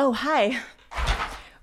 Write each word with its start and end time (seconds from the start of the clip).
Oh, 0.00 0.12
hi. 0.12 0.60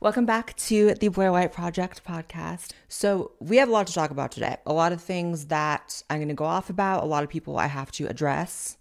Welcome 0.02 0.26
back 0.26 0.58
to 0.58 0.94
the 0.96 1.08
Blaire 1.08 1.32
White 1.32 1.54
Project 1.54 2.04
podcast. 2.04 2.72
So, 2.90 3.32
we 3.40 3.56
have 3.56 3.70
a 3.70 3.72
lot 3.72 3.88
to 3.88 3.94
talk 3.94 4.12
about 4.12 4.34
today. 4.34 4.58
A 4.66 4.74
lot 4.74 4.92
of 4.92 5.02
things 5.02 5.46
that 5.46 6.04
I'm 6.10 6.18
going 6.18 6.28
to 6.28 6.34
go 6.34 6.44
off 6.44 6.70
about, 6.70 7.04
a 7.04 7.06
lot 7.06 7.24
of 7.24 7.30
people 7.30 7.58
I 7.58 7.68
have 7.68 7.94
to 7.94 8.08
address. 8.08 8.76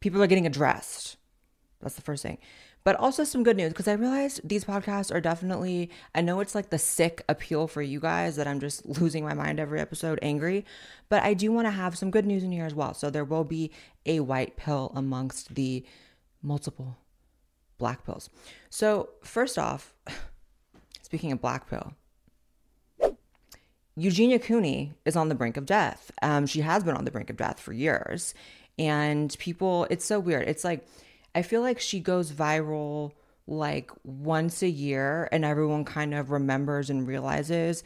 People 0.00 0.22
are 0.22 0.26
getting 0.26 0.46
addressed. 0.46 1.18
That's 1.82 1.96
the 1.96 2.00
first 2.00 2.22
thing. 2.22 2.38
But 2.82 2.96
also 2.96 3.24
some 3.24 3.42
good 3.42 3.58
news 3.58 3.74
because 3.74 3.88
I 3.88 3.92
realized 3.92 4.40
these 4.42 4.64
podcasts 4.64 5.14
are 5.14 5.20
definitely, 5.20 5.90
I 6.14 6.22
know 6.22 6.40
it's 6.40 6.54
like 6.54 6.70
the 6.70 6.78
sick 6.78 7.22
appeal 7.28 7.68
for 7.68 7.82
you 7.82 8.00
guys 8.00 8.36
that 8.36 8.48
I'm 8.48 8.58
just 8.58 8.86
losing 8.86 9.22
my 9.22 9.34
mind 9.34 9.60
every 9.60 9.80
episode, 9.80 10.18
angry. 10.22 10.64
But 11.10 11.22
I 11.24 11.34
do 11.34 11.52
want 11.52 11.66
to 11.66 11.72
have 11.72 11.98
some 11.98 12.10
good 12.10 12.24
news 12.24 12.42
in 12.42 12.52
here 12.52 12.64
as 12.64 12.74
well. 12.74 12.94
So, 12.94 13.10
there 13.10 13.26
will 13.26 13.44
be 13.44 13.70
a 14.06 14.20
white 14.20 14.56
pill 14.56 14.92
amongst 14.94 15.56
the 15.56 15.84
multiple 16.42 16.96
black 17.78 18.04
pills. 18.04 18.28
So, 18.70 19.10
first 19.22 19.58
off, 19.58 19.94
speaking 21.02 21.32
of 21.32 21.40
black 21.40 21.68
pill, 21.70 21.94
Eugenia 23.96 24.38
Cooney 24.38 24.94
is 25.04 25.16
on 25.16 25.28
the 25.28 25.34
brink 25.34 25.56
of 25.56 25.66
death. 25.66 26.12
Um, 26.22 26.46
she 26.46 26.60
has 26.60 26.84
been 26.84 26.96
on 26.96 27.04
the 27.04 27.10
brink 27.10 27.30
of 27.30 27.36
death 27.36 27.58
for 27.58 27.72
years. 27.72 28.32
And 28.78 29.34
people, 29.40 29.88
it's 29.90 30.04
so 30.04 30.20
weird. 30.20 30.46
It's 30.48 30.62
like, 30.62 30.86
I 31.34 31.42
feel 31.42 31.62
like 31.62 31.80
she 31.80 31.98
goes 31.98 32.30
viral 32.30 33.12
like 33.48 33.90
once 34.04 34.62
a 34.62 34.68
year, 34.68 35.28
and 35.32 35.44
everyone 35.44 35.84
kind 35.84 36.14
of 36.14 36.30
remembers 36.30 36.90
and 36.90 37.08
realizes 37.08 37.82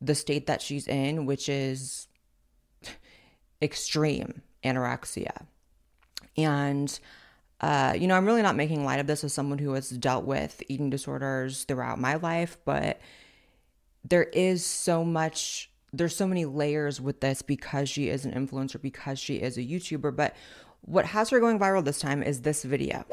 the 0.00 0.14
state 0.14 0.48
that 0.48 0.60
she's 0.60 0.86
in, 0.86 1.24
which 1.24 1.48
is 1.48 2.08
extreme 3.62 4.42
anorexia. 4.64 5.46
And 6.36 6.98
uh, 7.60 7.94
you 7.98 8.06
know, 8.06 8.14
I'm 8.14 8.26
really 8.26 8.42
not 8.42 8.56
making 8.56 8.84
light 8.84 9.00
of 9.00 9.06
this 9.06 9.24
as 9.24 9.32
someone 9.32 9.58
who 9.58 9.72
has 9.72 9.90
dealt 9.90 10.24
with 10.24 10.62
eating 10.68 10.90
disorders 10.90 11.64
throughout 11.64 11.98
my 11.98 12.14
life, 12.14 12.56
but 12.64 13.00
there 14.04 14.24
is 14.24 14.64
so 14.64 15.04
much, 15.04 15.70
there's 15.92 16.14
so 16.14 16.26
many 16.26 16.44
layers 16.44 17.00
with 17.00 17.20
this 17.20 17.42
because 17.42 17.88
she 17.88 18.08
is 18.08 18.24
an 18.24 18.32
influencer, 18.32 18.80
because 18.80 19.18
she 19.18 19.36
is 19.36 19.56
a 19.56 19.62
YouTuber. 19.62 20.14
But 20.14 20.36
what 20.82 21.06
has 21.06 21.30
her 21.30 21.40
going 21.40 21.58
viral 21.58 21.84
this 21.84 21.98
time 21.98 22.22
is 22.22 22.42
this 22.42 22.62
video, 22.62 23.04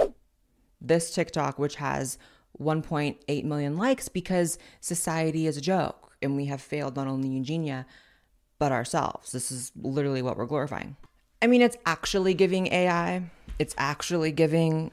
this 0.79 1.13
TikTok, 1.13 1.57
which 1.57 1.77
has 1.77 2.19
1.8 2.59 3.43
million 3.43 3.77
likes 3.77 4.07
because 4.07 4.59
society 4.79 5.47
is 5.47 5.57
a 5.57 5.61
joke 5.61 6.13
and 6.21 6.35
we 6.35 6.45
have 6.45 6.61
failed 6.61 6.95
not 6.95 7.07
only 7.07 7.29
Eugenia, 7.29 7.85
but 8.59 8.71
ourselves. 8.71 9.31
This 9.31 9.51
is 9.51 9.71
literally 9.75 10.21
what 10.21 10.37
we're 10.37 10.45
glorifying. 10.45 10.95
I 11.41 11.47
mean, 11.47 11.61
it's 11.61 11.77
actually 11.85 12.33
giving 12.33 12.67
AI 12.67 13.29
it's 13.59 13.75
actually 13.77 14.31
giving, 14.31 14.91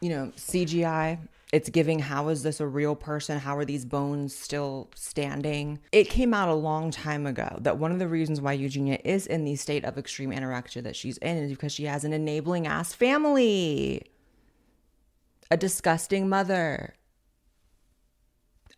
you 0.00 0.10
know, 0.10 0.32
CGI. 0.36 1.18
It's 1.52 1.70
giving 1.70 2.00
how 2.00 2.28
is 2.28 2.42
this 2.42 2.60
a 2.60 2.66
real 2.66 2.96
person? 2.96 3.38
How 3.38 3.56
are 3.56 3.64
these 3.64 3.84
bones 3.84 4.34
still 4.34 4.90
standing? 4.94 5.78
It 5.92 6.08
came 6.08 6.34
out 6.34 6.48
a 6.48 6.54
long 6.54 6.90
time 6.90 7.24
ago 7.24 7.58
that 7.60 7.78
one 7.78 7.92
of 7.92 7.98
the 7.98 8.08
reasons 8.08 8.40
why 8.40 8.54
Eugenia 8.54 8.98
is 9.04 9.26
in 9.26 9.44
the 9.44 9.54
state 9.54 9.84
of 9.84 9.96
extreme 9.96 10.30
anorexia 10.30 10.82
that 10.82 10.96
she's 10.96 11.18
in 11.18 11.36
is 11.36 11.50
because 11.50 11.72
she 11.72 11.84
has 11.84 12.04
an 12.04 12.12
enabling 12.12 12.66
ass 12.66 12.92
family, 12.92 14.02
a 15.50 15.56
disgusting 15.56 16.28
mother, 16.28 16.94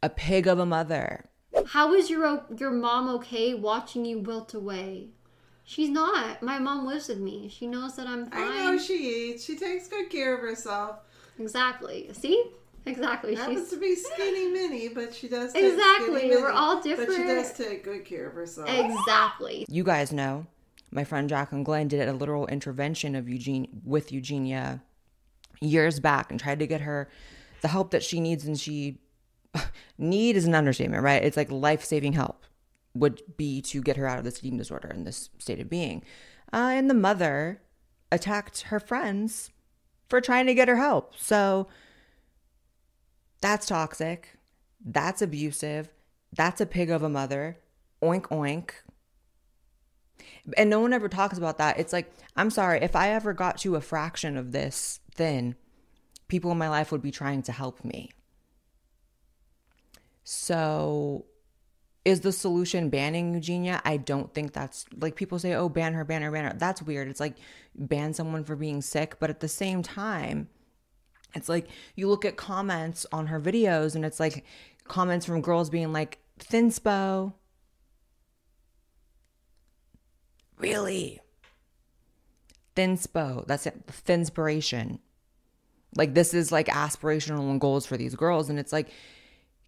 a 0.02 0.10
pig 0.10 0.46
of 0.46 0.58
a 0.58 0.66
mother. 0.66 1.24
How 1.68 1.94
is 1.94 2.10
your 2.10 2.44
your 2.56 2.70
mom 2.70 3.08
okay 3.16 3.54
watching 3.54 4.04
you 4.04 4.18
wilt 4.18 4.54
away? 4.54 5.08
She's 5.68 5.90
not. 5.90 6.42
My 6.42 6.58
mom 6.58 6.86
lives 6.86 7.08
with 7.08 7.18
me. 7.18 7.50
She 7.50 7.66
knows 7.66 7.96
that 7.96 8.06
I'm 8.06 8.24
fine. 8.30 8.40
I 8.40 8.64
know 8.64 8.78
she 8.78 9.32
eats. 9.32 9.44
She 9.44 9.54
takes 9.54 9.86
good 9.86 10.08
care 10.08 10.34
of 10.34 10.40
herself. 10.40 11.00
Exactly. 11.38 12.08
See? 12.14 12.42
Exactly. 12.86 13.34
Happens 13.34 13.68
She's... 13.68 13.70
to 13.72 13.76
be 13.76 13.94
skinny 13.94 14.48
mini, 14.48 14.88
but 14.88 15.14
she 15.14 15.28
does 15.28 15.52
exactly. 15.54 16.30
We're 16.30 16.48
all 16.48 16.80
different. 16.80 17.10
But 17.10 17.16
she 17.16 17.22
does 17.22 17.52
take 17.52 17.84
good 17.84 18.06
care 18.06 18.28
of 18.28 18.32
herself. 18.32 18.70
Exactly. 18.70 19.66
You 19.68 19.84
guys 19.84 20.10
know, 20.10 20.46
my 20.90 21.04
friend 21.04 21.28
Jaclyn 21.28 21.64
Glenn 21.64 21.86
did 21.86 22.08
a 22.08 22.14
literal 22.14 22.46
intervention 22.46 23.14
of 23.14 23.28
Eugene 23.28 23.68
with 23.84 24.10
Eugenia 24.10 24.82
years 25.60 26.00
back 26.00 26.30
and 26.30 26.40
tried 26.40 26.60
to 26.60 26.66
get 26.66 26.80
her 26.80 27.10
the 27.60 27.68
help 27.68 27.90
that 27.90 28.02
she 28.02 28.20
needs, 28.20 28.46
and 28.46 28.58
she 28.58 29.00
need 29.98 30.34
is 30.34 30.46
an 30.46 30.54
understatement, 30.54 31.02
right? 31.02 31.22
It's 31.22 31.36
like 31.36 31.50
life 31.50 31.84
saving 31.84 32.14
help 32.14 32.42
would 32.94 33.22
be 33.36 33.60
to 33.62 33.82
get 33.82 33.96
her 33.96 34.06
out 34.06 34.18
of 34.18 34.24
this 34.24 34.42
eating 34.42 34.58
disorder 34.58 34.88
and 34.88 35.06
this 35.06 35.30
state 35.38 35.60
of 35.60 35.68
being. 35.68 36.02
Uh, 36.52 36.70
and 36.72 36.88
the 36.88 36.94
mother 36.94 37.62
attacked 38.10 38.62
her 38.62 38.80
friends 38.80 39.50
for 40.08 40.20
trying 40.20 40.46
to 40.46 40.54
get 40.54 40.68
her 40.68 40.76
help. 40.76 41.14
So 41.16 41.68
that's 43.40 43.66
toxic. 43.66 44.38
That's 44.84 45.22
abusive. 45.22 45.90
That's 46.34 46.60
a 46.60 46.66
pig 46.66 46.90
of 46.90 47.02
a 47.02 47.08
mother. 47.08 47.58
Oink, 48.02 48.22
oink. 48.28 48.70
And 50.56 50.70
no 50.70 50.80
one 50.80 50.92
ever 50.92 51.08
talks 51.08 51.36
about 51.36 51.58
that. 51.58 51.78
It's 51.78 51.92
like, 51.92 52.10
I'm 52.36 52.50
sorry, 52.50 52.80
if 52.82 52.96
I 52.96 53.10
ever 53.10 53.32
got 53.32 53.58
to 53.58 53.76
a 53.76 53.80
fraction 53.80 54.36
of 54.36 54.52
this 54.52 55.00
thin, 55.14 55.56
people 56.28 56.50
in 56.50 56.58
my 56.58 56.68
life 56.68 56.90
would 56.90 57.02
be 57.02 57.10
trying 57.10 57.42
to 57.42 57.52
help 57.52 57.84
me. 57.84 58.12
So 60.24 61.26
is 62.08 62.20
the 62.20 62.32
solution 62.32 62.88
banning 62.88 63.34
Eugenia? 63.34 63.82
I 63.84 63.98
don't 63.98 64.32
think 64.32 64.54
that's 64.54 64.86
like 64.98 65.14
people 65.14 65.38
say, 65.38 65.52
oh, 65.52 65.68
ban 65.68 65.92
her, 65.92 66.04
ban 66.06 66.22
her, 66.22 66.30
ban 66.30 66.44
her. 66.44 66.54
That's 66.56 66.80
weird. 66.80 67.06
It's 67.08 67.20
like 67.20 67.36
ban 67.74 68.14
someone 68.14 68.44
for 68.44 68.56
being 68.56 68.80
sick. 68.80 69.16
But 69.20 69.28
at 69.28 69.40
the 69.40 69.48
same 69.48 69.82
time, 69.82 70.48
it's 71.34 71.50
like 71.50 71.68
you 71.96 72.08
look 72.08 72.24
at 72.24 72.38
comments 72.38 73.04
on 73.12 73.26
her 73.26 73.38
videos 73.38 73.94
and 73.94 74.06
it's 74.06 74.18
like 74.18 74.46
comments 74.84 75.26
from 75.26 75.42
girls 75.42 75.68
being 75.68 75.92
like, 75.92 76.18
Thinspo. 76.40 77.34
Really? 80.56 81.20
Thinspo. 82.74 83.46
That's 83.46 83.66
it. 83.66 83.86
Thinspiration. 83.86 85.00
Like 85.94 86.14
this 86.14 86.32
is 86.32 86.50
like 86.50 86.68
aspirational 86.68 87.50
and 87.50 87.60
goals 87.60 87.84
for 87.84 87.98
these 87.98 88.14
girls. 88.14 88.48
And 88.48 88.58
it's 88.58 88.72
like, 88.72 88.88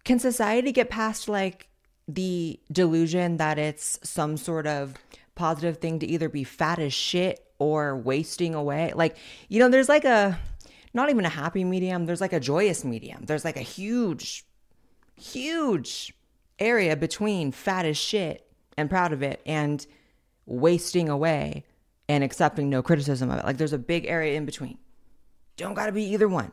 can 0.03 0.17
society 0.17 0.71
get 0.71 0.89
past 0.89 1.29
like 1.29 1.67
the 2.13 2.59
delusion 2.71 3.37
that 3.37 3.57
it's 3.57 3.99
some 4.03 4.37
sort 4.37 4.67
of 4.67 4.95
positive 5.35 5.77
thing 5.77 5.99
to 5.99 6.05
either 6.05 6.29
be 6.29 6.43
fat 6.43 6.79
as 6.79 6.93
shit 6.93 7.45
or 7.59 7.95
wasting 7.95 8.55
away. 8.55 8.91
Like, 8.95 9.17
you 9.49 9.59
know, 9.59 9.69
there's 9.69 9.89
like 9.89 10.05
a 10.05 10.37
not 10.93 11.09
even 11.09 11.25
a 11.25 11.29
happy 11.29 11.63
medium, 11.63 12.05
there's 12.05 12.21
like 12.21 12.33
a 12.33 12.39
joyous 12.39 12.83
medium. 12.83 13.23
There's 13.25 13.45
like 13.45 13.57
a 13.57 13.61
huge, 13.61 14.45
huge 15.15 16.13
area 16.59 16.95
between 16.95 17.51
fat 17.51 17.85
as 17.85 17.97
shit 17.97 18.45
and 18.77 18.89
proud 18.89 19.13
of 19.13 19.23
it 19.23 19.41
and 19.45 19.85
wasting 20.45 21.07
away 21.07 21.63
and 22.09 22.23
accepting 22.23 22.69
no 22.69 22.81
criticism 22.81 23.31
of 23.31 23.39
it. 23.39 23.45
Like, 23.45 23.57
there's 23.57 23.73
a 23.73 23.77
big 23.77 24.05
area 24.05 24.35
in 24.35 24.45
between. 24.45 24.77
Don't 25.55 25.75
gotta 25.75 25.91
be 25.91 26.03
either 26.03 26.27
one. 26.27 26.51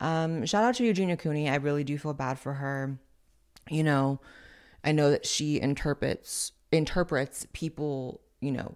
Um, 0.00 0.44
shout 0.44 0.64
out 0.64 0.74
to 0.76 0.84
Eugenia 0.84 1.16
Cooney. 1.16 1.48
I 1.48 1.56
really 1.56 1.84
do 1.84 1.96
feel 1.98 2.14
bad 2.14 2.38
for 2.38 2.54
her 2.54 2.98
you 3.68 3.82
know, 3.82 4.20
I 4.84 4.92
know 4.92 5.10
that 5.10 5.26
she 5.26 5.60
interprets 5.60 6.52
interprets 6.70 7.46
people, 7.52 8.20
you 8.40 8.52
know, 8.52 8.74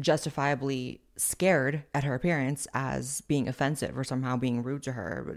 justifiably 0.00 1.00
scared 1.16 1.82
at 1.94 2.04
her 2.04 2.14
appearance 2.14 2.68
as 2.74 3.22
being 3.22 3.48
offensive 3.48 3.98
or 3.98 4.04
somehow 4.04 4.36
being 4.36 4.62
rude 4.62 4.82
to 4.84 4.92
her. 4.92 5.24
But 5.26 5.36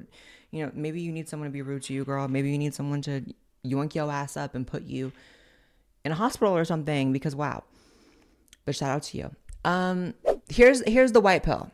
you 0.52 0.66
know, 0.66 0.72
maybe 0.76 1.02
you 1.02 1.12
need 1.12 1.30
someone 1.30 1.50
to 1.50 1.54
be 1.54 1.62
rude 1.62 1.84
to 1.84 1.94
you, 1.94 2.04
girl. 2.04 2.28
Maybe 2.28 2.52
you 2.52 2.58
need 2.58 2.74
someone 2.74 3.02
to 3.04 3.24
yoink 3.66 3.96
your 3.96 4.12
ass 4.12 4.38
up 4.38 4.56
and 4.56 4.68
put 4.68 4.84
you 4.84 5.12
in 6.04 6.12
a 6.12 6.16
hospital 6.16 6.56
or 6.56 6.66
something 6.66 7.14
because 7.14 7.36
wow. 7.36 7.64
But 8.66 8.76
shout 8.76 8.92
out 8.92 9.04
to 9.04 9.18
you. 9.18 9.36
Um 9.66 10.14
here's 10.50 10.82
here's 10.88 11.12
the 11.12 11.22
white 11.22 11.44
pill. 11.44 11.72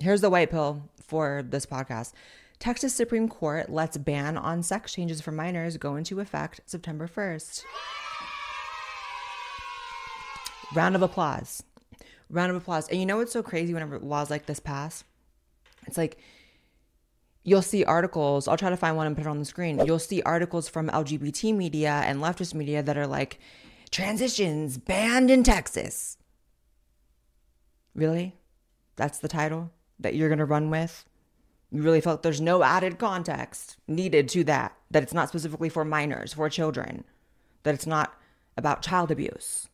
Here's 0.00 0.20
the 0.20 0.30
white 0.30 0.50
pill 0.50 0.82
for 1.02 1.42
this 1.48 1.66
podcast. 1.66 2.12
Texas 2.58 2.94
Supreme 2.94 3.28
Court 3.28 3.70
lets 3.70 3.96
ban 3.96 4.36
on 4.36 4.62
sex 4.62 4.92
changes 4.92 5.20
for 5.20 5.30
minors 5.30 5.76
go 5.76 5.96
into 5.96 6.20
effect 6.20 6.60
September 6.66 7.06
1st. 7.06 7.64
Round 10.74 10.96
of 10.96 11.02
applause. 11.02 11.62
Round 12.30 12.50
of 12.50 12.56
applause. 12.56 12.88
And 12.88 12.98
you 12.98 13.06
know 13.06 13.18
what's 13.18 13.32
so 13.32 13.42
crazy 13.42 13.72
whenever 13.72 13.98
laws 13.98 14.30
like 14.30 14.46
this 14.46 14.60
pass? 14.60 15.04
It's 15.86 15.96
like 15.96 16.18
you'll 17.44 17.62
see 17.62 17.84
articles. 17.84 18.48
I'll 18.48 18.56
try 18.56 18.70
to 18.70 18.76
find 18.76 18.96
one 18.96 19.06
and 19.06 19.16
put 19.16 19.24
it 19.24 19.28
on 19.28 19.38
the 19.38 19.44
screen. 19.44 19.80
You'll 19.86 19.98
see 19.98 20.20
articles 20.22 20.68
from 20.68 20.88
LGBT 20.88 21.56
media 21.56 22.02
and 22.04 22.20
leftist 22.20 22.54
media 22.54 22.82
that 22.82 22.98
are 22.98 23.06
like, 23.06 23.38
transitions 23.90 24.76
banned 24.76 25.30
in 25.30 25.42
Texas. 25.42 26.18
Really? 27.94 28.36
That's 28.96 29.18
the 29.20 29.28
title 29.28 29.70
that 30.00 30.14
you're 30.14 30.28
going 30.28 30.38
to 30.38 30.44
run 30.44 30.68
with? 30.70 31.04
You 31.70 31.82
really 31.82 32.00
felt 32.00 32.22
there's 32.22 32.40
no 32.40 32.62
added 32.62 32.98
context 32.98 33.76
needed 33.86 34.28
to 34.30 34.44
that, 34.44 34.74
that 34.90 35.02
it's 35.02 35.12
not 35.12 35.28
specifically 35.28 35.68
for 35.68 35.84
minors, 35.84 36.32
for 36.32 36.48
children, 36.48 37.04
that 37.62 37.74
it's 37.74 37.86
not 37.86 38.14
about 38.56 38.82
child 38.82 39.10
abuse. 39.10 39.68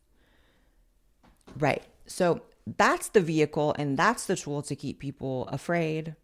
Right. 1.56 1.84
So 2.06 2.42
that's 2.66 3.08
the 3.08 3.20
vehicle 3.20 3.74
and 3.78 3.96
that's 3.96 4.26
the 4.26 4.36
tool 4.36 4.62
to 4.62 4.74
keep 4.74 4.98
people 4.98 5.46
afraid, 5.48 6.16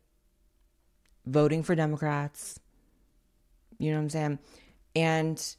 voting 1.27 1.63
for 1.63 1.75
Democrats. 1.75 2.59
You 3.79 3.93
know 3.93 3.99
what 3.99 4.03
I'm 4.03 4.11
saying? 4.11 4.39
And 4.97 5.57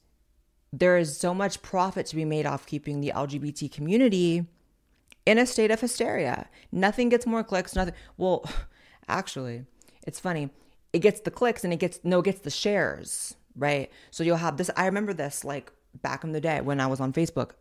there 0.73 0.97
is 0.97 1.17
so 1.17 1.33
much 1.33 1.61
profit 1.61 2.05
to 2.07 2.15
be 2.15 2.25
made 2.25 2.45
off 2.45 2.65
keeping 2.65 3.01
the 3.01 3.13
LGBT 3.15 3.71
community 3.71 4.45
in 5.25 5.37
a 5.37 5.45
state 5.45 5.71
of 5.71 5.81
hysteria. 5.81 6.49
Nothing 6.71 7.09
gets 7.09 7.25
more 7.25 7.43
clicks, 7.43 7.75
nothing. 7.75 7.93
Well, 8.17 8.45
actually, 9.07 9.65
it's 10.05 10.19
funny. 10.19 10.49
It 10.93 10.99
gets 10.99 11.21
the 11.21 11.31
clicks 11.31 11.63
and 11.63 11.71
it 11.71 11.77
gets 11.77 11.99
no, 12.03 12.19
it 12.19 12.25
gets 12.25 12.41
the 12.41 12.49
shares, 12.49 13.35
right? 13.55 13.91
So 14.09 14.23
you'll 14.23 14.37
have 14.37 14.57
this. 14.57 14.69
I 14.75 14.85
remember 14.85 15.13
this 15.13 15.43
like 15.43 15.71
back 16.01 16.23
in 16.23 16.31
the 16.31 16.41
day 16.41 16.61
when 16.61 16.79
I 16.79 16.87
was 16.87 16.99
on 16.99 17.13
Facebook, 17.13 17.51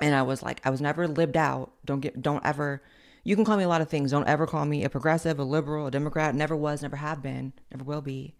and 0.00 0.14
I 0.14 0.22
was 0.22 0.42
like, 0.42 0.60
I 0.64 0.70
was 0.70 0.80
never 0.80 1.06
lived 1.06 1.36
out. 1.36 1.72
Don't 1.84 2.00
get, 2.00 2.20
don't 2.20 2.44
ever. 2.44 2.82
You 3.24 3.36
can 3.36 3.44
call 3.44 3.56
me 3.56 3.64
a 3.64 3.68
lot 3.68 3.80
of 3.80 3.88
things. 3.88 4.10
Don't 4.10 4.26
ever 4.26 4.46
call 4.46 4.64
me 4.64 4.84
a 4.84 4.90
progressive, 4.90 5.38
a 5.38 5.44
liberal, 5.44 5.86
a 5.86 5.90
Democrat. 5.90 6.34
Never 6.34 6.56
was, 6.56 6.82
never 6.82 6.96
have 6.96 7.22
been, 7.22 7.52
never 7.70 7.84
will 7.84 8.00
be. 8.00 8.34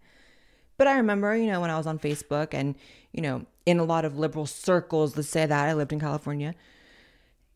But 0.77 0.87
I 0.87 0.97
remember, 0.97 1.35
you 1.37 1.47
know, 1.47 1.61
when 1.61 1.69
I 1.69 1.77
was 1.77 1.87
on 1.87 1.99
Facebook 1.99 2.53
and, 2.53 2.75
you 3.13 3.21
know, 3.21 3.45
in 3.65 3.79
a 3.79 3.83
lot 3.83 4.03
of 4.03 4.17
liberal 4.17 4.45
circles, 4.45 5.15
let's 5.15 5.29
say 5.29 5.45
that 5.45 5.69
I 5.69 5.73
lived 5.73 5.93
in 5.93 5.99
California. 5.99 6.55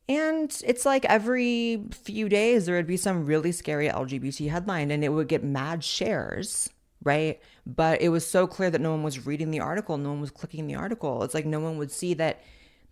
And 0.10 0.62
it's 0.66 0.86
like 0.86 1.04
every 1.06 1.84
few 1.92 2.30
days 2.30 2.66
there 2.66 2.76
would 2.76 2.88
be 2.88 2.98
some 2.98 3.26
really 3.26 3.52
scary 3.52 3.90
LGBT 3.90 4.50
headline 4.50 4.90
and 4.90 5.04
it 5.04 5.10
would 5.10 5.28
get 5.28 5.44
mad 5.44 5.84
shares, 5.84 6.70
right? 7.04 7.42
But 7.66 8.02
it 8.02 8.10
was 8.10 8.26
so 8.26 8.48
clear 8.48 8.70
that 8.70 8.80
no 8.80 8.92
one 8.92 9.04
was 9.04 9.26
reading 9.26 9.52
the 9.52 9.60
article, 9.60 9.98
no 9.98 10.10
one 10.10 10.22
was 10.22 10.32
clicking 10.32 10.68
the 10.68 10.76
article. 10.76 11.24
It's 11.24 11.34
like 11.34 11.46
no 11.46 11.60
one 11.60 11.78
would 11.78 11.92
see 11.92 12.14
that 12.14 12.42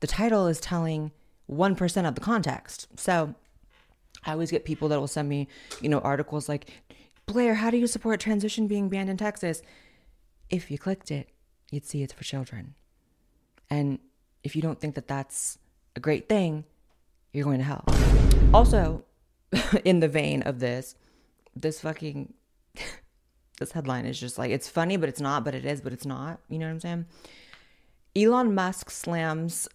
the 0.02 0.08
title 0.08 0.48
is 0.48 0.60
telling 0.60 1.12
1% 1.50 2.08
of 2.08 2.16
the 2.16 2.22
context. 2.22 2.88
So 3.00 3.34
I 4.26 4.34
always 4.34 4.52
get 4.52 4.66
people 4.66 4.90
that 4.90 5.00
will 5.00 5.08
send 5.08 5.30
me, 5.30 5.48
you 5.82 5.88
know, 5.88 6.00
articles 6.00 6.50
like, 6.50 6.70
Blaire, 7.28 7.56
how 7.56 7.70
do 7.70 7.78
you 7.78 7.88
support 7.88 8.20
transition 8.20 8.68
being 8.68 8.90
banned 8.90 9.10
in 9.10 9.18
Texas? 9.18 9.62
If 10.50 10.70
you 10.70 10.78
clicked 10.78 11.12
it, 11.12 11.30
you'd 11.72 11.86
see 11.86 12.04
it's 12.04 12.14
for 12.14 12.24
children. 12.24 12.76
And 13.70 14.00
if 14.44 14.56
you 14.56 14.62
don't 14.62 14.80
think 14.80 14.96
that 14.96 15.08
that's 15.08 15.58
a 15.96 16.00
great 16.00 16.28
thing, 16.30 16.66
you're 17.36 17.44
going 17.44 17.58
to 17.58 17.66
hell. 17.66 17.84
Also, 18.54 19.04
in 19.84 20.00
the 20.00 20.08
vein 20.08 20.42
of 20.44 20.60
this, 20.60 20.96
this 21.56 21.82
fucking 21.82 22.34
this 23.60 23.72
headline 23.74 24.06
is 24.06 24.20
just 24.20 24.38
like 24.38 24.52
it's 24.52 24.70
funny, 24.70 24.96
but 24.96 25.10
it's 25.10 25.20
not, 25.20 25.44
but 25.44 25.54
it 25.54 25.66
is, 25.66 25.82
but 25.82 25.92
it's 25.92 26.06
not. 26.06 26.40
You 26.50 26.60
know 26.60 26.66
what 26.68 26.72
I'm 26.72 26.80
saying? 26.80 27.06
Elon 28.16 28.56
Musk 28.56 28.90
slams 28.90 29.68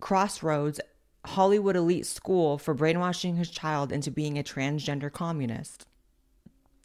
Crossroads 0.00 0.80
Hollywood 1.24 1.76
elite 1.76 2.06
school 2.06 2.56
for 2.56 2.74
brainwashing 2.74 3.36
his 3.36 3.50
child 3.50 3.92
into 3.92 4.10
being 4.10 4.38
a 4.38 4.42
transgender 4.42 5.12
communist. 5.12 5.86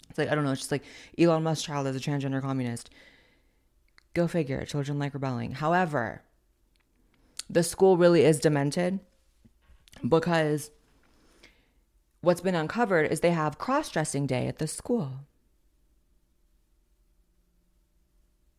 It's 0.09 0.17
like 0.17 0.29
I 0.29 0.35
don't 0.35 0.43
know, 0.43 0.51
it's 0.51 0.61
just 0.61 0.71
like 0.71 0.83
Elon 1.17 1.43
Musk's 1.43 1.65
child 1.65 1.87
is 1.87 1.95
a 1.95 1.99
transgender 1.99 2.41
communist. 2.41 2.89
Go 4.13 4.27
figure, 4.27 4.65
children 4.65 4.99
like 4.99 5.13
rebelling. 5.13 5.53
However, 5.53 6.23
the 7.49 7.63
school 7.63 7.95
really 7.95 8.25
is 8.25 8.39
demented 8.39 8.99
because 10.07 10.71
what's 12.21 12.41
been 12.41 12.55
uncovered 12.55 13.11
is 13.11 13.19
they 13.19 13.31
have 13.31 13.57
cross 13.57 13.89
dressing 13.89 14.25
day 14.25 14.47
at 14.47 14.57
the 14.57 14.67
school. 14.67 15.11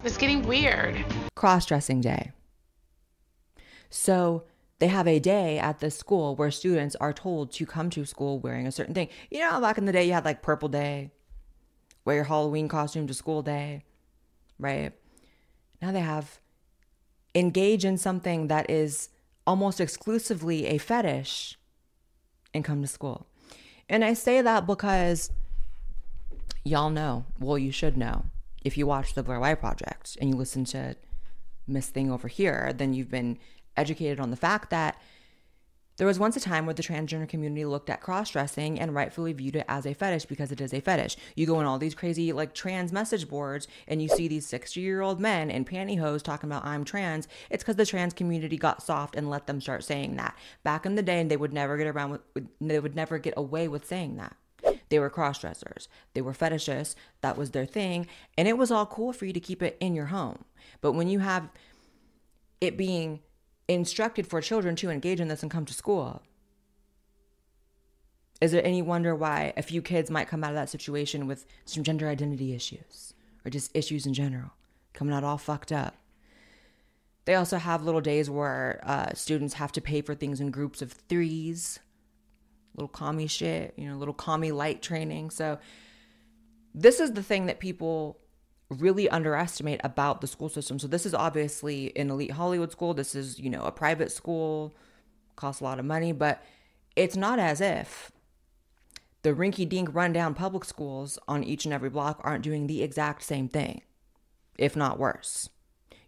It's 0.05 0.17
getting 0.17 0.43
weird. 0.43 1.05
Cross 1.35 1.67
dressing 1.67 2.01
day. 2.01 2.31
So 3.91 4.45
they 4.79 4.87
have 4.87 5.09
a 5.09 5.19
day 5.19 5.59
at 5.59 5.81
the 5.81 5.91
school 5.91 6.37
where 6.37 6.51
students 6.51 6.95
are 6.97 7.13
told 7.13 7.53
to 7.53 7.67
come 7.67 7.91
to 7.91 8.05
school 8.05 8.39
wearing 8.39 8.67
a 8.67 8.73
certain 8.73 8.95
thing. 8.95 9.09
You 9.31 9.41
know, 9.41 9.61
back 9.61 9.77
in 9.77 9.87
the 9.87 9.93
day, 9.93 10.07
you 10.07 10.13
had 10.13 10.25
like 10.25 10.41
Purple 10.41 10.69
Day, 10.69 11.11
wear 12.05 12.17
your 12.17 12.25
Halloween 12.25 12.69
costume 12.69 13.07
to 13.09 13.15
school 13.15 13.43
day, 13.43 13.85
right? 14.59 14.93
Now 15.83 15.91
they 15.91 16.01
have 16.01 16.39
engage 17.35 17.85
in 17.85 17.99
something 17.99 18.49
that 18.49 18.71
is 18.71 19.09
almost 19.49 19.81
exclusively 19.81 20.67
a 20.67 20.77
fetish 20.77 21.57
and 22.53 22.63
come 22.63 22.83
to 22.83 22.87
school. 22.87 23.27
And 23.89 24.05
I 24.05 24.13
say 24.13 24.43
that 24.43 24.67
because 24.67 25.33
y'all 26.65 26.91
know, 26.91 27.25
well, 27.41 27.57
you 27.57 27.73
should 27.73 27.97
know. 27.97 28.27
If 28.63 28.77
you 28.77 28.87
watch 28.87 29.15
the 29.15 29.25
Blaire 29.25 29.41
White 29.41 29.61
Project 29.61 30.19
and 30.21 30.29
you 30.29 30.37
listen 30.37 30.67
to 30.67 30.97
Miss 31.67 31.89
Thing 31.89 32.13
over 32.13 32.29
here, 32.29 32.75
then 32.77 32.93
you've 32.93 33.11
been 33.11 33.39
educated 33.75 34.21
on 34.21 34.31
the 34.31 34.37
fact 34.37 34.69
that 34.69 35.01
there 35.99 36.07
was 36.07 36.19
once 36.19 36.37
a 36.37 36.41
time 36.41 36.65
where 36.65 36.75
the 36.75 36.83
transgender 36.83 37.29
community 37.29 37.65
looked 37.65 37.91
at 37.91 38.01
cross 38.01 38.31
dressing 38.31 38.79
and 38.79 38.95
rightfully 38.95 39.33
viewed 39.33 39.57
it 39.57 39.65
as 39.69 39.85
a 39.85 39.93
fetish 39.93 40.27
because 40.27 40.53
it 40.53 40.61
is 40.61 40.73
a 40.73 40.81
fetish. 40.81 41.17
You 41.35 41.45
go 41.45 41.57
on 41.57 41.67
all 41.67 41.79
these 41.79 41.95
crazy, 41.95 42.33
like, 42.33 42.55
trans 42.55 42.93
message 42.93 43.29
boards 43.29 43.67
and 43.89 44.01
you 44.01 44.09
see 44.09 44.29
these 44.29 44.47
60 44.47 44.81
year 44.81 45.01
old 45.01 45.21
men 45.21 45.51
in 45.51 45.65
pantyhose 45.65 46.23
talking 46.23 46.49
about 46.49 46.65
I'm 46.65 46.85
trans. 46.85 47.27
It's 47.51 47.65
because 47.65 47.77
the 47.77 47.85
trans 47.85 48.15
community 48.15 48.57
got 48.57 48.83
soft 48.83 49.17
and 49.17 49.29
let 49.29 49.49
them 49.49 49.61
start 49.61 49.83
saying 49.83 50.17
that. 50.17 50.37
Back 50.63 50.87
in 50.87 50.95
the 50.95 51.03
day, 51.03 51.23
they 51.25 51.37
would 51.37 51.53
never 51.53 51.77
get 51.77 51.89
around 51.89 52.11
with, 52.13 52.21
they 52.61 52.79
would 52.79 52.95
never 52.95 53.19
get 53.19 53.35
away 53.37 53.67
with 53.67 53.85
saying 53.85 54.17
that. 54.17 54.37
They 54.91 55.01
were 55.01 55.11
cross 55.11 55.41
dressers, 55.41 55.89
they 56.15 56.23
were 56.23 56.33
fetishists, 56.33 56.95
that 57.21 57.37
was 57.37 57.51
their 57.51 57.67
thing. 57.67 58.07
And 58.37 58.47
it 58.47 58.57
was 58.57 58.71
all 58.71 58.87
cool 58.87 59.13
for 59.13 59.27
you 59.27 59.33
to 59.33 59.41
keep 59.41 59.63
it 59.63 59.77
in 59.81 59.95
your 59.95 60.07
home. 60.07 60.45
But 60.81 60.93
when 60.93 61.09
you 61.09 61.19
have 61.19 61.49
it 62.61 62.77
being 62.77 63.21
instructed 63.69 64.27
for 64.27 64.41
children 64.41 64.75
to 64.77 64.91
engage 64.91 65.21
in 65.21 65.29
this 65.29 65.43
and 65.43 65.53
come 65.53 65.67
to 65.67 65.75
school. 65.75 66.23
Is 68.41 68.53
there 68.53 68.65
any 68.65 68.83
wonder 68.83 69.15
why 69.15 69.53
a 69.57 69.63
few 69.63 69.83
kids 69.83 70.11
might 70.11 70.29
come 70.29 70.43
out 70.43 70.51
of 70.51 70.57
that 70.57 70.71
situation 70.71 71.27
with 71.27 71.45
some 71.65 71.83
gender 71.83 72.09
identity 72.09 72.55
issues 72.55 73.15
or 73.45 73.51
just 73.51 73.77
issues 73.77 74.07
in 74.07 74.15
general, 74.15 74.53
coming 74.95 75.13
out 75.13 75.25
all 75.25 75.39
fucked 75.39 75.73
up? 75.73 75.97
They 77.25 77.35
also 77.35 77.59
have 77.59 77.85
little 77.85 78.01
days 78.01 78.31
where 78.31 78.81
uh, 78.85 79.13
students 79.13 79.55
have 79.55 79.73
to 79.73 79.83
pay 79.83 80.01
for 80.01 80.15
things 80.15 80.41
in 80.41 80.51
groups 80.51 80.81
of 80.81 80.93
threes, 80.93 81.79
little 82.75 82.89
commie 82.89 83.27
shit, 83.27 83.75
you 83.77 83.89
know, 83.89 83.97
little 83.97 84.15
commie 84.15 84.53
light 84.53 84.81
training. 84.81 85.31
So, 85.31 85.59
this 86.75 87.01
is 87.01 87.13
the 87.13 87.23
thing 87.23 87.47
that 87.47 87.59
people 87.59 88.19
really 88.71 89.09
underestimate 89.09 89.81
about 89.83 90.21
the 90.21 90.27
school 90.27 90.49
system. 90.49 90.79
So 90.79 90.87
this 90.87 91.07
is 91.07 91.15
obviously 91.15 91.97
an 91.97 92.11
elite 92.11 92.33
Hollywood 92.33 92.71
school. 92.71 92.95
This 92.95 93.15
is, 93.15 93.39
you 93.39 93.49
know, 93.49 93.63
a 93.63 93.73
private 93.73 94.13
school, 94.13 94.75
costs 95.37 95.61
a 95.61 95.65
lot 95.65 95.79
of 95.79 95.85
money, 95.85 96.13
but 96.13 96.43
it's 96.97 97.17
not 97.17 97.39
as 97.39 97.61
if 97.61 98.13
the 99.23 99.31
rinky 99.31 99.69
dink 99.69 99.89
rundown 99.93 100.35
public 100.35 100.65
schools 100.65 101.19
on 101.27 101.43
each 101.45 101.65
and 101.65 101.73
every 101.73 101.91
block 101.91 102.21
aren't 102.23 102.45
doing 102.45 102.67
the 102.67 102.83
exact 102.83 103.23
same 103.23 103.49
thing, 103.49 103.83
if 104.59 104.77
not 104.77 104.99
worse. 104.99 105.49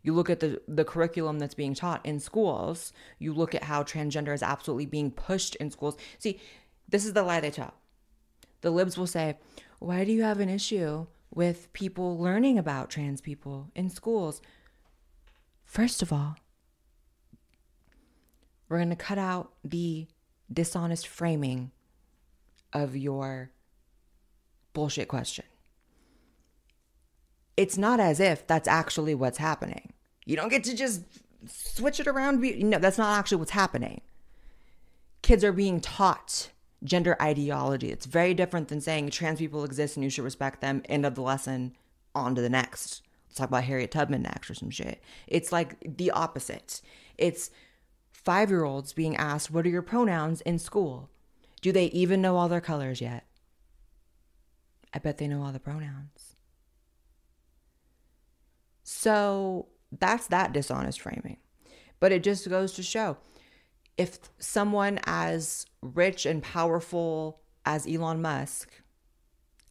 You 0.02 0.14
look 0.14 0.30
at 0.30 0.40
the, 0.40 0.60
the 0.66 0.84
curriculum 0.84 1.38
that's 1.38 1.54
being 1.54 1.74
taught 1.74 2.04
in 2.04 2.20
schools, 2.20 2.92
you 3.18 3.32
look 3.34 3.54
at 3.54 3.64
how 3.64 3.82
transgender 3.82 4.34
is 4.34 4.42
absolutely 4.42 4.86
being 4.86 5.10
pushed 5.10 5.54
in 5.56 5.70
schools. 5.70 5.96
See, 6.18 6.40
this 6.88 7.04
is 7.04 7.12
the 7.12 7.22
lie 7.22 7.40
they 7.40 7.50
tell. 7.50 7.74
The 8.62 8.70
libs 8.70 8.96
will 8.96 9.06
say, 9.06 9.36
Why 9.78 10.04
do 10.04 10.12
you 10.12 10.22
have 10.22 10.40
an 10.40 10.48
issue 10.48 11.06
with 11.32 11.72
people 11.72 12.18
learning 12.18 12.58
about 12.58 12.90
trans 12.90 13.20
people 13.20 13.70
in 13.74 13.88
schools. 13.88 14.40
First 15.64 16.02
of 16.02 16.12
all, 16.12 16.36
we're 18.68 18.78
going 18.78 18.90
to 18.90 18.96
cut 18.96 19.18
out 19.18 19.52
the 19.64 20.06
dishonest 20.52 21.06
framing 21.06 21.70
of 22.72 22.96
your 22.96 23.50
bullshit 24.72 25.08
question. 25.08 25.44
It's 27.56 27.76
not 27.76 28.00
as 28.00 28.20
if 28.20 28.46
that's 28.46 28.68
actually 28.68 29.14
what's 29.14 29.38
happening. 29.38 29.92
You 30.24 30.36
don't 30.36 30.48
get 30.48 30.64
to 30.64 30.74
just 30.74 31.02
switch 31.46 32.00
it 32.00 32.06
around. 32.06 32.40
No, 32.40 32.78
that's 32.78 32.98
not 32.98 33.18
actually 33.18 33.38
what's 33.38 33.50
happening. 33.50 34.00
Kids 35.22 35.44
are 35.44 35.52
being 35.52 35.80
taught 35.80 36.50
gender 36.82 37.16
ideology. 37.20 37.90
It's 37.90 38.06
very 38.06 38.34
different 38.34 38.68
than 38.68 38.80
saying 38.80 39.10
trans 39.10 39.38
people 39.38 39.64
exist 39.64 39.96
and 39.96 40.04
you 40.04 40.10
should 40.10 40.24
respect 40.24 40.60
them. 40.60 40.82
End 40.88 41.04
of 41.04 41.14
the 41.14 41.22
lesson, 41.22 41.76
on 42.14 42.34
to 42.34 42.42
the 42.42 42.48
next. 42.48 43.02
Let's 43.28 43.36
talk 43.36 43.48
about 43.48 43.64
Harriet 43.64 43.90
Tubman 43.90 44.22
next 44.22 44.50
or 44.50 44.54
some 44.54 44.70
shit. 44.70 45.02
It's 45.26 45.52
like 45.52 45.76
the 45.96 46.10
opposite. 46.10 46.80
It's 47.16 47.50
five 48.12 48.50
year 48.50 48.64
olds 48.64 48.92
being 48.92 49.16
asked, 49.16 49.50
What 49.50 49.66
are 49.66 49.70
your 49.70 49.82
pronouns 49.82 50.40
in 50.42 50.58
school? 50.58 51.10
Do 51.60 51.72
they 51.72 51.86
even 51.86 52.22
know 52.22 52.36
all 52.36 52.48
their 52.48 52.60
colors 52.60 53.00
yet? 53.00 53.26
I 54.92 54.98
bet 54.98 55.18
they 55.18 55.28
know 55.28 55.42
all 55.42 55.52
the 55.52 55.60
pronouns. 55.60 56.34
So 58.82 59.68
that's 59.92 60.26
that 60.28 60.52
dishonest 60.52 61.00
framing. 61.00 61.36
But 62.00 62.12
it 62.12 62.24
just 62.24 62.48
goes 62.48 62.72
to 62.72 62.82
show 62.82 63.18
if 63.96 64.18
someone 64.38 65.00
as 65.04 65.66
rich 65.82 66.26
and 66.26 66.42
powerful 66.42 67.40
as 67.64 67.86
Elon 67.86 68.22
Musk 68.22 68.70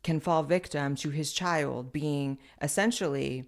can 0.04 0.20
fall 0.20 0.44
victim 0.44 0.96
to 0.96 1.10
his 1.10 1.34
child 1.34 1.92
being 1.92 2.38
essentially, 2.62 3.46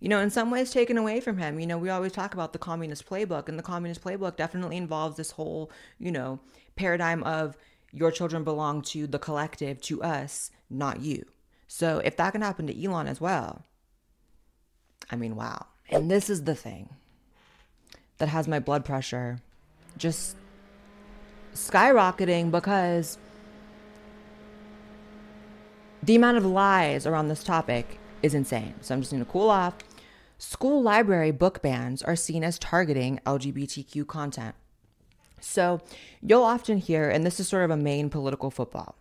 you 0.00 0.08
know, 0.08 0.20
in 0.20 0.30
some 0.30 0.50
ways 0.50 0.70
taken 0.70 0.98
away 0.98 1.20
from 1.20 1.38
him. 1.38 1.60
You 1.60 1.66
know, 1.66 1.78
we 1.78 1.90
always 1.90 2.12
talk 2.12 2.34
about 2.34 2.52
the 2.52 2.58
communist 2.58 3.08
playbook, 3.08 3.48
and 3.48 3.58
the 3.58 3.62
communist 3.62 4.02
playbook 4.02 4.36
definitely 4.36 4.76
involves 4.76 5.16
this 5.16 5.32
whole, 5.32 5.70
you 5.98 6.10
know, 6.10 6.40
paradigm 6.74 7.22
of 7.22 7.56
your 7.92 8.10
children 8.10 8.44
belong 8.44 8.82
to 8.82 9.06
the 9.06 9.18
collective, 9.18 9.80
to 9.82 10.02
us, 10.02 10.50
not 10.68 11.00
you. 11.00 11.24
So 11.68 11.98
if 12.04 12.16
that 12.16 12.32
can 12.32 12.42
happen 12.42 12.66
to 12.66 12.84
Elon 12.84 13.06
as 13.06 13.20
well, 13.20 13.64
I 15.10 15.16
mean, 15.16 15.36
wow. 15.36 15.66
And 15.88 16.10
this 16.10 16.28
is 16.28 16.44
the 16.44 16.54
thing 16.54 16.90
that 18.18 18.28
has 18.28 18.48
my 18.48 18.58
blood 18.58 18.84
pressure 18.84 19.40
just 19.96 20.36
skyrocketing 21.54 22.50
because 22.50 23.18
the 26.02 26.14
amount 26.14 26.36
of 26.36 26.44
lies 26.44 27.06
around 27.06 27.28
this 27.28 27.42
topic 27.42 27.98
is 28.22 28.34
insane. 28.34 28.74
So 28.80 28.94
I'm 28.94 29.00
just 29.00 29.12
going 29.12 29.24
to 29.24 29.30
cool 29.30 29.50
off. 29.50 29.74
School 30.38 30.82
library 30.82 31.30
book 31.30 31.62
bans 31.62 32.02
are 32.02 32.16
seen 32.16 32.44
as 32.44 32.58
targeting 32.58 33.20
LGBTQ 33.26 34.06
content. 34.06 34.54
So 35.40 35.80
you'll 36.22 36.42
often 36.42 36.78
hear, 36.78 37.08
and 37.08 37.24
this 37.24 37.40
is 37.40 37.48
sort 37.48 37.64
of 37.64 37.70
a 37.70 37.76
main 37.76 38.10
political 38.10 38.50
football 38.50 38.96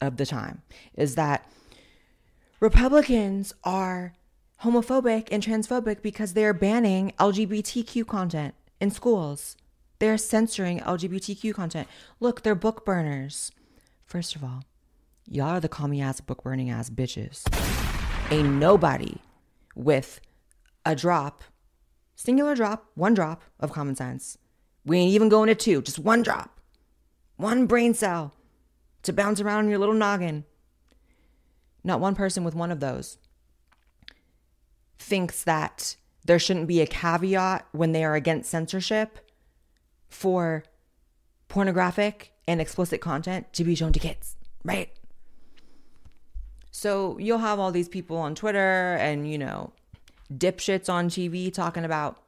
of 0.00 0.16
the 0.16 0.26
time, 0.26 0.62
is 0.94 1.16
that 1.16 1.50
Republicans 2.60 3.54
are 3.64 4.14
homophobic 4.62 5.28
and 5.30 5.42
transphobic 5.42 6.02
because 6.02 6.32
they're 6.34 6.54
banning 6.54 7.12
LGBTQ 7.18 8.06
content 8.06 8.54
in 8.80 8.90
schools. 8.90 9.56
They're 10.00 10.18
censoring 10.18 10.80
LGBTQ 10.80 11.54
content. 11.54 11.88
Look, 12.20 12.42
they're 12.42 12.54
book 12.54 12.84
burners. 12.84 13.52
First 14.04 14.34
of 14.34 14.42
all, 14.42 14.64
y'all 15.28 15.56
are 15.56 15.60
the 15.60 15.68
commie 15.68 16.00
ass 16.00 16.20
book 16.20 16.42
burning 16.42 16.70
ass 16.70 16.90
bitches. 16.90 17.42
Ain't 18.32 18.54
nobody 18.54 19.16
with 19.74 20.20
a 20.84 20.96
drop, 20.96 21.44
singular 22.16 22.54
drop, 22.54 22.86
one 22.94 23.14
drop 23.14 23.42
of 23.60 23.72
common 23.72 23.94
sense. 23.94 24.38
We 24.84 24.98
ain't 24.98 25.14
even 25.14 25.28
going 25.28 25.48
to 25.48 25.54
two, 25.54 25.82
just 25.82 25.98
one 25.98 26.22
drop, 26.22 26.60
one 27.36 27.66
brain 27.66 27.94
cell 27.94 28.34
to 29.02 29.12
bounce 29.12 29.40
around 29.40 29.64
in 29.64 29.70
your 29.70 29.78
little 29.78 29.94
noggin. 29.94 30.44
Not 31.84 32.00
one 32.00 32.14
person 32.14 32.42
with 32.42 32.54
one 32.54 32.72
of 32.72 32.80
those 32.80 33.18
thinks 34.98 35.44
that 35.44 35.96
there 36.24 36.38
shouldn't 36.38 36.66
be 36.66 36.80
a 36.80 36.86
caveat 36.86 37.66
when 37.72 37.92
they 37.92 38.04
are 38.04 38.14
against 38.14 38.50
censorship 38.50 39.18
for 40.08 40.64
pornographic 41.48 42.32
and 42.46 42.60
explicit 42.60 43.00
content 43.00 43.52
to 43.52 43.64
be 43.64 43.74
shown 43.74 43.92
to 43.92 43.98
kids, 43.98 44.36
right? 44.64 44.90
So 46.70 47.18
you'll 47.18 47.38
have 47.38 47.58
all 47.58 47.72
these 47.72 47.88
people 47.88 48.18
on 48.18 48.34
Twitter 48.34 48.94
and, 49.00 49.30
you 49.30 49.38
know, 49.38 49.72
dipshits 50.32 50.88
on 50.88 51.08
TV 51.08 51.52
talking 51.52 51.84
about 51.84 52.22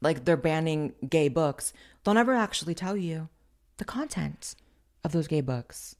like 0.00 0.24
they're 0.24 0.36
banning 0.36 0.92
gay 1.08 1.28
books. 1.28 1.72
They'll 2.02 2.14
never 2.14 2.34
actually 2.34 2.74
tell 2.74 2.96
you 2.96 3.28
the 3.76 3.84
content 3.84 4.54
of 5.04 5.12
those 5.12 5.28
gay 5.28 5.40
books 5.40 5.96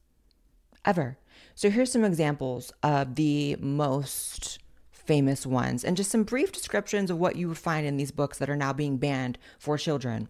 ever. 0.84 1.18
So 1.54 1.70
here's 1.70 1.92
some 1.92 2.04
examples 2.04 2.72
of 2.82 3.14
the 3.14 3.56
most 3.60 4.58
famous 5.06 5.46
ones 5.46 5.84
and 5.84 5.96
just 5.96 6.10
some 6.10 6.24
brief 6.24 6.52
descriptions 6.52 7.10
of 7.10 7.18
what 7.18 7.36
you 7.36 7.48
would 7.48 7.58
find 7.58 7.86
in 7.86 7.96
these 7.96 8.10
books 8.10 8.38
that 8.38 8.50
are 8.50 8.56
now 8.56 8.72
being 8.72 8.96
banned 8.96 9.38
for 9.58 9.76
children. 9.78 10.28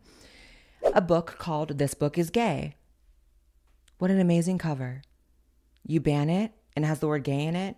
A 0.95 1.01
book 1.01 1.37
called 1.39 1.79
This 1.79 1.95
Book 1.95 2.19
is 2.19 2.31
Gay. 2.31 2.77
What 3.99 4.11
an 4.11 4.21
amazing 4.21 4.59
cover. 4.59 5.03
You 5.87 6.01
ban 6.01 6.29
it 6.29 6.53
and 6.75 6.85
it 6.85 6.89
has 6.89 7.01
the 7.01 7.09
word 7.09 7.25
gay 7.25 7.45
in 7.45 7.55
it. 7.55 7.77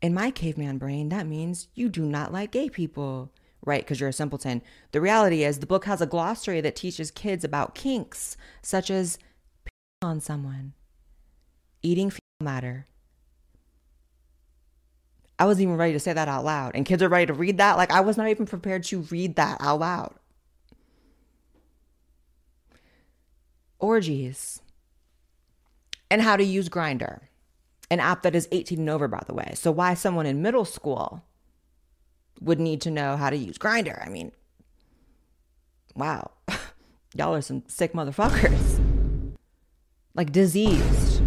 In 0.00 0.14
my 0.14 0.30
caveman 0.30 0.78
brain, 0.78 1.10
that 1.10 1.26
means 1.26 1.68
you 1.74 1.88
do 1.88 2.02
not 2.06 2.32
like 2.32 2.52
gay 2.52 2.70
people, 2.70 3.32
right? 3.64 3.82
Because 3.82 4.00
you're 4.00 4.08
a 4.08 4.14
simpleton. 4.14 4.62
The 4.92 5.00
reality 5.00 5.44
is, 5.44 5.58
the 5.58 5.66
book 5.66 5.84
has 5.84 6.00
a 6.00 6.06
glossary 6.06 6.62
that 6.62 6.74
teaches 6.74 7.10
kids 7.10 7.44
about 7.44 7.74
kinks, 7.74 8.36
such 8.62 8.90
as 8.90 9.18
on 10.00 10.20
someone, 10.20 10.72
eating 11.82 12.08
fecal 12.08 12.20
matter, 12.40 12.86
I 15.40 15.46
wasn't 15.46 15.62
even 15.62 15.76
ready 15.76 15.94
to 15.94 15.98
say 15.98 16.12
that 16.12 16.28
out 16.28 16.44
loud. 16.44 16.72
And 16.74 16.84
kids 16.84 17.02
are 17.02 17.08
ready 17.08 17.24
to 17.24 17.32
read 17.32 17.56
that. 17.56 17.78
Like, 17.78 17.90
I 17.90 18.00
was 18.00 18.18
not 18.18 18.28
even 18.28 18.44
prepared 18.44 18.84
to 18.84 19.00
read 19.00 19.36
that 19.36 19.56
out 19.58 19.80
loud. 19.80 20.14
Orgies. 23.78 24.60
And 26.10 26.20
how 26.20 26.36
to 26.36 26.44
use 26.44 26.68
Grindr, 26.68 27.20
an 27.90 28.00
app 28.00 28.20
that 28.22 28.34
is 28.34 28.48
18 28.52 28.80
and 28.80 28.90
over, 28.90 29.08
by 29.08 29.22
the 29.26 29.32
way. 29.32 29.52
So, 29.54 29.70
why 29.70 29.94
someone 29.94 30.26
in 30.26 30.42
middle 30.42 30.66
school 30.66 31.24
would 32.42 32.60
need 32.60 32.82
to 32.82 32.90
know 32.90 33.16
how 33.16 33.30
to 33.30 33.36
use 33.36 33.56
Grindr? 33.56 34.06
I 34.06 34.10
mean, 34.10 34.32
wow. 35.96 36.32
Y'all 37.14 37.34
are 37.34 37.40
some 37.40 37.62
sick 37.66 37.94
motherfuckers. 37.94 38.78
Like, 40.14 40.32
diseased 40.32 41.22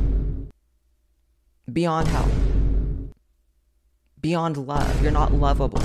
beyond 1.72 2.10
help 2.10 2.43
beyond 4.24 4.58
love. 4.58 5.04
You're 5.04 5.12
not 5.12 5.34
lovable. 5.34 5.84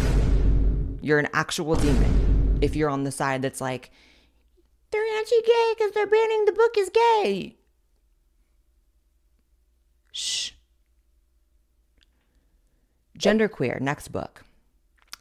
You're 1.02 1.18
an 1.18 1.28
actual 1.34 1.74
demon. 1.74 2.58
If 2.62 2.74
you're 2.74 2.88
on 2.88 3.04
the 3.04 3.10
side 3.10 3.42
that's 3.42 3.60
like, 3.60 3.90
they're 4.90 5.18
anti 5.18 5.36
gay 5.44 5.74
because 5.76 5.92
they're 5.92 6.06
banning 6.06 6.46
the 6.46 6.52
book 6.52 6.78
is 6.78 6.90
gay. 6.90 7.56
Shh. 10.12 10.52
Genderqueer, 13.18 13.80
next 13.80 14.08
book. 14.08 14.44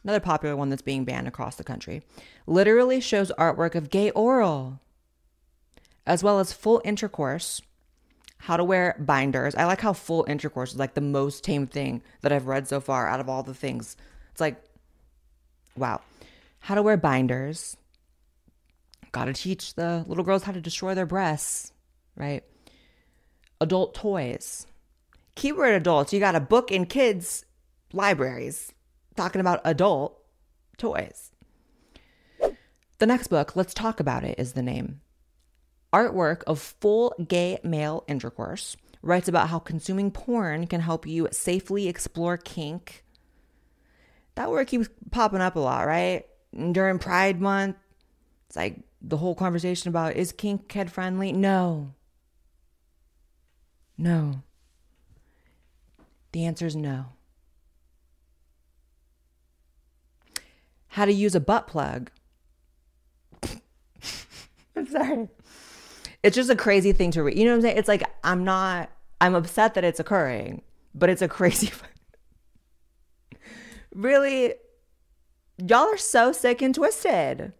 Another 0.04 0.20
popular 0.20 0.56
one 0.56 0.70
that's 0.70 0.80
being 0.80 1.04
banned 1.04 1.26
across 1.26 1.56
the 1.56 1.64
country. 1.64 2.02
Literally 2.46 3.00
shows 3.00 3.32
artwork 3.36 3.74
of 3.74 3.90
gay 3.90 4.10
oral, 4.12 4.80
as 6.06 6.22
well 6.22 6.38
as 6.38 6.52
full 6.52 6.80
intercourse 6.84 7.60
how 8.38 8.56
to 8.56 8.64
wear 8.64 8.96
binders. 8.98 9.54
I 9.54 9.64
like 9.64 9.80
how 9.80 9.92
full 9.92 10.24
intercourse 10.28 10.72
is 10.72 10.78
like 10.78 10.94
the 10.94 11.00
most 11.00 11.44
tame 11.44 11.66
thing 11.66 12.02
that 12.22 12.32
I've 12.32 12.46
read 12.46 12.68
so 12.68 12.80
far 12.80 13.08
out 13.08 13.20
of 13.20 13.28
all 13.28 13.42
the 13.42 13.54
things. 13.54 13.96
It's 14.30 14.40
like, 14.40 14.62
wow. 15.76 16.00
How 16.60 16.74
to 16.74 16.82
wear 16.82 16.96
binders. 16.96 17.76
Got 19.12 19.26
to 19.26 19.32
teach 19.32 19.74
the 19.74 20.04
little 20.06 20.24
girls 20.24 20.44
how 20.44 20.52
to 20.52 20.60
destroy 20.60 20.94
their 20.94 21.06
breasts, 21.06 21.72
right? 22.16 22.44
Adult 23.60 23.94
toys. 23.94 24.66
Keyword 25.34 25.74
adults. 25.74 26.12
You 26.12 26.20
got 26.20 26.34
a 26.34 26.40
book 26.40 26.70
in 26.70 26.86
kids' 26.86 27.44
libraries 27.92 28.72
talking 29.16 29.40
about 29.40 29.60
adult 29.64 30.20
toys. 30.76 31.32
The 32.98 33.06
next 33.06 33.28
book, 33.28 33.54
Let's 33.54 33.74
Talk 33.74 34.00
About 34.00 34.24
It, 34.24 34.38
is 34.38 34.52
the 34.52 34.62
name 34.62 35.00
artwork 35.92 36.42
of 36.46 36.60
full 36.60 37.14
gay 37.26 37.58
male 37.62 38.04
intercourse, 38.08 38.76
writes 39.02 39.28
about 39.28 39.48
how 39.48 39.58
consuming 39.58 40.10
porn 40.10 40.66
can 40.66 40.80
help 40.80 41.06
you 41.06 41.28
safely 41.32 41.88
explore 41.88 42.36
kink. 42.36 43.04
That 44.34 44.50
word 44.50 44.66
keeps 44.66 44.88
popping 45.10 45.40
up 45.40 45.56
a 45.56 45.60
lot, 45.60 45.86
right? 45.86 46.26
During 46.72 46.98
Pride 46.98 47.40
Month, 47.40 47.76
it's 48.46 48.56
like 48.56 48.80
the 49.00 49.16
whole 49.16 49.34
conversation 49.34 49.88
about 49.88 50.16
is 50.16 50.32
kink 50.32 50.68
kid 50.68 50.90
friendly? 50.90 51.32
No. 51.32 51.94
No. 53.96 54.42
The 56.32 56.44
answer 56.44 56.66
is 56.66 56.76
no. 56.76 57.06
How 60.88 61.04
to 61.04 61.12
use 61.12 61.34
a 61.34 61.40
butt 61.40 61.66
plug. 61.66 62.10
I'm 64.76 64.86
sorry 64.86 65.28
it's 66.22 66.36
just 66.36 66.50
a 66.50 66.56
crazy 66.56 66.92
thing 66.92 67.10
to 67.12 67.22
read. 67.22 67.38
You 67.38 67.44
know 67.44 67.52
what 67.52 67.56
I'm 67.56 67.62
saying? 67.62 67.76
It's 67.78 67.88
like 67.88 68.02
I'm 68.24 68.44
not 68.44 68.90
I'm 69.20 69.34
upset 69.34 69.74
that 69.74 69.84
it's 69.84 70.00
occurring, 70.00 70.62
but 70.94 71.10
it's 71.10 71.22
a 71.22 71.28
crazy 71.38 71.70
Really 73.94 74.54
y'all 75.58 75.86
are 75.86 75.96
so 75.96 76.32
sick 76.32 76.62
and 76.62 76.74
twisted. 76.74 77.52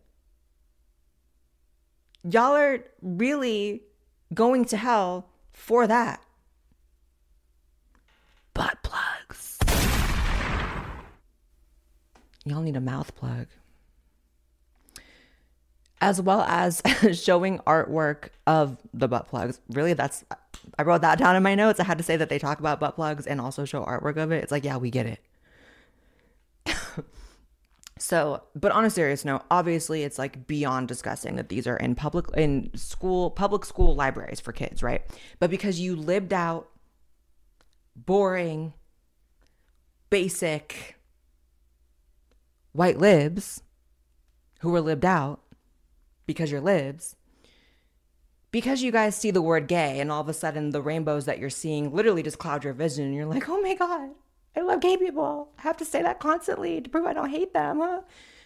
Y'all 2.24 2.54
are 2.54 2.84
really 3.00 3.82
going 4.34 4.64
to 4.66 4.76
hell 4.76 5.30
for 5.52 5.86
that. 5.86 6.22
Butt 8.54 8.78
plugs. 8.82 9.58
Y'all 12.44 12.62
need 12.62 12.76
a 12.76 12.80
mouth 12.80 13.14
plug. 13.14 13.46
As 16.00 16.20
well 16.20 16.42
as 16.42 16.82
showing 17.12 17.58
artwork 17.60 18.28
of 18.46 18.78
the 18.94 19.08
butt 19.08 19.28
plugs. 19.28 19.60
Really, 19.68 19.94
that's 19.94 20.24
I 20.78 20.82
wrote 20.82 21.02
that 21.02 21.18
down 21.18 21.36
in 21.36 21.42
my 21.42 21.54
notes. 21.54 21.80
I 21.80 21.84
had 21.84 21.98
to 21.98 22.04
say 22.04 22.16
that 22.16 22.28
they 22.28 22.38
talk 22.38 22.60
about 22.60 22.80
butt 22.80 22.94
plugs 22.94 23.26
and 23.26 23.40
also 23.40 23.64
show 23.64 23.84
artwork 23.84 24.16
of 24.16 24.32
it. 24.32 24.42
It's 24.42 24.52
like, 24.52 24.64
yeah, 24.64 24.76
we 24.76 24.90
get 24.90 25.06
it. 26.66 26.74
so, 27.98 28.42
but 28.54 28.72
on 28.72 28.84
a 28.84 28.90
serious 28.90 29.24
note, 29.24 29.42
obviously 29.50 30.02
it's 30.02 30.18
like 30.18 30.46
beyond 30.46 30.88
discussing 30.88 31.36
that 31.36 31.48
these 31.48 31.66
are 31.66 31.76
in 31.76 31.94
public 31.94 32.26
in 32.36 32.70
school 32.76 33.30
public 33.30 33.64
school 33.64 33.94
libraries 33.94 34.40
for 34.40 34.52
kids, 34.52 34.82
right? 34.82 35.02
But 35.38 35.50
because 35.50 35.80
you 35.80 35.96
lived 35.96 36.32
out 36.32 36.68
boring 37.96 38.74
basic 40.10 40.96
white 42.72 42.98
libs 42.98 43.62
who 44.60 44.70
were 44.70 44.80
lived 44.80 45.04
out 45.04 45.40
because 46.28 46.52
you're 46.52 46.60
libs 46.60 47.16
because 48.52 48.82
you 48.82 48.92
guys 48.92 49.16
see 49.16 49.32
the 49.32 49.42
word 49.42 49.66
gay 49.66 49.98
and 49.98 50.12
all 50.12 50.20
of 50.20 50.28
a 50.28 50.32
sudden 50.32 50.70
the 50.70 50.80
rainbows 50.80 51.24
that 51.24 51.40
you're 51.40 51.50
seeing 51.50 51.92
literally 51.92 52.22
just 52.22 52.38
cloud 52.38 52.62
your 52.62 52.72
vision 52.72 53.04
and 53.06 53.14
you're 53.14 53.26
like 53.26 53.48
oh 53.48 53.60
my 53.60 53.74
god 53.74 54.10
i 54.56 54.60
love 54.60 54.80
gay 54.80 54.96
people 54.96 55.48
i 55.58 55.62
have 55.62 55.76
to 55.76 55.84
say 55.84 56.02
that 56.02 56.20
constantly 56.20 56.80
to 56.80 56.88
prove 56.88 57.06
i 57.06 57.12
don't 57.12 57.30
hate 57.30 57.52
them 57.52 57.80
huh? 57.80 58.02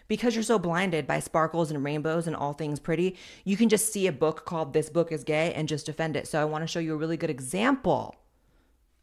because 0.09 0.35
you're 0.35 0.43
so 0.43 0.59
blinded 0.59 1.07
by 1.07 1.21
sparkles 1.21 1.71
and 1.71 1.85
rainbows 1.85 2.27
and 2.27 2.35
all 2.35 2.55
things 2.55 2.81
pretty 2.81 3.17
you 3.45 3.57
can 3.57 3.69
just 3.69 3.93
see 3.93 4.07
a 4.07 4.12
book 4.12 4.47
called 4.47 4.73
this 4.73 4.89
book 4.89 5.12
is 5.12 5.25
gay 5.25 5.53
and 5.53 5.69
just 5.69 5.85
defend 5.85 6.17
it 6.17 6.27
so 6.27 6.41
i 6.41 6.45
want 6.45 6.62
to 6.62 6.67
show 6.67 6.81
you 6.81 6.95
a 6.95 6.97
really 6.97 7.19
good 7.19 7.31
example 7.31 8.15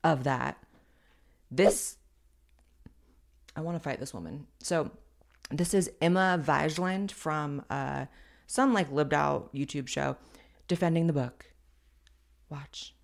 of 0.03 0.23
that 0.23 0.57
this 1.51 1.97
I 3.55 3.61
want 3.61 3.75
to 3.75 3.83
fight 3.83 3.99
this 3.99 4.13
woman. 4.13 4.47
So 4.61 4.89
this 5.51 5.73
is 5.73 5.91
Emma 6.01 6.41
Vigeland 6.41 7.11
from 7.11 7.63
uh, 7.69 8.05
some 8.49 8.73
like 8.73 8.91
lived 8.91 9.13
out 9.13 9.53
YouTube 9.53 9.87
show 9.87 10.17
defending 10.67 11.05
the 11.05 11.13
book. 11.13 11.45
Watch. 12.49 12.95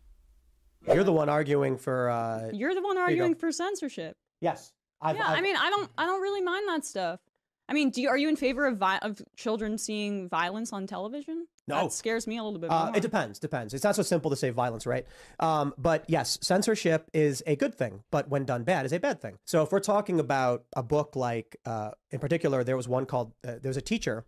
You're 0.88 1.04
the 1.04 1.12
one 1.14 1.30
arguing 1.30 1.78
for. 1.78 2.10
Uh, 2.10 2.50
You're 2.54 2.74
the 2.76 2.82
one 2.82 2.98
arguing 2.98 3.36
for 3.36 3.52
censorship. 3.52 4.18
yes. 4.42 4.72
I've, 5.02 5.18
yeah, 5.18 5.28
I've- 5.28 5.38
I 5.40 5.42
mean, 5.42 5.56
I 5.58 5.70
don't, 5.70 5.90
I 5.98 6.06
don't 6.06 6.22
really 6.22 6.42
mind 6.42 6.68
that 6.70 6.86
stuff. 6.86 7.20
I 7.68 7.74
mean, 7.74 7.90
do 7.90 8.02
you, 8.02 8.10
are 8.10 8.18
you 8.18 8.30
in 8.30 8.36
favor 8.38 8.66
of 8.66 8.78
vi- 8.78 9.00
of 9.02 9.22
children 9.36 9.78
seeing 9.78 10.30
violence 10.30 10.72
on 10.72 10.88
television? 10.88 11.48
No. 11.68 11.82
that 11.84 11.92
scares 11.94 12.28
me 12.28 12.38
a 12.38 12.44
little 12.44 12.60
bit 12.60 12.72
Uh, 12.72 12.86
more. 12.88 12.96
it 12.96 13.02
depends. 13.02 13.38
Depends. 13.40 13.74
It's 13.74 13.84
not 13.84 13.96
so 13.96 14.04
simple 14.04 14.30
to 14.32 14.38
say 14.38 14.52
violence, 14.52 14.86
right? 14.88 15.06
Um, 15.40 15.74
but 15.78 16.06
yes, 16.08 16.38
censorship 16.42 17.10
is 17.14 17.44
a 17.46 17.56
good 17.56 17.76
thing, 17.76 18.04
but 18.12 18.30
when 18.30 18.46
done 18.46 18.64
bad, 18.64 18.86
is 18.86 18.94
a 18.94 19.00
bad 19.00 19.20
thing. 19.22 19.38
So 19.46 19.64
if 19.64 19.72
we're 19.72 19.80
talking 19.80 20.20
about 20.20 20.64
a 20.76 20.82
book 20.84 21.16
like, 21.16 21.58
uh, 21.66 21.92
in 22.12 22.20
particular, 22.20 22.64
there 22.64 22.78
was 22.78 22.88
one 22.88 23.06
called. 23.06 23.34
Uh, 23.46 23.54
there 23.62 23.70
was 23.70 23.78
a 23.78 23.82
teacher 23.82 24.26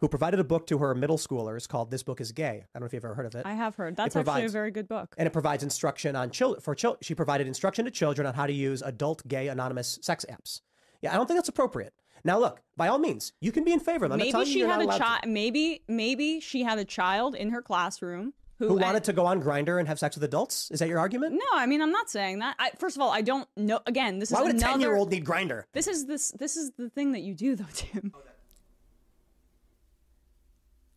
who 0.00 0.08
provided 0.08 0.40
a 0.40 0.44
book 0.44 0.66
to 0.68 0.78
her 0.78 0.94
middle 0.94 1.18
schoolers 1.18 1.68
called 1.68 1.90
"This 1.90 2.02
Book 2.02 2.20
Is 2.20 2.32
Gay." 2.32 2.64
I 2.64 2.66
don't 2.74 2.80
know 2.80 2.86
if 2.86 2.92
you've 2.92 3.04
ever 3.04 3.14
heard 3.14 3.26
of 3.26 3.34
it. 3.34 3.46
I 3.46 3.54
have 3.54 3.76
heard 3.76 3.96
that's 3.96 4.16
actually 4.16 4.44
a 4.44 4.48
very 4.48 4.70
good 4.70 4.88
book. 4.88 5.14
and 5.18 5.26
it 5.26 5.32
provides 5.32 5.62
instruction 5.62 6.16
on 6.16 6.30
children 6.30 6.60
for 6.60 6.74
children. 6.74 6.98
She 7.02 7.14
provided 7.14 7.46
instruction 7.46 7.84
to 7.84 7.90
children 7.90 8.26
on 8.26 8.34
how 8.34 8.46
to 8.46 8.52
use 8.52 8.82
adult 8.82 9.26
gay 9.26 9.48
anonymous 9.48 9.98
sex 10.02 10.24
apps. 10.30 10.60
Yeah, 11.02 11.12
I 11.12 11.16
don't 11.16 11.26
think 11.26 11.38
that's 11.38 11.48
appropriate. 11.48 11.94
Now, 12.24 12.38
look, 12.40 12.60
by 12.76 12.88
all 12.88 12.98
means, 12.98 13.32
you 13.40 13.52
can 13.52 13.62
be 13.62 13.72
in 13.72 13.78
favor. 13.78 14.06
I'm 14.06 14.16
Maybe 14.18 14.44
she 14.46 14.60
had 14.60 14.80
a 14.80 14.98
child. 14.98 15.26
Maybe, 15.26 15.82
maybe 15.86 16.40
she 16.40 16.64
had 16.64 16.78
a 16.78 16.84
child 16.84 17.36
in 17.36 17.50
her 17.50 17.62
classroom 17.62 18.32
who, 18.58 18.68
who 18.68 18.74
wanted 18.78 19.04
to 19.04 19.12
go 19.12 19.26
on 19.26 19.40
Grindr 19.42 19.78
and 19.78 19.86
have 19.86 19.98
sex 19.98 20.16
with 20.16 20.24
adults. 20.24 20.70
Is 20.70 20.80
that 20.80 20.88
your 20.88 20.98
argument? 20.98 21.34
No, 21.34 21.44
I 21.54 21.66
mean, 21.66 21.80
I'm 21.82 21.92
not 21.92 22.10
saying 22.10 22.40
that. 22.40 22.56
I, 22.58 22.70
first 22.78 22.96
of 22.96 23.02
all, 23.02 23.10
I 23.10 23.20
don't 23.20 23.46
know. 23.56 23.80
Again, 23.86 24.18
this 24.18 24.30
Why 24.30 24.40
is 24.40 24.46
would 24.46 24.56
a 24.56 24.58
ten 24.58 24.80
year 24.80 24.96
old 24.96 25.10
need 25.10 25.24
Grindr? 25.24 25.64
This 25.72 25.86
is 25.86 26.06
this. 26.06 26.32
This 26.32 26.56
is 26.56 26.72
the 26.72 26.88
thing 26.88 27.12
that 27.12 27.20
you 27.20 27.34
do, 27.34 27.54
though, 27.54 27.64
Tim. 27.74 28.12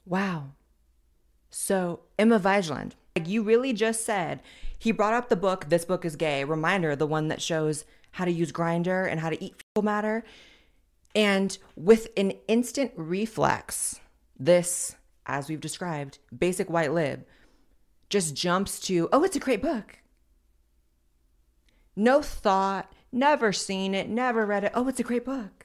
Wow. 0.09 0.53
So 1.51 2.01
Emma 2.17 2.39
Vigeland, 2.39 2.93
like 3.15 3.27
you 3.27 3.43
really 3.43 3.73
just 3.73 4.03
said, 4.03 4.41
he 4.77 4.91
brought 4.91 5.13
up 5.13 5.29
the 5.29 5.35
book 5.35 5.69
"This 5.69 5.85
Book 5.85 6.03
Is 6.03 6.15
Gay." 6.15 6.43
Reminder, 6.43 6.95
the 6.95 7.05
one 7.05 7.27
that 7.27 7.43
shows 7.43 7.85
how 8.13 8.25
to 8.25 8.31
use 8.31 8.51
Grindr 8.51 9.07
and 9.07 9.19
how 9.19 9.29
to 9.29 9.41
eat 9.41 9.61
fecal 9.61 9.83
matter, 9.83 10.23
and 11.13 11.55
with 11.75 12.07
an 12.17 12.31
instant 12.47 12.91
reflex, 12.95 13.99
this, 14.37 14.95
as 15.27 15.47
we've 15.47 15.61
described, 15.61 16.17
basic 16.35 16.71
white 16.71 16.91
lib, 16.91 17.23
just 18.09 18.35
jumps 18.35 18.79
to, 18.81 19.09
"Oh, 19.13 19.23
it's 19.23 19.35
a 19.35 19.39
great 19.39 19.61
book." 19.61 19.99
No 21.95 22.23
thought, 22.23 22.91
never 23.11 23.53
seen 23.53 23.93
it, 23.93 24.09
never 24.09 24.43
read 24.43 24.63
it. 24.63 24.71
Oh, 24.73 24.87
it's 24.87 24.99
a 24.99 25.03
great 25.03 25.25
book 25.25 25.58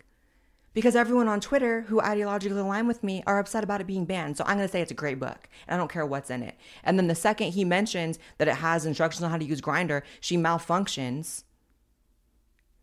because 0.75 0.97
everyone 0.97 1.29
on 1.29 1.41
Twitter 1.41 1.83
who 1.83 2.01
ideologically 2.01 2.59
align 2.59 2.87
with 2.87 3.03
me 3.05 3.23
are 3.27 3.39
upset 3.39 3.65
about 3.65 3.81
it 3.81 3.87
being 3.87 4.05
banned. 4.05 4.37
So 4.37 4.45
I'm 4.45 4.57
going 4.57 4.69
to 4.69 4.73
say 4.73 4.83
it's 4.83 4.91
a 4.91 4.95
great 4.95 5.21
book. 5.21 5.49
And 5.67 5.77
I 5.77 5.79
don't 5.79 5.91
care 5.91 6.05
what's 6.05 6.31
in 6.31 6.43
it. 6.43 6.57
And 6.83 6.99
then 6.99 7.07
the 7.07 7.15
second 7.15 7.53
he 7.53 7.65
mentions 7.65 8.19
that 8.39 8.49
it 8.49 8.57
has 8.57 8.85
instructions 8.85 9.23
on 9.23 9.31
how 9.31 9.39
to 9.39 9.45
use 9.45 9.61
Grindr, 9.61 10.03
she 10.21 10.37
malfunctions. 10.37 11.45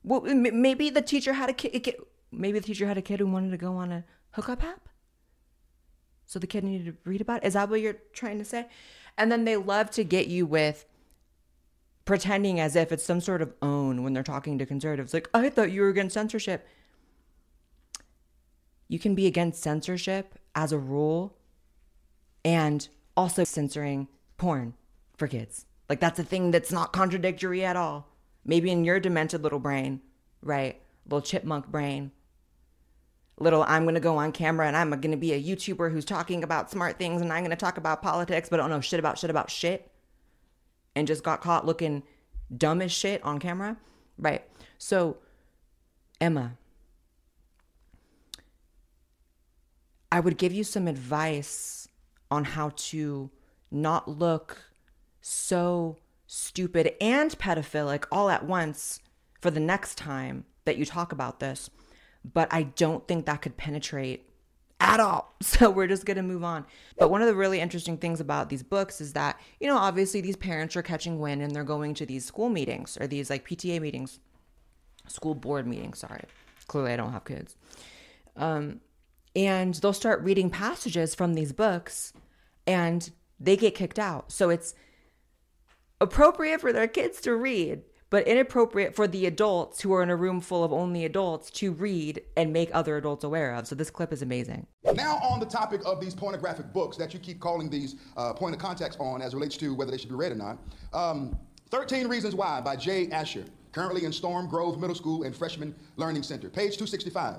Well, 0.03 0.21
maybe 0.21 0.89
the 0.89 1.01
teacher 1.01 1.33
had 1.33 1.49
a 1.49 1.53
kid. 1.53 1.95
Maybe 2.31 2.59
the 2.59 2.65
teacher 2.65 2.87
had 2.87 2.97
a 2.97 3.01
kid 3.01 3.19
who 3.19 3.27
wanted 3.27 3.51
to 3.51 3.57
go 3.57 3.73
on 3.73 3.91
a 3.91 4.05
hookup 4.31 4.63
app. 4.63 4.87
So 6.25 6.39
the 6.39 6.47
kid 6.47 6.63
needed 6.63 6.85
to 6.85 7.09
read 7.09 7.19
about 7.19 7.43
it. 7.43 7.47
Is 7.47 7.53
that 7.53 7.69
what 7.69 7.81
you're 7.81 7.97
trying 8.13 8.39
to 8.39 8.45
say? 8.45 8.67
And 9.17 9.29
then 9.29 9.43
they 9.43 9.57
love 9.57 9.91
to 9.91 10.05
get 10.05 10.27
you 10.27 10.45
with 10.45 10.85
pretending 12.05 12.59
as 12.59 12.77
if 12.77 12.93
it's 12.93 13.03
some 13.03 13.19
sort 13.19 13.41
of 13.41 13.53
own 13.61 14.01
when 14.01 14.13
they're 14.13 14.23
talking 14.23 14.57
to 14.57 14.65
conservatives. 14.65 15.13
Like, 15.13 15.29
I 15.33 15.49
thought 15.49 15.71
you 15.71 15.81
were 15.81 15.89
against 15.89 16.13
censorship 16.13 16.65
you 18.91 18.99
can 18.99 19.15
be 19.15 19.25
against 19.25 19.63
censorship 19.63 20.37
as 20.53 20.73
a 20.73 20.77
rule 20.77 21.37
and 22.43 22.89
also 23.15 23.45
censoring 23.45 24.09
porn 24.35 24.73
for 25.15 25.29
kids. 25.29 25.65
Like 25.87 26.01
that's 26.01 26.19
a 26.19 26.25
thing 26.25 26.51
that's 26.51 26.73
not 26.73 26.91
contradictory 26.91 27.63
at 27.63 27.77
all. 27.77 28.09
Maybe 28.43 28.69
in 28.69 28.83
your 28.83 28.99
demented 28.99 29.43
little 29.43 29.59
brain, 29.59 30.01
right? 30.41 30.81
Little 31.05 31.21
chipmunk 31.21 31.67
brain. 31.67 32.11
Little 33.39 33.63
I'm 33.65 33.83
going 33.83 33.95
to 33.95 34.01
go 34.01 34.17
on 34.17 34.33
camera 34.33 34.67
and 34.67 34.75
I'm 34.75 34.89
going 34.89 35.11
to 35.11 35.17
be 35.17 35.31
a 35.31 35.41
YouTuber 35.41 35.89
who's 35.89 36.03
talking 36.03 36.43
about 36.43 36.69
smart 36.69 36.97
things 36.99 37.21
and 37.21 37.31
I'm 37.31 37.45
going 37.45 37.51
to 37.51 37.55
talk 37.55 37.77
about 37.77 38.01
politics 38.01 38.49
but 38.49 38.59
I 38.59 38.63
don't 38.63 38.71
know 38.71 38.81
shit 38.81 38.99
about 38.99 39.17
shit 39.17 39.29
about 39.29 39.49
shit 39.49 39.89
and 40.97 41.07
just 41.07 41.23
got 41.23 41.39
caught 41.39 41.65
looking 41.65 42.03
dumb 42.57 42.81
as 42.81 42.91
shit 42.91 43.23
on 43.23 43.39
camera. 43.39 43.77
Right. 44.17 44.43
So 44.77 45.15
Emma, 46.19 46.57
I 50.11 50.19
would 50.19 50.37
give 50.37 50.51
you 50.51 50.63
some 50.63 50.87
advice 50.87 51.87
on 52.29 52.43
how 52.43 52.71
to 52.75 53.29
not 53.71 54.07
look 54.07 54.63
so 55.21 55.97
stupid 56.27 56.93
and 56.99 57.31
pedophilic 57.37 58.05
all 58.11 58.29
at 58.29 58.45
once 58.45 58.99
for 59.39 59.51
the 59.51 59.59
next 59.59 59.97
time 59.97 60.45
that 60.65 60.77
you 60.77 60.85
talk 60.85 61.11
about 61.11 61.39
this. 61.39 61.69
But 62.23 62.47
I 62.51 62.63
don't 62.63 63.07
think 63.07 63.25
that 63.25 63.41
could 63.41 63.57
penetrate 63.57 64.29
at 64.79 64.99
all. 64.99 65.33
So 65.41 65.69
we're 65.69 65.87
just 65.87 66.05
going 66.05 66.17
to 66.17 66.23
move 66.23 66.43
on. 66.43 66.65
But 66.97 67.09
one 67.09 67.21
of 67.21 67.27
the 67.27 67.35
really 67.35 67.59
interesting 67.59 67.97
things 67.97 68.19
about 68.19 68.49
these 68.49 68.63
books 68.63 69.01
is 69.01 69.13
that, 69.13 69.39
you 69.59 69.67
know, 69.67 69.77
obviously 69.77 70.21
these 70.21 70.35
parents 70.35 70.75
are 70.75 70.81
catching 70.81 71.19
wind 71.19 71.41
and 71.41 71.55
they're 71.55 71.63
going 71.63 71.93
to 71.95 72.05
these 72.05 72.25
school 72.25 72.49
meetings 72.49 72.97
or 72.99 73.07
these 73.07 73.29
like 73.29 73.47
PTA 73.47 73.81
meetings, 73.81 74.19
school 75.07 75.35
board 75.35 75.67
meetings. 75.67 75.99
Sorry. 75.99 76.21
Clearly, 76.67 76.93
I 76.93 76.95
don't 76.95 77.11
have 77.11 77.25
kids 77.25 77.55
Um, 78.35 78.79
and 79.35 79.75
they'll 79.75 79.93
start 79.93 80.21
reading 80.21 80.49
passages 80.49 81.15
from 81.15 81.33
these 81.33 81.53
books 81.53 82.13
and 82.67 83.11
they 83.39 83.57
get 83.57 83.75
kicked 83.75 83.99
out. 83.99 84.31
So 84.31 84.49
it's 84.49 84.75
appropriate 85.99 86.61
for 86.61 86.73
their 86.73 86.87
kids 86.87 87.21
to 87.21 87.35
read, 87.35 87.83
but 88.09 88.27
inappropriate 88.27 88.95
for 88.95 89.07
the 89.07 89.25
adults 89.25 89.81
who 89.81 89.93
are 89.93 90.03
in 90.03 90.09
a 90.09 90.15
room 90.15 90.41
full 90.41 90.63
of 90.63 90.73
only 90.73 91.05
adults 91.05 91.49
to 91.51 91.71
read 91.71 92.21
and 92.35 92.51
make 92.51 92.69
other 92.73 92.97
adults 92.97 93.23
aware 93.23 93.53
of. 93.53 93.67
So 93.67 93.75
this 93.75 93.89
clip 93.89 94.11
is 94.11 94.21
amazing. 94.21 94.67
Now, 94.93 95.17
on 95.17 95.39
the 95.39 95.45
topic 95.45 95.81
of 95.85 96.01
these 96.01 96.13
pornographic 96.13 96.73
books 96.73 96.97
that 96.97 97.13
you 97.13 97.19
keep 97.19 97.39
calling 97.39 97.69
these 97.69 97.95
uh, 98.17 98.33
point 98.33 98.53
of 98.53 98.61
contacts 98.61 98.97
on 98.99 99.21
as 99.21 99.33
relates 99.33 99.57
to 99.57 99.73
whether 99.73 99.91
they 99.91 99.97
should 99.97 100.09
be 100.09 100.15
read 100.15 100.31
or 100.31 100.35
not. 100.35 100.57
Um, 100.93 101.37
13 101.69 102.07
Reasons 102.07 102.35
Why 102.35 102.59
by 102.59 102.75
Jay 102.75 103.09
Asher, 103.11 103.45
currently 103.71 104.03
in 104.03 104.11
Storm 104.11 104.47
Grove 104.49 104.77
Middle 104.77 104.95
School 104.95 105.23
and 105.23 105.33
Freshman 105.33 105.73
Learning 105.95 106.21
Center, 106.21 106.49
page 106.49 106.75
265. 106.77 107.37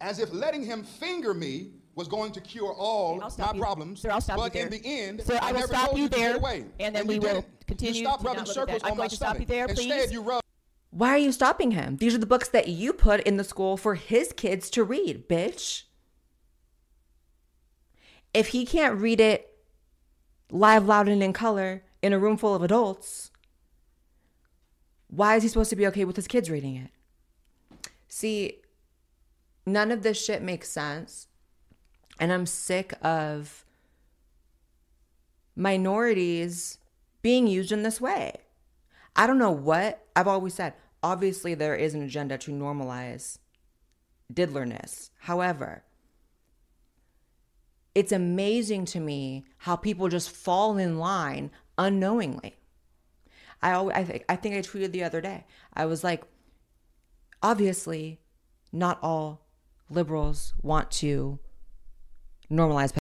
As 0.00 0.18
if 0.20 0.32
letting 0.32 0.62
him 0.64 0.84
finger 0.84 1.34
me 1.34 1.70
was 1.94 2.06
going 2.08 2.30
to 2.32 2.40
cure 2.40 2.72
all 2.72 3.20
I'll 3.22 3.30
my 3.30 3.52
you. 3.54 3.60
problems. 3.60 4.00
Sir, 4.02 4.10
I'll 4.10 4.20
stop 4.20 4.36
but 4.36 4.54
you 4.54 4.60
in 4.62 4.70
the 4.70 4.80
end, 4.84 5.22
Sir, 5.22 5.38
I 5.42 5.50
will 5.52 5.60
never 5.60 5.72
stop 5.74 5.86
told 5.86 5.96
you 5.98 6.04
you 6.04 6.08
to 6.10 6.16
there, 6.16 6.36
away. 6.36 6.64
and 6.78 6.94
then 6.94 7.04
you 7.04 7.08
we 7.08 7.18
will 7.18 7.34
didn't. 7.42 7.66
continue 7.66 7.94
You 8.02 8.06
stopped 8.06 8.22
to 8.22 8.26
rubbing 8.28 8.44
not 8.44 8.48
circles 8.48 8.82
that. 8.82 8.86
I'm 8.86 8.92
on 8.92 8.96
going 8.98 9.04
my 9.04 9.08
to 9.08 9.16
stop 9.16 9.28
you 9.40 9.44
stomach. 9.46 9.48
there, 9.48 9.66
Instead, 9.66 10.00
please. 10.02 10.12
you 10.12 10.22
rubbed 10.22 10.44
Why 10.90 11.08
are 11.10 11.18
you 11.18 11.32
stopping 11.32 11.72
him? 11.72 11.96
These 11.96 12.14
are 12.14 12.18
the 12.18 12.26
books 12.26 12.48
that 12.50 12.68
you 12.68 12.92
put 12.92 13.20
in 13.22 13.36
the 13.36 13.42
school 13.44 13.76
for 13.76 13.96
his 13.96 14.32
kids 14.32 14.70
to 14.70 14.84
read, 14.84 15.28
bitch. 15.28 15.82
If 18.32 18.48
he 18.48 18.64
can't 18.64 19.00
read 19.00 19.20
it 19.20 19.50
live, 20.50 20.86
loud, 20.86 21.08
and 21.08 21.22
in 21.22 21.32
color 21.32 21.82
in 22.02 22.12
a 22.12 22.18
room 22.18 22.36
full 22.36 22.54
of 22.54 22.62
adults, 22.62 23.32
why 25.08 25.34
is 25.36 25.42
he 25.42 25.48
supposed 25.48 25.70
to 25.70 25.76
be 25.76 25.86
okay 25.88 26.04
with 26.04 26.14
his 26.16 26.28
kids 26.28 26.48
reading 26.50 26.76
it? 26.76 26.90
See, 28.06 28.60
none 29.72 29.90
of 29.90 30.02
this 30.02 30.22
shit 30.22 30.42
makes 30.42 30.68
sense 30.68 31.26
And 32.20 32.32
I'm 32.32 32.46
sick 32.46 32.94
of 33.02 33.64
minorities 35.56 36.78
being 37.22 37.46
used 37.46 37.72
in 37.72 37.82
this 37.82 38.00
way. 38.00 38.34
I 39.16 39.26
don't 39.26 39.38
know 39.38 39.50
what 39.50 40.06
I've 40.16 40.28
always 40.28 40.54
said. 40.54 40.74
Obviously, 41.02 41.54
there 41.54 41.74
is 41.76 41.94
an 41.94 42.02
agenda 42.02 42.38
to 42.38 42.52
normalize 42.52 43.38
diddlerness. 44.32 45.10
However, 45.20 45.84
it's 47.94 48.12
amazing 48.12 48.84
to 48.86 49.00
me 49.00 49.44
how 49.58 49.76
people 49.76 50.08
just 50.08 50.30
fall 50.30 50.78
in 50.78 50.98
line 50.98 51.50
unknowingly. 51.76 52.56
I 53.62 53.72
always, 53.72 53.96
I 53.96 54.24
I 54.28 54.36
think 54.36 54.54
I 54.54 54.60
tweeted 54.60 54.92
the 54.92 55.04
other 55.04 55.20
day. 55.20 55.46
I 55.74 55.86
was 55.86 56.04
like, 56.04 56.24
obviously, 57.42 58.20
not 58.72 58.98
all 59.02 59.47
liberals 59.90 60.54
want 60.62 60.90
to 60.90 61.38
normalize 62.50 62.92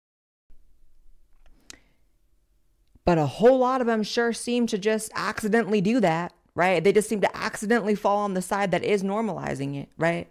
but 3.07 3.19
a 3.19 3.27
whole 3.27 3.59
lot 3.59 3.81
of 3.81 3.87
them 3.87 4.03
sure 4.03 4.33
seem 4.33 4.67
to 4.67 4.77
just 4.77 5.13
accidentally 5.15 5.81
do 5.81 6.01
that, 6.01 6.35
right? 6.57 6.83
They 6.83 6.93
just 6.93 7.09
seem 7.09 7.21
to 7.21 7.37
accidentally 7.37 7.95
fall 7.95 8.19
on 8.19 8.35
the 8.35 8.43
side 8.43 8.73
that 8.73 8.83
is 8.83 9.05
normalizing 9.05 9.81
it, 9.81 9.89
right? 9.97 10.29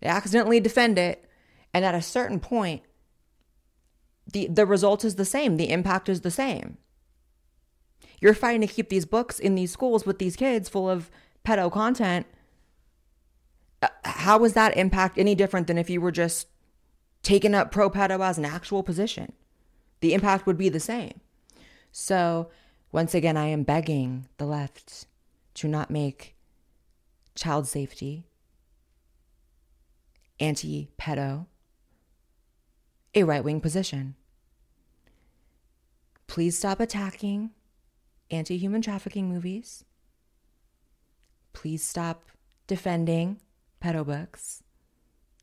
They 0.00 0.06
accidentally 0.06 0.60
defend 0.60 0.98
it, 0.98 1.28
and 1.74 1.84
at 1.84 1.96
a 1.96 2.00
certain 2.00 2.38
point, 2.38 2.82
the 4.32 4.46
the 4.46 4.64
result 4.64 5.04
is 5.04 5.16
the 5.16 5.24
same. 5.24 5.56
The 5.56 5.70
impact 5.70 6.08
is 6.08 6.20
the 6.20 6.30
same. 6.30 6.78
You're 8.20 8.34
fighting 8.34 8.60
to 8.60 8.72
keep 8.72 8.88
these 8.88 9.04
books 9.04 9.40
in 9.40 9.56
these 9.56 9.72
schools 9.72 10.06
with 10.06 10.20
these 10.20 10.36
kids 10.36 10.68
full 10.68 10.88
of 10.88 11.10
pedo 11.44 11.72
content. 11.72 12.26
Uh, 13.82 14.38
was 14.38 14.52
that 14.54 14.76
impact 14.76 15.18
any 15.18 15.34
different 15.34 15.66
than 15.66 15.76
if 15.76 15.90
you 15.90 16.00
were 16.00 16.12
just 16.12 16.46
taking 17.22 17.54
up 17.54 17.72
pro 17.72 17.90
pedo 17.90 18.24
as 18.24 18.38
an 18.38 18.44
actual 18.44 18.82
position? 18.82 19.32
The 20.00 20.14
impact 20.14 20.46
would 20.46 20.56
be 20.56 20.68
the 20.68 20.80
same. 20.80 21.20
So, 21.90 22.50
once 22.90 23.14
again, 23.14 23.36
I 23.36 23.46
am 23.46 23.64
begging 23.64 24.28
the 24.38 24.46
left 24.46 25.06
to 25.54 25.68
not 25.68 25.90
make 25.90 26.36
child 27.34 27.66
safety, 27.66 28.26
anti 30.40 30.90
pedo, 30.98 31.46
a 33.14 33.24
right 33.24 33.44
wing 33.44 33.60
position. 33.60 34.14
Please 36.26 36.56
stop 36.56 36.80
attacking 36.80 37.50
anti 38.30 38.56
human 38.56 38.80
trafficking 38.80 39.28
movies. 39.28 39.84
Please 41.52 41.82
stop 41.82 42.24
defending 42.66 43.38
pedo 43.82 44.06
books. 44.06 44.62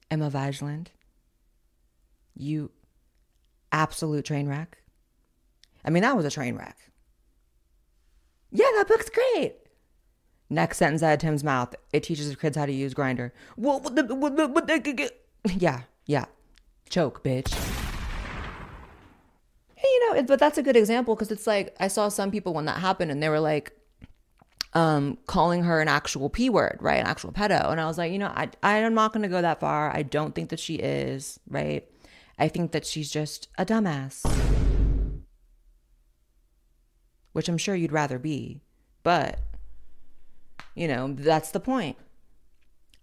Emma 0.10 0.32
Vigeland, 0.32 0.88
you 2.36 2.71
absolute 3.71 4.25
train 4.25 4.47
wreck. 4.47 4.78
I 5.86 5.89
mean, 5.91 6.04
that 6.04 6.15
was 6.15 6.25
a 6.25 6.32
train 6.32 6.56
wreck. 6.56 6.78
Yeah, 8.52 8.65
that 8.78 8.88
book's 8.88 9.10
great. 9.10 9.56
Next 10.49 10.78
sentence 10.78 11.04
out 11.04 11.13
of 11.13 11.19
Tim's 11.19 11.43
mouth. 11.43 11.75
It 11.93 12.02
teaches 12.02 12.36
kids 12.36 12.58
how 12.58 12.65
to 12.65 12.71
use 12.71 12.95
Grindr. 12.95 13.32
Yeah, 15.58 15.82
yeah. 16.06 16.25
Choke, 16.89 17.23
bitch. 17.23 17.54
Hey, 19.75 19.88
you 19.88 20.13
know, 20.13 20.23
but 20.23 20.39
that's 20.39 20.58
a 20.58 20.63
good 20.63 20.75
example 20.75 21.15
because 21.15 21.32
it's 21.32 21.45
like 21.45 21.75
I 21.80 21.88
saw 21.88 22.10
some 22.10 22.32
people 22.32 22.54
when 22.54 22.65
that 22.65 22.80
happened 22.80 23.12
and 23.12 23.21
they 23.21 23.30
were 23.30 23.39
like, 23.39 23.79
um, 24.74 25.18
calling 25.26 25.64
her 25.64 25.82
an 25.82 25.88
actual 25.88 26.30
p 26.30 26.50
word, 26.50 26.78
right? 26.80 27.00
An 27.00 27.08
actual 27.08 27.32
pedo, 27.32 27.72
and 27.72 27.82
I 27.82 27.86
was 27.86 27.98
like, 27.98 28.12
you 28.12 28.20
know, 28.20 28.32
I 28.36 28.50
I'm 28.64 28.94
not 28.94 29.14
going 29.14 29.24
to 29.24 29.30
go 29.30 29.42
that 29.42 29.60
far. 29.60 29.96
I 29.96 30.04
don't 30.04 30.36
think 30.36 30.50
that 30.50 30.60
she 30.60 30.76
is, 30.76 31.40
right? 31.50 31.88
I 32.38 32.48
think 32.48 32.72
that 32.72 32.86
she's 32.86 33.12
just 33.12 33.50
a 33.58 33.66
dumbass 33.66 34.26
which 37.34 37.48
I'm 37.48 37.58
sure 37.58 37.76
you'd 37.76 37.92
rather 37.92 38.20
be. 38.20 38.60
But, 39.04 39.40
you 40.76 40.88
know, 40.88 41.14
that's 41.14 41.52
the 41.52 41.60
point. 41.60 41.98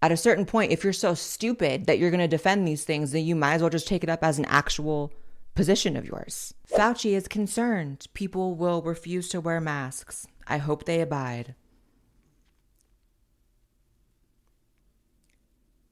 At 0.02 0.12
a 0.12 0.16
certain 0.16 0.44
point, 0.44 0.72
if 0.72 0.84
you're 0.84 0.92
so 0.92 1.14
stupid 1.14 1.86
that 1.86 1.98
you're 1.98 2.10
going 2.10 2.20
to 2.20 2.28
defend 2.28 2.66
these 2.66 2.84
things, 2.84 3.12
then 3.12 3.24
you 3.24 3.34
might 3.34 3.54
as 3.54 3.60
well 3.62 3.70
just 3.70 3.88
take 3.88 4.04
it 4.04 4.10
up 4.10 4.22
as 4.22 4.38
an 4.38 4.44
actual 4.46 5.12
position 5.54 5.96
of 5.96 6.04
yours. 6.04 6.52
Fauci 6.70 7.12
is 7.12 7.28
concerned 7.28 8.06
people 8.12 8.54
will 8.54 8.82
refuse 8.82 9.28
to 9.30 9.40
wear 9.40 9.60
masks. 9.60 10.26
I 10.46 10.58
hope 10.58 10.84
they 10.84 11.00
abide. 11.00 11.54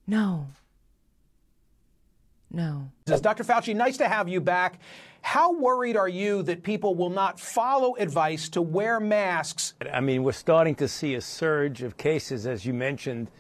No. 0.07 0.47
No. 2.51 2.91
Dr. 3.07 3.43
Fauci, 3.43 3.75
nice 3.75 3.97
to 3.97 4.09
have 4.09 4.29
you 4.29 4.41
back. 4.41 4.79
How 5.23 5.53
worried 5.53 5.97
are 5.97 6.09
you 6.09 6.43
that 6.43 6.63
people 6.63 6.95
will 6.95 7.11
not 7.11 7.41
follow 7.41 7.97
advice 7.97 8.49
to 8.51 8.63
wear 8.63 9.01
masks? 9.01 9.73
I 9.93 10.01
mean, 10.01 10.23
we're 10.23 10.33
starting 10.33 10.75
to 10.77 10.87
see 10.87 11.15
a 11.15 11.21
surge 11.21 11.83
of 11.83 11.97
cases, 11.97 12.47
as 12.47 12.67
you 12.67 12.75
mentioned, 12.75 13.31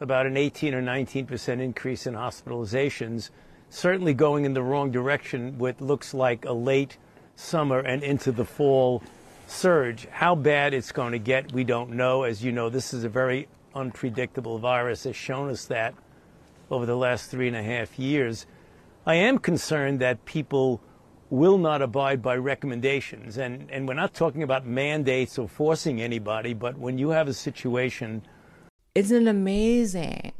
about 0.00 0.26
an 0.26 0.36
18 0.36 0.74
or 0.74 0.82
19 0.82 1.26
percent 1.26 1.60
increase 1.60 2.06
in 2.06 2.14
hospitalizations, 2.14 3.30
certainly 3.68 4.12
going 4.12 4.44
in 4.44 4.54
the 4.54 4.62
wrong 4.62 4.90
direction 4.90 5.56
with 5.56 5.80
looks 5.80 6.12
like 6.12 6.44
a 6.44 6.52
late 6.52 6.98
summer 7.36 7.78
and 7.78 8.02
into 8.02 8.32
the 8.32 8.44
fall 8.44 9.02
surge. 9.50 10.06
How 10.10 10.34
bad 10.34 10.74
it's 10.74 10.92
going 10.92 11.12
to 11.12 11.18
get, 11.18 11.52
we 11.52 11.64
don't 11.64 11.90
know. 11.90 12.22
As 12.22 12.42
you 12.44 12.52
know, 12.52 12.68
this 12.68 12.94
is 12.94 13.04
a 13.04 13.08
very 13.08 13.48
unpredictable 13.74 14.58
virus, 14.58 15.04
has 15.04 15.16
shown 15.16 15.50
us 15.50 15.64
that 15.66 15.94
over 16.70 16.86
the 16.86 16.96
last 16.96 17.30
three 17.30 17.48
and 17.48 17.56
a 17.56 17.62
half 17.62 17.98
years. 17.98 18.46
I 19.06 19.14
am 19.14 19.38
concerned 19.38 20.00
that 20.00 20.24
people 20.24 20.80
will 21.30 21.58
not 21.58 21.80
abide 21.80 22.22
by 22.22 22.36
recommendations. 22.36 23.38
And, 23.38 23.70
and 23.70 23.86
we're 23.86 23.94
not 23.94 24.14
talking 24.14 24.42
about 24.42 24.66
mandates 24.66 25.38
or 25.38 25.48
forcing 25.48 26.00
anybody, 26.00 26.54
but 26.54 26.76
when 26.76 26.98
you 26.98 27.10
have 27.10 27.28
a 27.28 27.34
situation. 27.34 28.22
Isn't 28.94 29.26
it 29.26 29.30
amazing? 29.30 30.32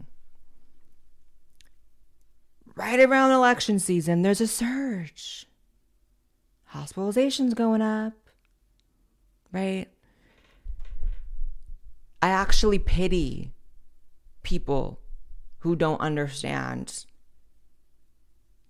Right 2.75 3.01
around 3.01 3.31
election 3.33 3.79
season, 3.79 4.23
there's 4.23 4.41
a 4.41 4.47
surge. 4.47 5.47
Hospitalizations 6.75 7.55
going 7.55 7.83
up, 7.83 8.30
right? 9.53 9.87
I 12.23 12.29
actually 12.29 12.79
pity 12.79 13.53
people 14.43 15.01
who 15.61 15.77
don't 15.77 16.01
understand 16.01 17.05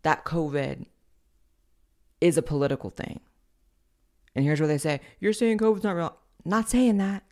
that 0.02 0.24
COVID 0.24 0.86
is 2.20 2.36
a 2.36 2.42
political 2.42 2.90
thing. 2.90 3.20
And 4.34 4.44
here's 4.44 4.60
where 4.60 4.68
they 4.68 4.78
say, 4.78 5.00
You're 5.18 5.32
saying 5.32 5.58
COVID's 5.58 5.84
not 5.84 5.96
real. 5.96 6.16
Not 6.44 6.68
saying 6.68 6.98
that. 6.98 7.24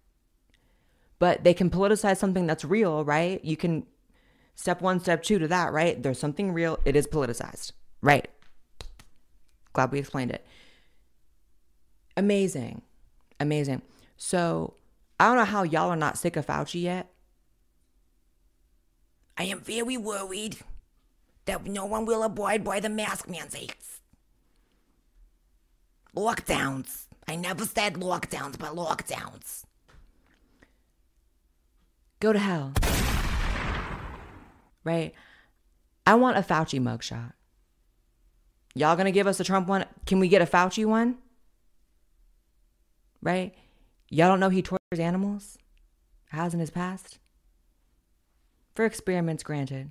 But 1.18 1.44
they 1.44 1.54
can 1.54 1.70
politicize 1.70 2.16
something 2.18 2.46
that's 2.46 2.64
real, 2.64 3.04
right? 3.04 3.44
You 3.44 3.56
can 3.56 3.86
step 4.54 4.80
one, 4.80 5.00
step 5.00 5.22
two 5.22 5.38
to 5.38 5.48
that, 5.48 5.72
right? 5.72 6.00
There's 6.02 6.18
something 6.18 6.52
real, 6.52 6.78
it 6.84 6.96
is 6.96 7.06
politicized, 7.06 7.72
right? 8.02 8.28
Glad 9.72 9.92
we 9.92 9.98
explained 9.98 10.30
it. 10.30 10.46
Amazing. 12.16 12.82
Amazing. 13.40 13.82
So 14.16 14.74
I 15.20 15.26
don't 15.26 15.36
know 15.36 15.44
how 15.44 15.62
y'all 15.62 15.90
are 15.90 15.96
not 15.96 16.18
sick 16.18 16.36
of 16.36 16.46
Fauci 16.46 16.82
yet. 16.82 17.10
I 19.36 19.44
am 19.44 19.60
very 19.60 19.96
worried 19.96 20.58
that 21.44 21.64
no 21.64 21.86
one 21.86 22.04
will 22.04 22.22
abide 22.22 22.64
by 22.64 22.80
the 22.80 22.88
mask 22.88 23.28
mandates. 23.28 24.00
Lockdowns. 26.14 27.06
I 27.28 27.36
never 27.36 27.64
said 27.64 27.94
lockdowns, 27.94 28.58
but 28.58 28.74
lockdowns. 28.74 29.64
Go 32.20 32.32
to 32.32 32.38
hell. 32.38 32.72
Right? 34.82 35.14
I 36.06 36.14
want 36.14 36.38
a 36.38 36.42
Fauci 36.42 36.80
mugshot. 36.80 37.34
Y'all 38.74 38.96
gonna 38.96 39.12
give 39.12 39.26
us 39.26 39.38
a 39.38 39.44
Trump 39.44 39.68
one? 39.68 39.84
Can 40.06 40.18
we 40.18 40.28
get 40.28 40.42
a 40.42 40.46
Fauci 40.46 40.84
one? 40.84 41.18
Right? 43.22 43.54
Y'all 44.10 44.28
don't 44.28 44.40
know 44.40 44.48
he 44.48 44.62
tortures 44.62 44.98
animals? 44.98 45.58
Has 46.30 46.54
in 46.54 46.60
his 46.60 46.70
past? 46.70 47.18
For 48.74 48.84
experiments, 48.84 49.42
granted. 49.42 49.90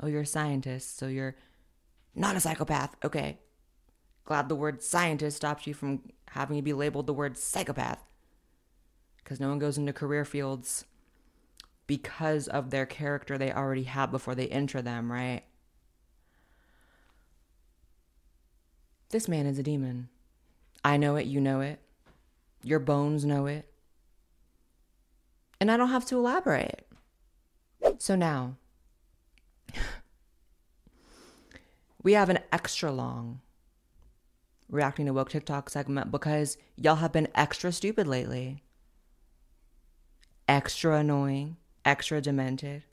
Oh, 0.00 0.06
you're 0.06 0.22
a 0.22 0.26
scientist, 0.26 0.98
so 0.98 1.06
you're 1.06 1.36
not 2.14 2.36
a 2.36 2.40
psychopath. 2.40 2.96
Okay. 3.04 3.38
Glad 4.24 4.48
the 4.48 4.54
word 4.54 4.82
scientist 4.82 5.38
stops 5.38 5.66
you 5.66 5.74
from 5.74 6.02
having 6.28 6.56
to 6.56 6.62
be 6.62 6.72
labeled 6.72 7.06
the 7.06 7.14
word 7.14 7.36
psychopath. 7.36 7.98
Because 9.16 9.40
no 9.40 9.48
one 9.48 9.58
goes 9.58 9.78
into 9.78 9.92
career 9.92 10.24
fields 10.24 10.84
because 11.86 12.46
of 12.46 12.70
their 12.70 12.86
character 12.86 13.36
they 13.36 13.52
already 13.52 13.82
have 13.82 14.10
before 14.10 14.34
they 14.34 14.46
enter 14.48 14.80
them, 14.80 15.10
right? 15.10 15.42
This 19.10 19.26
man 19.26 19.46
is 19.46 19.58
a 19.58 19.62
demon. 19.62 20.08
I 20.84 20.96
know 20.96 21.16
it, 21.16 21.26
you 21.26 21.40
know 21.40 21.60
it. 21.60 21.80
Your 22.62 22.78
bones 22.78 23.24
know 23.24 23.46
it. 23.46 23.66
And 25.60 25.70
I 25.70 25.76
don't 25.76 25.90
have 25.90 26.06
to 26.06 26.16
elaborate. 26.16 26.86
So 27.98 28.16
now, 28.16 28.56
we 32.02 32.12
have 32.14 32.28
an 32.30 32.38
extra 32.52 32.90
long 32.90 33.40
reacting 34.70 35.06
to 35.06 35.12
woke 35.12 35.30
TikTok 35.30 35.68
segment 35.68 36.10
because 36.10 36.56
y'all 36.76 36.96
have 36.96 37.12
been 37.12 37.28
extra 37.34 37.72
stupid 37.72 38.06
lately. 38.06 38.62
Extra 40.48 40.96
annoying, 40.96 41.56
extra 41.84 42.20
demented. 42.20 42.84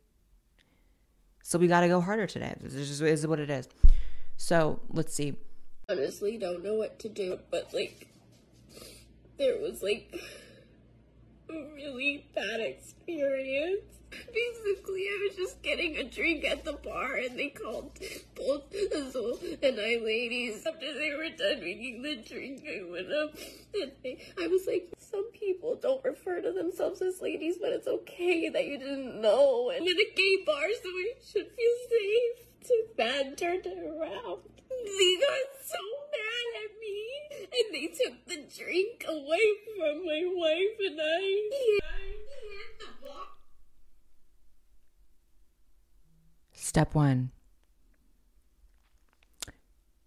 So 1.41 1.57
we 1.57 1.67
got 1.67 1.81
to 1.81 1.87
go 1.87 2.01
harder 2.01 2.27
today. 2.27 2.55
This 2.59 2.73
is 2.73 2.99
this 2.99 3.21
is 3.21 3.27
what 3.27 3.39
it 3.39 3.49
is. 3.49 3.69
So 4.35 4.79
let's 4.89 5.13
see. 5.13 5.35
honestly 5.89 6.37
don't 6.37 6.63
know 6.63 6.75
what 6.75 6.99
to 6.99 7.09
do, 7.09 7.39
but 7.49 7.73
like, 7.73 8.07
there 9.37 9.59
was 9.59 9.81
like 9.83 10.19
a 11.49 11.53
really 11.75 12.27
bad 12.35 12.59
experience. 12.59 13.81
Basically, 14.09 15.01
I 15.01 15.27
was 15.27 15.35
just 15.35 15.61
getting 15.61 15.97
a 15.97 16.03
drink 16.03 16.45
at 16.45 16.63
the 16.63 16.73
bar, 16.73 17.15
and 17.15 17.37
they 17.37 17.49
called 17.49 17.91
both 18.35 18.73
Azul 18.95 19.37
and 19.61 19.79
I 19.79 19.99
ladies. 20.01 20.65
After 20.65 20.93
they 20.93 21.11
were 21.11 21.29
done 21.37 21.59
making 21.59 22.01
the 22.03 22.15
drink, 22.15 22.63
I 22.65 22.89
went 22.89 23.11
up 23.11 23.35
and 23.73 23.91
I, 24.05 24.17
I 24.41 24.47
was 24.47 24.65
like, 24.65 24.89
Some 24.97 25.29
people 25.33 25.75
don't 25.75 26.03
refer 26.05 26.41
to 26.41 26.53
themselves 26.53 27.01
as 27.01 27.21
ladies, 27.21 27.57
but 27.59 27.71
it's 27.71 27.87
okay 27.87 28.47
that 28.49 28.65
you 28.65 28.77
didn't 28.77 29.21
know. 29.21 29.71
And 29.71 29.85
in 29.85 29.97
a 29.97 30.15
gay 30.15 30.43
bar, 30.45 30.67
so 30.81 30.89
I 30.89 31.13
should 31.21 31.51
feel 31.51 31.75
safe. 31.89 32.47
Too 32.65 32.83
bad 32.95 33.37
turned 33.37 33.65
it 33.65 33.77
around. 33.77 34.56
They 34.83 35.17
got 35.19 35.47
so 35.63 35.81
mad 36.11 36.47
at 36.63 36.71
me, 36.81 36.97
and 37.41 37.67
they 37.73 37.87
took 37.87 38.25
the 38.25 38.63
drink 38.63 39.05
away 39.07 39.45
from 39.75 40.05
my 40.05 40.23
wife 40.35 40.77
and 40.85 40.99
I. 41.01 41.77
Step 46.53 46.93
one. 46.93 47.31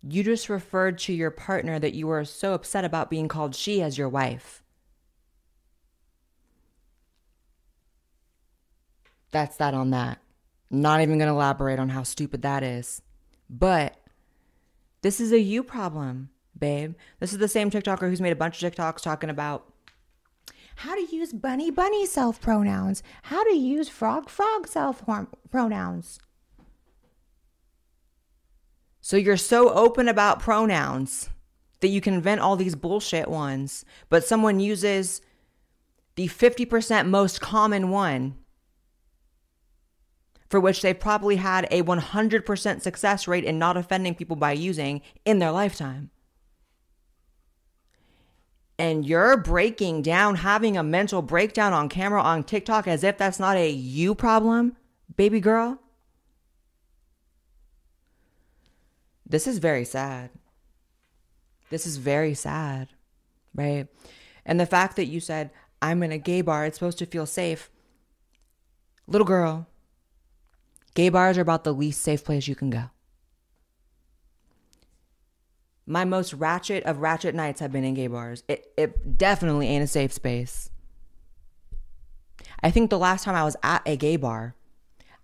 You 0.03 0.23
just 0.23 0.49
referred 0.49 0.99
to 1.01 1.13
your 1.13 1.31
partner 1.31 1.79
that 1.79 1.95
you 1.95 2.07
were 2.07 2.25
so 2.25 2.55
upset 2.55 2.85
about 2.85 3.11
being 3.11 3.29
called 3.29 3.55
she 3.55 3.83
as 3.83 3.99
your 3.99 4.09
wife. 4.09 4.63
That's 9.31 9.57
that 9.57 9.75
on 9.75 9.91
that. 9.91 10.19
Not 10.71 11.01
even 11.01 11.19
going 11.19 11.29
to 11.29 11.35
elaborate 11.35 11.79
on 11.79 11.89
how 11.89 12.03
stupid 12.03 12.43
that 12.43 12.63
is. 12.63 13.03
But 13.49 14.00
this 15.03 15.21
is 15.21 15.33
a 15.33 15.41
you 15.41 15.63
problem, 15.63 16.31
babe. 16.59 16.95
This 17.19 17.33
is 17.33 17.39
the 17.39 17.49
same 17.49 17.71
TikToker 17.71 18.09
who's 18.09 18.21
made 18.21 18.33
a 18.33 18.37
bunch 18.37 18.63
of 18.63 18.73
TikToks 18.73 19.03
talking 19.03 19.31
about 19.31 19.73
how 20.77 20.95
to 20.95 21.15
use 21.15 21.33
bunny 21.33 21.71
bunny 21.71 22.07
self 22.07 22.41
pronouns, 22.41 23.03
how 23.25 23.45
to 23.45 23.55
use 23.55 23.89
frog 23.89 24.29
frog 24.29 24.67
self 24.67 25.03
pronouns. 25.51 26.19
So 29.01 29.17
you're 29.17 29.37
so 29.37 29.73
open 29.73 30.09
about 30.09 30.41
pronouns 30.41 31.31
that 31.81 31.89
you 31.89 32.01
can 32.01 32.15
invent 32.15 32.41
all 32.41 32.57
these 32.57 32.75
bullshit 32.75 33.29
ones, 33.29 33.85
but 34.09 34.25
someone 34.25 34.61
uses 34.61 35.23
the 36.17 36.29
50% 36.29 37.09
most 37.09 37.41
common 37.41 37.91
one 37.91 38.37
for 40.51 40.59
which 40.59 40.83
they've 40.83 40.99
probably 40.99 41.37
had 41.37 41.69
a 41.71 41.83
100% 41.83 42.83
success 42.83 43.29
rate 43.29 43.45
in 43.45 43.59
not 43.59 43.77
offending 43.77 44.17
people 44.17 44.37
by 44.37 44.53
using 44.53 45.01
in 45.25 45.39
their 45.39 45.53
lifetime. 45.53 46.11
And 48.77 49.07
you're 49.07 49.37
breaking 49.37 50.03
down, 50.03 50.37
having 50.37 50.77
a 50.77 50.83
mental 50.83 51.23
breakdown 51.23 51.73
on 51.73 51.89
camera 51.89 52.21
on 52.21 52.43
TikTok 52.43 52.89
as 52.89 53.05
if 53.05 53.17
that's 53.17 53.39
not 53.39 53.57
a 53.57 53.71
you 53.71 54.15
problem, 54.15 54.77
baby 55.17 55.39
girl. 55.39 55.79
This 59.25 59.47
is 59.47 59.59
very 59.59 59.85
sad. 59.85 60.31
This 61.69 61.87
is 61.87 61.99
very 61.99 62.35
sad, 62.35 62.89
right? 63.55 63.87
And 64.45 64.59
the 64.59 64.67
fact 64.67 64.97
that 64.97 65.05
you 65.05 65.21
said, 65.21 65.51
I'm 65.81 66.03
in 66.03 66.11
a 66.11 66.19
gay 66.19 66.41
bar, 66.41 66.67
it's 66.67 66.79
supposed 66.79 66.99
to 66.99 67.07
feel 67.07 67.27
safe. 67.27 67.71
Little 69.07 69.27
girl, 69.27 69.69
gay 70.95 71.09
bars 71.09 71.39
are 71.39 71.43
about 71.43 71.65
the 71.65 71.75
least 71.75 72.03
safe 72.03 72.25
place 72.25 72.49
you 72.49 72.55
can 72.55 72.71
go. 72.71 72.85
My 75.87 76.05
most 76.05 76.33
ratchet 76.35 76.85
of 76.85 76.99
ratchet 76.99 77.35
nights 77.35 77.61
have 77.61 77.73
been 77.73 77.85
in 77.85 77.95
gay 77.95 78.07
bars. 78.07 78.45
It, 78.47 78.73
it 78.77 79.19
definitely 79.19 79.67
ain't 79.67 79.85
a 79.85 79.89
safe 79.89 80.13
space. 80.13 80.71
I 82.63 82.71
think 82.71 82.91
the 82.91 82.99
last 82.99 83.25
time 83.25 83.35
I 83.35 83.45
was 83.45 83.57
at 83.63 83.83
a 83.87 83.97
gay 83.97 84.17
bar, 84.17 84.55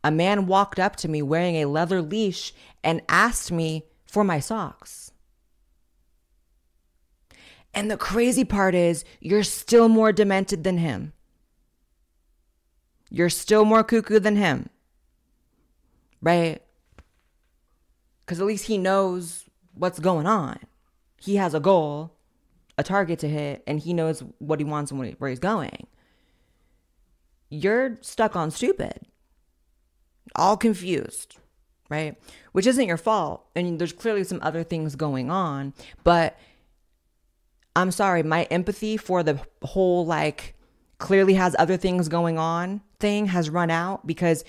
a 0.02 0.10
man 0.10 0.46
walked 0.46 0.78
up 0.78 0.96
to 0.96 1.08
me 1.08 1.22
wearing 1.22 1.56
a 1.56 1.66
leather 1.66 2.02
leash 2.02 2.52
and 2.82 3.02
asked 3.08 3.52
me 3.52 3.84
for 4.06 4.24
my 4.24 4.40
socks. 4.40 5.12
And 7.74 7.90
the 7.90 7.96
crazy 7.96 8.44
part 8.44 8.74
is, 8.74 9.04
you're 9.20 9.42
still 9.42 9.88
more 9.88 10.10
demented 10.10 10.64
than 10.64 10.78
him. 10.78 11.12
You're 13.10 13.28
still 13.28 13.64
more 13.64 13.84
cuckoo 13.84 14.18
than 14.18 14.36
him. 14.36 14.70
Right? 16.20 16.62
Because 18.24 18.40
at 18.40 18.46
least 18.46 18.66
he 18.66 18.78
knows 18.78 19.44
what's 19.74 19.98
going 19.98 20.26
on. 20.26 20.58
He 21.20 21.36
has 21.36 21.54
a 21.54 21.60
goal, 21.60 22.12
a 22.76 22.82
target 22.82 23.18
to 23.20 23.28
hit, 23.28 23.62
and 23.66 23.80
he 23.80 23.92
knows 23.92 24.22
what 24.38 24.60
he 24.60 24.64
wants 24.64 24.90
and 24.90 25.16
where 25.18 25.30
he's 25.30 25.38
going. 25.38 25.86
You're 27.48 27.96
stuck 28.00 28.34
on 28.34 28.50
stupid, 28.50 29.06
all 30.34 30.56
confused 30.56 31.38
right? 31.88 32.16
Which 32.52 32.66
isn't 32.66 32.86
your 32.86 32.96
fault. 32.96 33.46
And 33.54 33.78
there's 33.78 33.92
clearly 33.92 34.24
some 34.24 34.40
other 34.42 34.62
things 34.62 34.96
going 34.96 35.30
on. 35.30 35.74
But 36.04 36.38
I'm 37.74 37.90
sorry, 37.90 38.22
my 38.22 38.44
empathy 38.44 38.96
for 38.96 39.22
the 39.22 39.40
whole, 39.62 40.06
like, 40.06 40.54
clearly 40.98 41.34
has 41.34 41.54
other 41.58 41.76
things 41.76 42.08
going 42.08 42.38
on 42.38 42.80
thing 42.98 43.26
has 43.26 43.50
run 43.50 43.70
out 43.70 44.06
because 44.06 44.42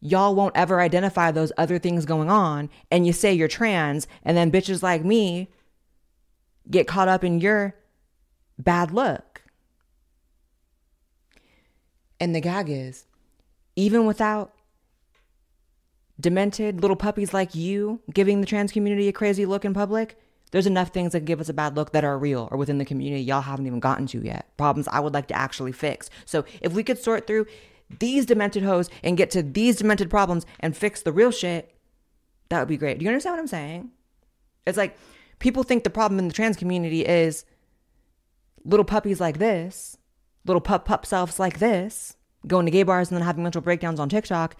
y'all 0.00 0.34
won't 0.34 0.56
ever 0.56 0.80
identify 0.80 1.30
those 1.30 1.52
other 1.56 1.78
things 1.78 2.04
going 2.04 2.30
on. 2.30 2.70
And 2.90 3.06
you 3.06 3.12
say 3.12 3.32
you're 3.32 3.48
trans, 3.48 4.06
and 4.22 4.36
then 4.36 4.52
bitches 4.52 4.82
like 4.82 5.04
me 5.04 5.50
get 6.70 6.86
caught 6.86 7.08
up 7.08 7.24
in 7.24 7.40
your 7.40 7.74
bad 8.58 8.90
look. 8.90 9.42
And 12.18 12.34
the 12.34 12.40
gag 12.40 12.68
is, 12.70 13.06
even 13.74 14.06
without 14.06 14.52
demented 16.18 16.80
little 16.80 16.96
puppies 16.96 17.34
like 17.34 17.54
you 17.54 18.00
giving 18.12 18.40
the 18.40 18.46
trans 18.46 18.72
community 18.72 19.06
a 19.08 19.12
crazy 19.12 19.44
look 19.44 19.64
in 19.64 19.74
public, 19.74 20.18
there's 20.50 20.66
enough 20.66 20.88
things 20.88 21.12
that 21.12 21.24
give 21.26 21.40
us 21.40 21.48
a 21.48 21.52
bad 21.52 21.76
look 21.76 21.92
that 21.92 22.04
are 22.04 22.18
real 22.18 22.48
or 22.50 22.56
within 22.56 22.78
the 22.78 22.84
community 22.84 23.22
y'all 23.22 23.42
haven't 23.42 23.66
even 23.66 23.80
gotten 23.80 24.06
to 24.06 24.22
yet. 24.22 24.56
Problems 24.56 24.88
I 24.88 25.00
would 25.00 25.12
like 25.12 25.26
to 25.28 25.36
actually 25.36 25.72
fix. 25.72 26.08
So 26.24 26.44
if 26.62 26.72
we 26.72 26.82
could 26.82 26.98
sort 26.98 27.26
through 27.26 27.46
these 27.98 28.26
demented 28.26 28.62
hoes 28.62 28.90
and 29.02 29.16
get 29.16 29.30
to 29.32 29.42
these 29.42 29.76
demented 29.76 30.10
problems 30.10 30.46
and 30.60 30.76
fix 30.76 31.02
the 31.02 31.12
real 31.12 31.30
shit, 31.30 31.74
that 32.48 32.58
would 32.60 32.68
be 32.68 32.76
great. 32.76 32.98
Do 32.98 33.04
you 33.04 33.10
understand 33.10 33.34
what 33.34 33.40
I'm 33.40 33.46
saying? 33.46 33.90
It's 34.66 34.78
like 34.78 34.96
people 35.38 35.62
think 35.62 35.84
the 35.84 35.90
problem 35.90 36.18
in 36.18 36.28
the 36.28 36.34
trans 36.34 36.56
community 36.56 37.02
is 37.02 37.44
little 38.64 38.84
puppies 38.84 39.20
like 39.20 39.38
this, 39.38 39.96
little 40.44 40.60
pup 40.60 40.84
pup 40.84 41.06
selves 41.06 41.38
like 41.38 41.58
this, 41.58 42.16
going 42.46 42.66
to 42.66 42.72
gay 42.72 42.82
bars 42.82 43.10
and 43.10 43.16
then 43.16 43.24
having 43.24 43.42
mental 43.42 43.62
breakdowns 43.62 44.00
on 44.00 44.08
TikTok 44.08 44.56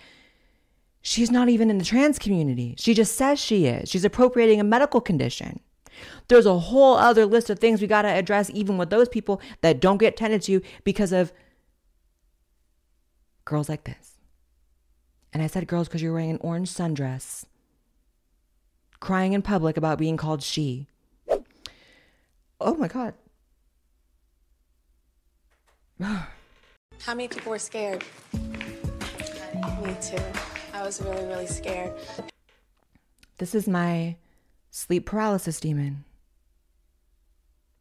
She's 1.07 1.31
not 1.31 1.49
even 1.49 1.71
in 1.71 1.79
the 1.79 1.85
trans 1.85 2.19
community. 2.19 2.75
She 2.79 2.93
just 2.93 3.15
says 3.15 3.39
she 3.39 3.67
is. 3.67 3.89
She's 3.89 4.05
appropriating 4.05 4.59
a 4.59 4.65
medical 4.65 5.01
condition. 5.01 5.61
There's 6.27 6.47
a 6.47 6.59
whole 6.59 6.97
other 6.97 7.25
list 7.25 7.49
of 7.49 7.61
things 7.61 7.81
we 7.81 7.87
got 7.87 8.03
to 8.03 8.09
address, 8.09 8.51
even 8.53 8.77
with 8.77 8.91
those 8.91 9.09
people 9.09 9.41
that 9.61 9.81
don't 9.81 9.99
get 9.99 10.17
tended 10.17 10.43
to 10.43 10.63
because 10.83 11.13
of 11.13 11.33
girls 13.47 13.71
like 13.71 13.85
this. 13.85 14.13
And 15.33 15.43
I 15.43 15.47
said 15.47 15.67
girls 15.67 15.89
because 15.89 16.03
you're 16.03 16.13
wearing 16.13 16.31
an 16.31 16.39
orange 16.43 16.71
sundress, 16.71 17.47
crying 19.01 19.33
in 19.33 19.41
public 19.41 19.79
about 19.79 19.99
being 19.99 20.19
called 20.19 20.43
she. 20.43 20.87
Oh 22.61 22.75
my 22.75 22.89
God. 22.89 23.15
How 26.03 27.15
many 27.15 27.29
people 27.29 27.51
were 27.51 27.59
scared? 27.59 28.05
Me 29.55 29.97
too. 30.03 30.17
I 30.75 30.83
was 30.83 31.01
really, 31.01 31.25
really 31.27 31.47
scared. 31.47 31.93
This 33.39 33.55
is 33.55 33.69
my 33.69 34.17
sleep 34.71 35.07
paralysis 35.07 35.61
demon. 35.61 36.05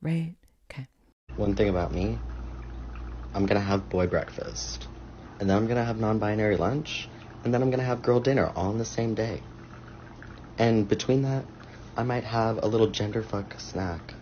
Right? 0.02 0.36
Okay. 0.70 0.88
One 1.36 1.56
thing 1.56 1.70
about 1.70 1.94
me, 1.94 2.20
I'm 3.34 3.46
gonna 3.46 3.60
have 3.60 3.90
boy 3.90 4.08
breakfast, 4.08 4.88
and 5.40 5.50
then 5.50 5.58
I'm 5.58 5.68
gonna 5.68 5.84
have 5.86 6.00
non 6.00 6.20
binary 6.20 6.58
lunch, 6.58 7.10
and 7.44 7.54
then 7.54 7.62
I'm 7.62 7.70
gonna 7.72 7.84
have 7.84 8.02
girl 8.02 8.20
dinner 8.20 8.52
all 8.56 8.70
on 8.70 8.78
the 8.78 8.86
same 8.86 9.14
day. 9.16 9.42
And 10.58 10.88
between 10.88 11.22
that, 11.24 11.46
I 11.98 12.04
might 12.04 12.24
have 12.24 12.64
a 12.64 12.68
little 12.68 12.88
gender 12.88 13.22
fuck 13.22 13.60
snack. 13.60 14.14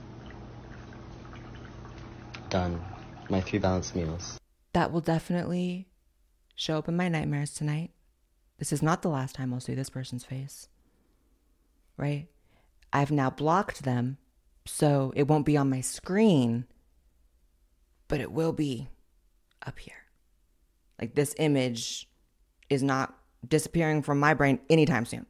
Done. 2.49 2.83
My 3.29 3.41
three 3.41 3.59
balanced 3.59 3.95
meals. 3.95 4.39
That 4.73 4.91
will 4.91 5.01
definitely 5.01 5.87
show 6.55 6.77
up 6.77 6.87
in 6.87 6.95
my 6.95 7.09
nightmares 7.09 7.53
tonight. 7.53 7.91
This 8.57 8.71
is 8.73 8.81
not 8.81 9.01
the 9.01 9.09
last 9.09 9.35
time 9.35 9.53
I'll 9.53 9.59
see 9.59 9.73
this 9.75 9.89
person's 9.89 10.23
face. 10.25 10.67
right? 11.97 12.27
I've 12.91 13.11
now 13.11 13.29
blocked 13.29 13.83
them 13.83 14.17
so 14.65 15.11
it 15.15 15.27
won't 15.27 15.45
be 15.45 15.57
on 15.57 15.69
my 15.69 15.81
screen, 15.81 16.65
but 18.07 18.19
it 18.21 18.31
will 18.31 18.53
be 18.53 18.87
up 19.65 19.79
here. 19.79 20.02
Like 20.99 21.15
this 21.15 21.33
image 21.37 22.07
is 22.69 22.83
not 22.83 23.13
disappearing 23.47 24.01
from 24.01 24.19
my 24.19 24.33
brain 24.33 24.59
anytime 24.69 25.05
soon. 25.05 25.25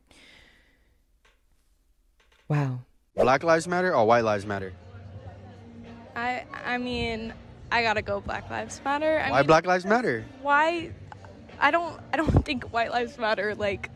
Wow. 2.47 2.79
Black 3.15 3.43
Lives 3.43 3.67
Matter 3.67 3.95
or 3.95 4.05
White 4.05 4.23
Lives 4.23 4.45
Matter? 4.45 4.73
I 6.15 6.45
I 6.65 6.77
mean, 6.77 7.33
I 7.71 7.81
gotta 7.81 8.01
go 8.01 8.21
Black 8.21 8.49
Lives 8.49 8.81
Matter. 8.83 9.19
I 9.19 9.31
Why 9.31 9.39
mean, 9.39 9.47
Black 9.47 9.65
Lives 9.65 9.85
Matter? 9.85 10.25
Why? 10.41 10.91
I 11.59 11.71
don't 11.71 11.99
I 12.13 12.17
don't 12.17 12.31
think 12.45 12.65
White 12.73 12.91
Lives 12.91 13.17
Matter. 13.17 13.55
Like, 13.55 13.89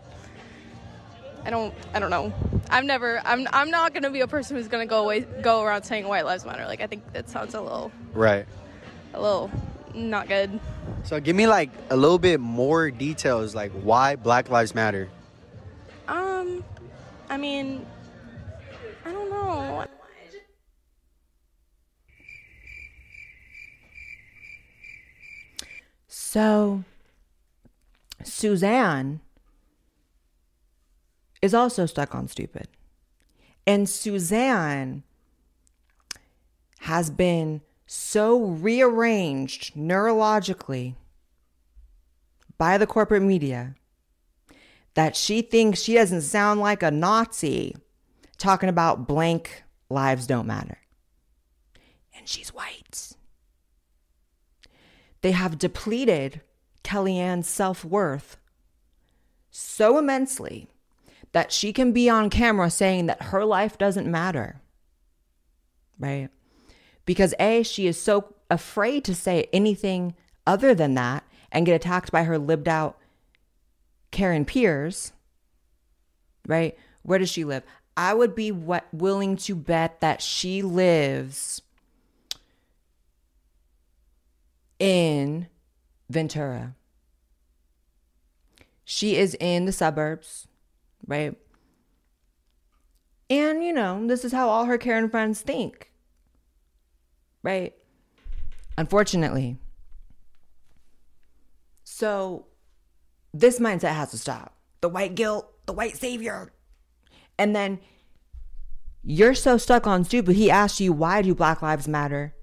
I 1.46 1.50
don't 1.50 1.74
I 1.94 2.00
don't 2.00 2.10
know. 2.10 2.34
I'm 2.70 2.88
never 2.88 3.22
I'm 3.26 3.48
I'm 3.52 3.70
not 3.70 3.94
gonna 3.94 4.10
be 4.10 4.22
a 4.22 4.28
person 4.28 4.56
who's 4.56 4.68
gonna 4.68 4.86
go 4.86 5.04
away 5.04 5.22
go 5.42 5.62
around 5.64 5.84
saying 5.84 6.08
White 6.08 6.26
Lives 6.26 6.46
Matter. 6.46 6.66
Like, 6.66 6.82
I 6.82 6.88
think 6.88 7.12
that 7.14 7.30
sounds 7.30 7.54
a 7.54 7.62
little 7.62 7.92
Right. 8.14 8.46
a 9.14 9.22
little 9.22 9.52
not 9.98 10.28
good. 10.28 10.60
So 11.04 11.20
give 11.20 11.36
me 11.36 11.48
like 11.48 11.70
a 11.90 11.96
little 11.96 12.20
bit 12.20 12.40
more 12.40 12.92
details, 12.92 13.56
like 13.56 13.72
why 13.72 14.16
Black 14.16 14.50
Lives 14.50 14.74
Matter. 14.74 15.10
Um, 16.08 16.64
I 17.30 17.38
mean, 17.38 17.86
I 19.06 19.12
don't 19.12 19.30
know. 19.30 19.86
So, 26.08 26.84
Suzanne 28.24 29.22
is 31.42 31.54
also 31.54 31.86
stuck 31.86 32.14
on 32.14 32.28
stupid. 32.28 32.68
And 33.66 33.90
Suzanne 33.90 35.04
has 36.80 37.10
been 37.10 37.62
so 37.88 38.44
rearranged 38.44 39.74
neurologically 39.76 40.96
by 42.58 42.78
the 42.78 42.86
corporate 42.86 43.24
media 43.24 43.76
that 44.94 45.16
she 45.16 45.42
thinks 45.42 45.82
she 45.82 45.94
doesn't 45.94 46.22
sound 46.22 46.60
like 46.60 46.84
a 46.84 46.92
Nazi 46.92 47.76
talking 48.38 48.70
about 48.70 49.08
blank 49.08 49.64
lives 49.90 50.28
don't 50.28 50.48
matter. 50.48 50.78
And 52.18 52.28
she's 52.28 52.50
white. 52.50 53.14
They 55.22 55.32
have 55.32 55.58
depleted 55.58 56.42
Kellyanne's 56.84 57.48
self 57.48 57.86
worth 57.86 58.38
so 59.50 59.98
immensely 59.98 60.68
that 61.32 61.52
she 61.52 61.72
can 61.72 61.92
be 61.92 62.10
on 62.10 62.30
camera 62.30 62.70
saying 62.70 63.06
that 63.06 63.24
her 63.24 63.46
life 63.46 63.78
doesn't 63.78 64.10
matter. 64.10 64.62
Right? 66.00 66.30
Because 67.08 67.34
A, 67.40 67.64
she 67.64 67.88
is 67.88 68.00
so 68.00 68.36
afraid 68.52 69.04
to 69.06 69.16
say 69.16 69.48
anything 69.52 70.14
other 70.46 70.76
than 70.76 70.94
that 70.94 71.24
and 71.52 71.66
get 71.66 71.74
attacked 71.74 72.12
by 72.12 72.26
her 72.26 72.38
libbed 72.38 72.68
out 72.68 73.00
Karen 74.12 74.46
peers. 74.46 75.14
Right? 76.46 76.78
Where 77.02 77.18
does 77.18 77.30
she 77.30 77.44
live? 77.44 77.64
I 77.96 78.14
would 78.14 78.36
be 78.36 78.52
what, 78.52 78.86
willing 78.92 79.38
to 79.38 79.56
bet 79.56 80.02
that 80.02 80.22
she 80.22 80.62
lives 80.62 81.62
in 84.78 85.48
Ventura. 86.10 86.76
She 88.84 89.16
is 89.16 89.36
in 89.40 89.66
the 89.66 89.72
suburbs, 89.72 90.48
right? 91.08 91.36
And, 93.30 93.64
you 93.64 93.74
know, 93.74 94.06
this 94.08 94.24
is 94.24 94.32
how 94.32 94.50
all 94.50 94.66
her 94.66 94.78
Karen 94.78 95.10
friends 95.10 95.42
think, 95.42 95.92
right? 97.48 97.74
Unfortunately. 98.78 99.56
So, 101.86 102.48
this 103.34 103.58
mindset 103.58 103.94
has 103.94 104.12
to 104.12 104.18
stop. 104.18 104.54
The 104.82 104.90
white 104.90 105.16
guilt, 105.16 105.50
the 105.66 105.72
white 105.72 105.96
savior. 105.96 106.52
And 107.40 107.56
then 107.56 107.80
you're 109.02 109.34
so 109.34 109.58
stuck 109.58 109.88
on 109.88 110.04
stupid, 110.04 110.36
he 110.36 110.52
asked 110.52 110.82
you, 110.82 110.92
why 110.92 111.22
do 111.22 111.34
Black 111.34 111.62
Lives 111.62 111.88
Matter? 111.88 112.36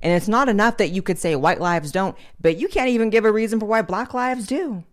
And 0.00 0.12
it's 0.12 0.28
not 0.28 0.48
enough 0.48 0.76
that 0.76 0.90
you 0.90 1.02
could 1.02 1.18
say 1.18 1.34
white 1.34 1.60
lives 1.60 1.90
don't, 1.90 2.16
but 2.40 2.56
you 2.56 2.68
can't 2.68 2.90
even 2.90 3.10
give 3.10 3.24
a 3.24 3.32
reason 3.32 3.58
for 3.58 3.66
why 3.66 3.82
black 3.82 4.14
lives 4.14 4.46
do. 4.46 4.84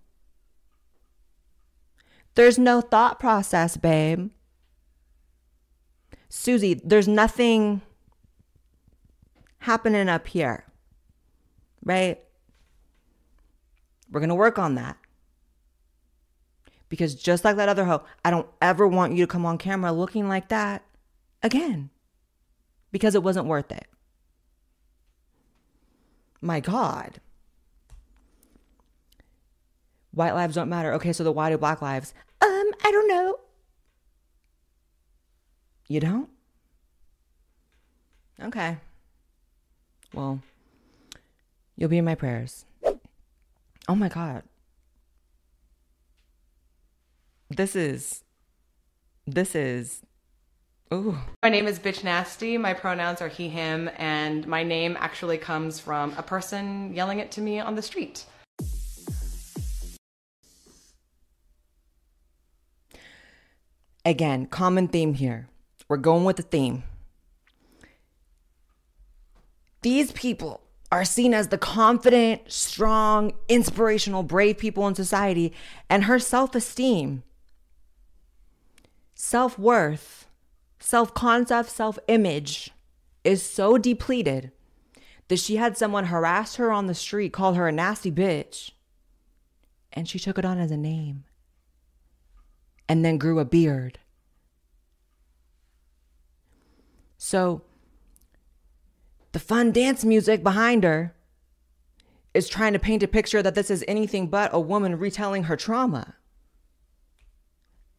There's 2.33 2.57
no 2.57 2.81
thought 2.81 3.19
process, 3.19 3.77
babe. 3.77 4.31
Susie, 6.29 6.73
there's 6.73 7.09
nothing 7.09 7.81
happening 9.61 10.09
up 10.09 10.27
here, 10.27 10.65
right? 11.83 12.19
We're 14.11 14.19
going 14.19 14.29
to 14.29 14.35
work 14.35 14.59
on 14.59 14.75
that. 14.75 14.97
Because 16.89 17.15
just 17.15 17.45
like 17.45 17.55
that 17.55 17.69
other 17.69 17.85
hoe, 17.85 18.03
I 18.25 18.31
don't 18.31 18.47
ever 18.61 18.85
want 18.85 19.15
you 19.15 19.23
to 19.23 19.31
come 19.31 19.45
on 19.45 19.57
camera 19.57 19.93
looking 19.93 20.27
like 20.27 20.49
that 20.49 20.83
again 21.41 21.89
because 22.91 23.15
it 23.15 23.23
wasn't 23.23 23.45
worth 23.45 23.71
it. 23.71 23.87
My 26.41 26.59
God. 26.59 27.21
White 30.11 30.33
lives 30.33 30.55
don't 30.55 30.69
matter. 30.69 30.91
Okay, 30.93 31.13
so 31.13 31.23
the 31.23 31.31
why 31.31 31.49
do 31.49 31.57
black 31.57 31.81
lives? 31.81 32.13
Um, 32.41 32.71
I 32.83 32.91
don't 32.91 33.07
know. 33.07 33.39
You 35.87 35.99
don't? 35.99 36.29
Okay. 38.41 38.77
Well, 40.13 40.41
you'll 41.77 41.89
be 41.89 41.97
in 41.97 42.05
my 42.05 42.15
prayers. 42.15 42.65
Oh 43.87 43.95
my 43.95 44.09
God. 44.09 44.43
This 47.49 47.75
is, 47.75 48.23
this 49.25 49.55
is, 49.55 50.01
ooh. 50.93 51.17
My 51.43 51.49
name 51.49 51.67
is 51.67 51.79
Bitch 51.79 52.03
Nasty. 52.03 52.57
My 52.57 52.73
pronouns 52.73 53.21
are 53.21 53.27
he, 53.27 53.49
him, 53.49 53.89
and 53.97 54.47
my 54.47 54.63
name 54.63 54.97
actually 54.99 55.37
comes 55.37 55.79
from 55.79 56.13
a 56.17 56.23
person 56.23 56.93
yelling 56.93 57.19
it 57.19 57.31
to 57.31 57.41
me 57.41 57.59
on 57.59 57.75
the 57.75 57.81
street. 57.81 58.25
Again, 64.05 64.45
common 64.45 64.87
theme 64.87 65.13
here. 65.13 65.47
We're 65.87 65.97
going 65.97 66.23
with 66.23 66.37
the 66.37 66.43
theme. 66.43 66.83
These 69.81 70.11
people 70.11 70.61
are 70.91 71.05
seen 71.05 71.33
as 71.33 71.47
the 71.47 71.57
confident, 71.57 72.51
strong, 72.51 73.33
inspirational, 73.47 74.23
brave 74.23 74.57
people 74.57 74.87
in 74.87 74.95
society, 74.95 75.53
and 75.89 76.03
her 76.03 76.19
self 76.19 76.53
esteem, 76.53 77.23
self 79.15 79.57
worth, 79.57 80.27
self 80.79 81.13
concept, 81.13 81.69
self 81.69 81.97
image 82.07 82.71
is 83.23 83.43
so 83.43 83.77
depleted 83.77 84.51
that 85.29 85.39
she 85.39 85.55
had 85.55 85.77
someone 85.77 86.05
harass 86.05 86.55
her 86.55 86.71
on 86.71 86.87
the 86.87 86.95
street, 86.95 87.31
call 87.31 87.53
her 87.53 87.67
a 87.67 87.71
nasty 87.71 88.11
bitch, 88.11 88.71
and 89.93 90.07
she 90.07 90.19
took 90.19 90.37
it 90.37 90.45
on 90.45 90.59
as 90.59 90.71
a 90.71 90.77
name 90.77 91.23
and 92.89 93.05
then 93.05 93.17
grew 93.17 93.39
a 93.39 93.45
beard. 93.45 93.99
So, 97.17 97.61
the 99.31 99.39
fun 99.39 99.71
dance 99.71 100.03
music 100.03 100.43
behind 100.43 100.83
her 100.83 101.13
is 102.33 102.49
trying 102.49 102.73
to 102.73 102.79
paint 102.79 103.03
a 103.03 103.07
picture 103.07 103.41
that 103.41 103.55
this 103.55 103.69
is 103.69 103.83
anything 103.87 104.27
but 104.27 104.49
a 104.53 104.59
woman 104.59 104.97
retelling 104.97 105.43
her 105.43 105.57
trauma. 105.57 106.15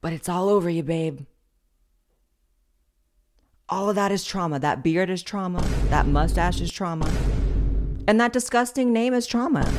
But 0.00 0.12
it's 0.12 0.28
all 0.28 0.48
over 0.48 0.68
you, 0.68 0.82
babe. 0.82 1.20
All 3.68 3.88
of 3.88 3.96
that 3.96 4.12
is 4.12 4.24
trauma. 4.24 4.58
That 4.58 4.82
beard 4.82 5.08
is 5.08 5.22
trauma. 5.22 5.62
That 5.88 6.06
mustache 6.06 6.60
is 6.60 6.72
trauma. 6.72 7.10
And 8.06 8.20
that 8.20 8.32
disgusting 8.32 8.92
name 8.92 9.14
is 9.14 9.26
trauma. 9.26 9.70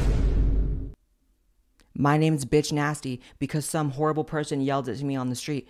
My 1.96 2.18
name's 2.18 2.46
Bitch 2.46 2.72
Nasty 2.72 3.22
because 3.38 3.66
some 3.66 3.92
horrible 3.92 4.24
person 4.24 4.62
yelled 4.62 4.90
it 4.90 4.98
at 4.98 5.04
me 5.04 5.16
on 5.16 5.30
the 5.30 5.36
street. 5.36 5.68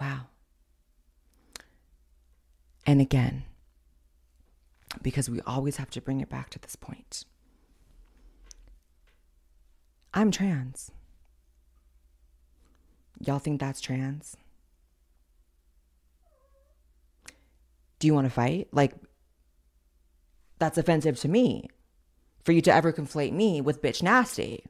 Wow. 0.00 0.22
And 2.86 3.00
again, 3.00 3.44
because 5.02 5.28
we 5.28 5.40
always 5.42 5.76
have 5.76 5.90
to 5.90 6.00
bring 6.00 6.20
it 6.20 6.28
back 6.28 6.50
to 6.50 6.58
this 6.58 6.76
point. 6.76 7.24
I'm 10.14 10.30
trans. 10.30 10.90
Y'all 13.20 13.38
think 13.38 13.60
that's 13.60 13.80
trans? 13.80 14.36
Do 17.98 18.06
you 18.06 18.14
want 18.14 18.26
to 18.26 18.30
fight? 18.30 18.68
Like, 18.72 18.92
that's 20.58 20.78
offensive 20.78 21.18
to 21.20 21.28
me 21.28 21.68
for 22.44 22.52
you 22.52 22.60
to 22.62 22.72
ever 22.72 22.92
conflate 22.92 23.32
me 23.32 23.60
with 23.60 23.82
bitch 23.82 24.02
nasty. 24.02 24.64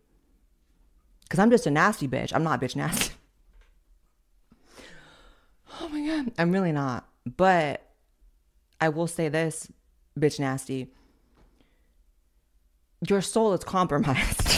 Because 1.23 1.39
I'm 1.39 1.51
just 1.51 1.67
a 1.67 1.71
nasty 1.71 2.09
bitch. 2.09 2.33
I'm 2.33 2.45
not 2.45 2.61
bitch 2.61 2.77
nasty. 2.77 3.15
Oh 5.79 5.91
my 5.91 6.07
god. 6.07 6.33
I'm 6.39 6.53
really 6.53 6.73
not. 6.73 7.07
But 7.37 7.87
I 8.81 8.89
will 8.89 9.07
say 9.07 9.29
this, 9.29 9.71
bitch 10.19 10.41
nasty. 10.41 10.89
Your 13.07 13.21
soul 13.21 13.53
is 13.53 13.63
compromised. 13.63 14.49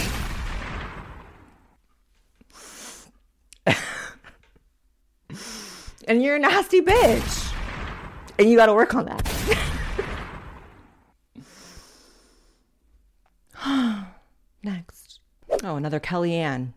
and 6.07 6.23
you're 6.23 6.37
a 6.37 6.39
nasty 6.39 6.81
bitch. 6.81 7.53
And 8.39 8.49
you 8.49 8.55
got 8.55 8.67
to 8.67 8.73
work 8.73 8.95
on 8.95 9.05
that. 9.05 9.25
Next. 14.63 15.19
Oh, 15.63 15.75
another 15.75 15.99
Kellyanne. 15.99 16.73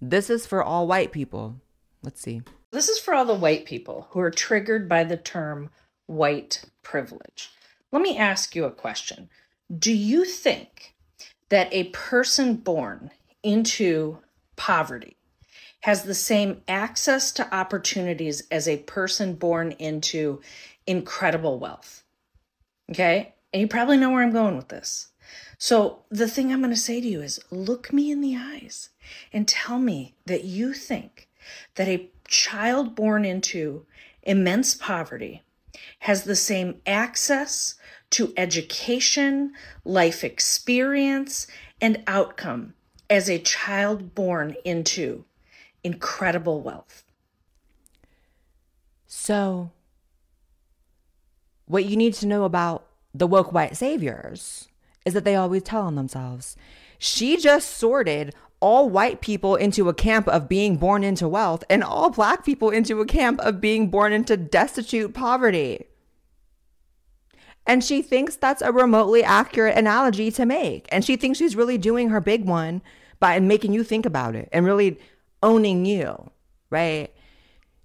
This 0.00 0.28
is 0.28 0.46
for 0.46 0.62
all 0.62 0.86
white 0.86 1.12
people. 1.12 1.56
Let's 2.02 2.20
see. 2.20 2.42
This 2.72 2.90
is 2.90 2.98
for 2.98 3.14
all 3.14 3.24
the 3.24 3.34
white 3.34 3.64
people 3.64 4.08
who 4.10 4.20
are 4.20 4.30
triggered 4.30 4.88
by 4.88 5.04
the 5.04 5.16
term 5.16 5.70
white 6.06 6.62
privilege. 6.82 7.50
Let 7.94 8.02
me 8.02 8.18
ask 8.18 8.56
you 8.56 8.64
a 8.64 8.72
question. 8.72 9.30
Do 9.72 9.92
you 9.92 10.24
think 10.24 10.96
that 11.48 11.72
a 11.72 11.84
person 11.90 12.56
born 12.56 13.12
into 13.44 14.18
poverty 14.56 15.16
has 15.82 16.02
the 16.02 16.12
same 16.12 16.62
access 16.66 17.30
to 17.30 17.54
opportunities 17.54 18.42
as 18.50 18.66
a 18.66 18.78
person 18.78 19.36
born 19.36 19.70
into 19.78 20.40
incredible 20.88 21.60
wealth? 21.60 22.02
Okay? 22.90 23.32
And 23.52 23.60
you 23.60 23.68
probably 23.68 23.96
know 23.96 24.10
where 24.10 24.24
I'm 24.24 24.32
going 24.32 24.56
with 24.56 24.70
this. 24.70 25.10
So, 25.56 26.00
the 26.10 26.26
thing 26.26 26.52
I'm 26.52 26.62
going 26.62 26.74
to 26.74 26.76
say 26.76 27.00
to 27.00 27.06
you 27.06 27.22
is 27.22 27.38
look 27.52 27.92
me 27.92 28.10
in 28.10 28.20
the 28.20 28.36
eyes 28.36 28.88
and 29.32 29.46
tell 29.46 29.78
me 29.78 30.16
that 30.26 30.42
you 30.42 30.74
think 30.74 31.28
that 31.76 31.86
a 31.86 32.10
child 32.26 32.96
born 32.96 33.24
into 33.24 33.86
immense 34.24 34.74
poverty 34.74 35.43
has 36.00 36.24
the 36.24 36.36
same 36.36 36.80
access 36.86 37.76
to 38.10 38.32
education, 38.36 39.52
life 39.84 40.22
experience, 40.22 41.46
and 41.80 42.02
outcome 42.06 42.74
as 43.10 43.28
a 43.28 43.38
child 43.38 44.14
born 44.14 44.56
into 44.64 45.24
incredible 45.82 46.62
wealth. 46.62 47.04
So, 49.06 49.70
what 51.66 51.84
you 51.84 51.96
need 51.96 52.14
to 52.14 52.26
know 52.26 52.44
about 52.44 52.86
the 53.14 53.26
woke 53.26 53.52
white 53.52 53.76
saviors 53.76 54.68
is 55.04 55.14
that 55.14 55.24
they 55.24 55.36
always 55.36 55.62
tell 55.62 55.82
on 55.82 55.94
themselves. 55.94 56.56
She 56.98 57.36
just 57.36 57.70
sorted 57.70 58.34
all 58.64 58.88
white 58.88 59.20
people 59.20 59.56
into 59.56 59.90
a 59.90 59.94
camp 59.94 60.26
of 60.26 60.48
being 60.48 60.78
born 60.78 61.04
into 61.04 61.28
wealth 61.28 61.62
and 61.68 61.84
all 61.84 62.08
black 62.08 62.46
people 62.46 62.70
into 62.70 62.98
a 63.02 63.04
camp 63.04 63.38
of 63.40 63.60
being 63.60 63.90
born 63.90 64.10
into 64.10 64.38
destitute 64.38 65.12
poverty. 65.12 65.84
And 67.66 67.84
she 67.84 68.00
thinks 68.00 68.36
that's 68.36 68.62
a 68.62 68.72
remotely 68.72 69.22
accurate 69.22 69.76
analogy 69.76 70.30
to 70.30 70.46
make. 70.46 70.88
And 70.90 71.04
she 71.04 71.16
thinks 71.16 71.38
she's 71.38 71.54
really 71.54 71.76
doing 71.76 72.08
her 72.08 72.22
big 72.22 72.46
one 72.46 72.80
by 73.20 73.38
making 73.38 73.74
you 73.74 73.84
think 73.84 74.06
about 74.06 74.34
it 74.34 74.48
and 74.50 74.64
really 74.64 74.98
owning 75.42 75.84
you, 75.84 76.30
right? 76.70 77.14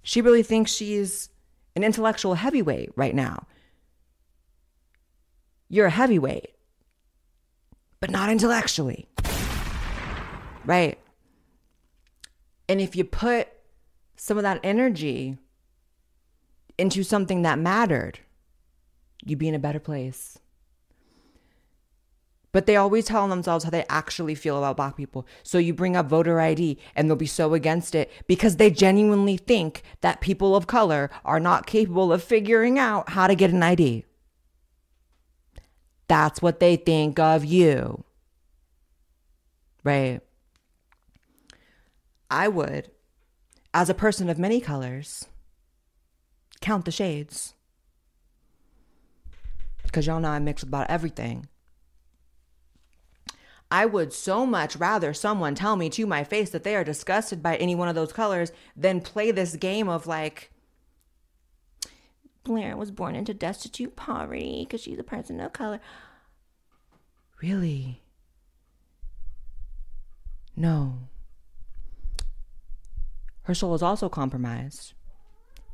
She 0.00 0.22
really 0.22 0.42
thinks 0.42 0.72
she's 0.72 1.28
an 1.76 1.84
intellectual 1.84 2.32
heavyweight 2.32 2.92
right 2.96 3.14
now. 3.14 3.46
You're 5.68 5.88
a 5.88 5.90
heavyweight, 5.90 6.54
but 8.00 8.08
not 8.08 8.30
intellectually, 8.30 9.10
right? 10.64 10.98
And 12.68 12.80
if 12.80 12.94
you 12.94 13.04
put 13.04 13.48
some 14.16 14.36
of 14.36 14.42
that 14.42 14.60
energy 14.62 15.38
into 16.78 17.02
something 17.02 17.42
that 17.42 17.58
mattered, 17.58 18.20
you'd 19.24 19.38
be 19.38 19.48
in 19.48 19.54
a 19.54 19.58
better 19.58 19.80
place. 19.80 20.38
But 22.52 22.66
they 22.66 22.76
always 22.76 23.04
tell 23.04 23.28
themselves 23.28 23.64
how 23.64 23.70
they 23.70 23.84
actually 23.88 24.34
feel 24.34 24.58
about 24.58 24.76
black 24.76 24.96
people. 24.96 25.26
So 25.42 25.58
you 25.58 25.72
bring 25.72 25.96
up 25.96 26.08
voter 26.08 26.40
ID 26.40 26.78
and 26.96 27.08
they'll 27.08 27.16
be 27.16 27.26
so 27.26 27.54
against 27.54 27.94
it 27.94 28.10
because 28.26 28.56
they 28.56 28.70
genuinely 28.70 29.36
think 29.36 29.82
that 30.00 30.20
people 30.20 30.56
of 30.56 30.66
color 30.66 31.10
are 31.24 31.38
not 31.38 31.66
capable 31.66 32.12
of 32.12 32.24
figuring 32.24 32.78
out 32.78 33.10
how 33.10 33.28
to 33.28 33.36
get 33.36 33.50
an 33.50 33.62
ID. 33.62 34.04
That's 36.08 36.42
what 36.42 36.58
they 36.58 36.74
think 36.74 37.20
of 37.20 37.44
you. 37.44 38.04
Right? 39.84 40.20
I 42.30 42.48
would, 42.48 42.90
as 43.74 43.90
a 43.90 43.94
person 43.94 44.28
of 44.28 44.38
many 44.38 44.60
colors, 44.60 45.26
count 46.60 46.84
the 46.84 46.92
shades. 46.92 47.54
Because 49.82 50.06
y'all 50.06 50.20
know 50.20 50.28
I 50.28 50.38
mix 50.38 50.62
about 50.62 50.88
everything. 50.88 51.48
I 53.72 53.86
would 53.86 54.12
so 54.12 54.46
much 54.46 54.76
rather 54.76 55.14
someone 55.14 55.54
tell 55.54 55.76
me 55.76 55.90
to 55.90 56.06
my 56.06 56.24
face 56.24 56.50
that 56.50 56.64
they 56.64 56.74
are 56.74 56.84
disgusted 56.84 57.42
by 57.42 57.56
any 57.56 57.74
one 57.74 57.88
of 57.88 57.94
those 57.94 58.12
colors 58.12 58.52
than 58.76 59.00
play 59.00 59.30
this 59.30 59.56
game 59.56 59.88
of 59.88 60.06
like, 60.06 60.50
Blaire 62.44 62.76
was 62.76 62.90
born 62.90 63.14
into 63.14 63.34
destitute 63.34 63.96
poverty 63.96 64.64
because 64.64 64.80
she's 64.80 64.98
a 64.98 65.04
person 65.04 65.40
of 65.40 65.52
color. 65.52 65.80
Really? 67.42 68.02
No. 70.56 71.09
Her 73.50 73.54
soul 73.54 73.74
is 73.74 73.82
also 73.82 74.08
compromised. 74.08 74.92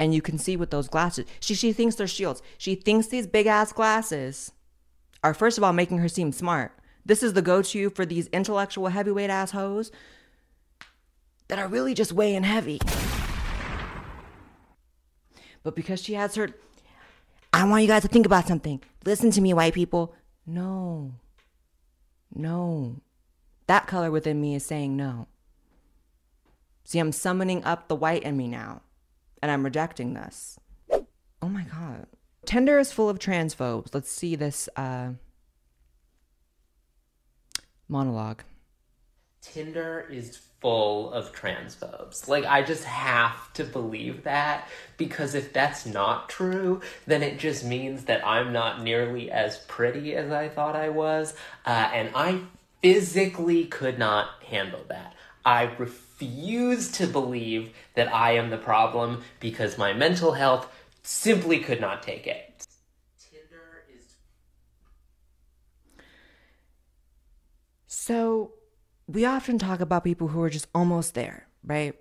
And 0.01 0.15
you 0.15 0.23
can 0.23 0.39
see 0.39 0.57
with 0.57 0.71
those 0.71 0.89
glasses. 0.89 1.27
She 1.41 1.55
she 1.55 1.75
thinks 1.75 1.95
they're 1.95 2.07
shields. 2.07 2.41
She 2.57 2.75
thinks 2.75 3.09
these 3.09 3.27
big 3.27 3.47
ass 3.47 3.71
glasses 3.71 4.51
are 5.23 5.35
first 5.35 5.59
of 5.59 5.65
all 5.65 5.75
making 5.75 5.99
her 5.99 6.09
seem 6.09 6.33
smart. 6.33 6.73
This 7.05 7.23
is 7.23 7.35
the 7.35 7.43
go-to 7.43 7.91
for 7.91 8.07
these 8.07 8.29
intellectual 8.29 8.89
heavyweight 8.89 9.29
ass 9.29 9.51
hoes 9.51 9.93
that 11.49 11.59
are 11.59 11.69
really 11.69 11.93
just 11.93 12.15
weighing 12.15 12.45
heavy. 12.45 12.81
But 15.63 15.77
because 15.77 16.03
she 16.03 16.15
has 16.15 16.35
her 16.37 16.55
I 17.53 17.69
want 17.69 17.83
you 17.83 17.89
guys 17.89 18.03
to 18.03 18.09
think 18.09 18.25
about 18.25 18.49
something. 18.49 18.83
Listen 19.05 19.31
to 19.33 19.43
me, 19.43 19.53
white 19.53 19.75
people. 19.75 20.15
No. 20.47 21.13
No. 22.35 23.03
That 23.67 23.87
color 23.87 24.11
within 24.11 24.41
me 24.41 24.55
is 24.55 24.65
saying 24.65 24.97
no. 24.97 25.29
See, 26.87 27.01
I'm 27.01 27.11
summoning 27.11 27.65
up 27.65 27.89
the 27.89 27.97
white 27.97 28.23
in 28.23 28.37
me 28.37 28.47
now, 28.47 28.81
and 29.43 29.51
I'm 29.51 29.65
rejecting 29.65 30.15
this. 30.15 30.57
Oh 31.43 31.49
my 31.49 31.65
God. 31.65 32.07
Tinder 32.45 32.79
is 32.79 32.93
full 32.93 33.09
of 33.09 33.19
transphobes. 33.19 33.93
Let's 33.93 34.09
see 34.09 34.37
this 34.37 34.69
uh, 34.77 35.09
monologue. 37.89 38.45
Tinder 39.43 40.07
is 40.09 40.39
full 40.61 41.13
of 41.13 41.33
transphobes. 41.33 42.29
Like, 42.29 42.45
I 42.45 42.63
just 42.63 42.85
have 42.85 43.53
to 43.55 43.65
believe 43.65 44.23
that 44.23 44.69
because 44.97 45.35
if 45.35 45.53
that's 45.53 45.87
not 45.87 46.29
true, 46.29 46.83
then 47.05 47.25
it 47.25 47.41
just 47.41 47.65
means 47.65 48.05
that 48.05 48.25
I'm 48.25 48.53
not 48.53 48.85
nearly 48.85 49.29
as 49.29 49.59
pretty 49.67 50.15
as 50.15 50.31
I 50.31 50.49
thought 50.49 50.77
I 50.77 50.91
was. 50.91 51.35
Uh, 51.65 51.91
and 51.93 52.11
I 52.15 52.43
physically 52.81 53.65
could 53.65 53.99
not 53.99 54.29
handle 54.45 54.85
that. 54.89 55.15
I 55.45 55.65
refuse 55.65 56.06
to 56.19 57.07
believe 57.11 57.73
that 57.95 58.13
I 58.13 58.33
am 58.33 58.51
the 58.51 58.59
problem 58.59 59.23
because 59.41 59.79
my 59.79 59.93
mental 59.93 60.33
health 60.33 60.69
simply 61.03 61.59
could 61.61 61.81
not 61.81 62.03
take 62.03 62.27
it. 62.27 62.67
Tinder 63.31 63.85
is 63.95 64.05
So, 67.87 68.53
we 69.07 69.25
often 69.25 69.59
talk 69.59 69.81
about 69.81 70.05
people 70.05 70.29
who 70.29 70.43
are 70.43 70.51
just 70.51 70.67
almost 70.75 71.15
there, 71.15 71.47
right? 71.65 71.95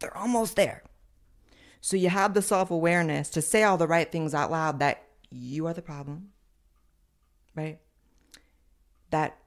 They're 0.00 0.16
almost 0.16 0.56
there. 0.56 0.82
So, 1.80 1.96
you 1.96 2.08
have 2.08 2.34
the 2.34 2.42
self 2.42 2.70
awareness 2.70 3.28
to 3.30 3.42
say 3.42 3.62
all 3.62 3.76
the 3.76 3.86
right 3.86 4.10
things 4.10 4.34
out 4.34 4.50
loud 4.50 4.78
that 4.80 5.02
you 5.30 5.66
are 5.66 5.74
the 5.74 5.82
problem, 5.82 6.30
right? 7.54 7.78
That 9.10 9.38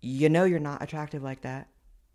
you 0.00 0.28
know 0.28 0.44
you're 0.44 0.58
not 0.58 0.82
attractive 0.82 1.22
like 1.22 1.42
that, 1.42 1.68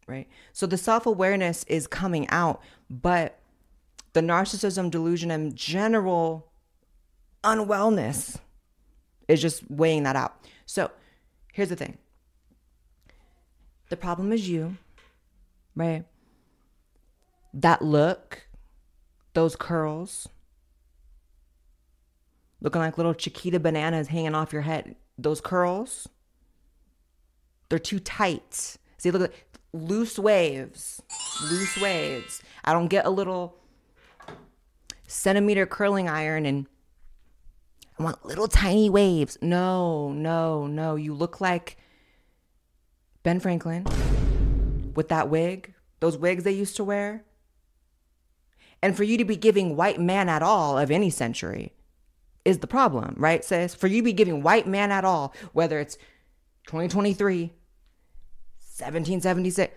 right? 0.07 0.27
So, 0.53 0.65
the 0.65 0.77
self 0.77 1.05
awareness 1.05 1.63
is 1.65 1.87
coming 1.87 2.29
out, 2.29 2.61
but 2.89 3.39
the 4.13 4.21
narcissism, 4.21 4.89
delusion, 4.89 5.31
and 5.31 5.55
general 5.55 6.47
unwellness 7.43 8.37
is 9.27 9.41
just 9.41 9.69
weighing 9.69 10.03
that 10.03 10.15
out. 10.15 10.35
So, 10.65 10.91
here's 11.53 11.69
the 11.69 11.75
thing 11.75 11.97
the 13.89 13.97
problem 13.97 14.31
is 14.31 14.47
you, 14.49 14.77
right? 15.75 16.05
That 17.53 17.81
look, 17.81 18.47
those 19.33 19.55
curls, 19.55 20.27
looking 22.61 22.81
like 22.81 22.97
little 22.97 23.13
Chiquita 23.13 23.59
bananas 23.59 24.07
hanging 24.07 24.35
off 24.35 24.51
your 24.51 24.63
head, 24.63 24.95
those 25.17 25.39
curls, 25.39 26.09
they're 27.69 27.79
too 27.79 27.99
tight. 27.99 28.77
See, 29.05 29.11
look 29.11 29.21
at 29.21 29.33
loose 29.71 30.17
waves, 30.17 30.99
loose 31.43 31.79
waves. 31.79 32.41
I 32.63 32.73
don't 32.73 32.87
get 32.87 33.05
a 33.05 33.11
little 33.11 33.55
centimeter 35.05 35.67
curling 35.67 36.09
iron 36.09 36.47
and 36.47 36.65
I 37.99 38.03
want 38.03 38.25
little 38.25 38.47
tiny 38.47 38.89
waves. 38.89 39.37
No, 39.43 40.11
no, 40.11 40.65
no. 40.65 40.95
You 40.95 41.13
look 41.13 41.39
like 41.39 41.77
Ben 43.21 43.39
Franklin 43.39 43.85
with 44.95 45.09
that 45.09 45.29
wig, 45.29 45.75
those 45.99 46.17
wigs 46.17 46.43
they 46.43 46.51
used 46.51 46.75
to 46.77 46.83
wear. 46.83 47.25
And 48.81 48.97
for 48.97 49.03
you 49.03 49.19
to 49.19 49.25
be 49.25 49.35
giving 49.35 49.75
white 49.75 49.99
man 49.99 50.29
at 50.29 50.41
all 50.41 50.79
of 50.79 50.89
any 50.89 51.11
century 51.11 51.73
is 52.43 52.57
the 52.57 52.65
problem, 52.65 53.13
right, 53.19 53.45
sis? 53.45 53.75
For 53.75 53.85
you 53.85 53.97
to 53.97 54.05
be 54.05 54.13
giving 54.13 54.41
white 54.41 54.65
man 54.65 54.91
at 54.91 55.05
all, 55.05 55.31
whether 55.53 55.79
it's 55.79 55.95
2023, 56.65 57.53
1776, 58.77 59.73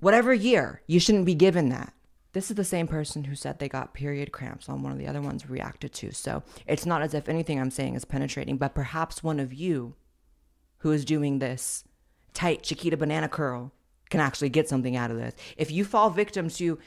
whatever 0.00 0.34
year, 0.34 0.82
you 0.86 1.00
shouldn't 1.00 1.24
be 1.24 1.34
given 1.34 1.70
that. 1.70 1.94
This 2.34 2.50
is 2.50 2.56
the 2.56 2.64
same 2.64 2.86
person 2.86 3.24
who 3.24 3.34
said 3.34 3.58
they 3.58 3.70
got 3.70 3.94
period 3.94 4.32
cramps 4.32 4.68
on 4.68 4.82
one 4.82 4.92
of 4.92 4.98
the 4.98 5.06
other 5.06 5.22
ones 5.22 5.48
reacted 5.48 5.94
to. 5.94 6.12
So 6.12 6.42
it's 6.66 6.84
not 6.84 7.00
as 7.00 7.14
if 7.14 7.26
anything 7.26 7.58
I'm 7.58 7.70
saying 7.70 7.94
is 7.94 8.04
penetrating, 8.04 8.58
but 8.58 8.74
perhaps 8.74 9.22
one 9.22 9.40
of 9.40 9.54
you 9.54 9.94
who 10.78 10.92
is 10.92 11.06
doing 11.06 11.38
this 11.38 11.84
tight 12.34 12.62
Chiquita 12.62 12.98
banana 12.98 13.28
curl 13.28 13.72
can 14.10 14.20
actually 14.20 14.50
get 14.50 14.68
something 14.68 14.94
out 14.94 15.10
of 15.10 15.16
this. 15.16 15.34
If 15.56 15.70
you 15.70 15.82
fall 15.82 16.10
victim 16.10 16.50
to 16.50 16.78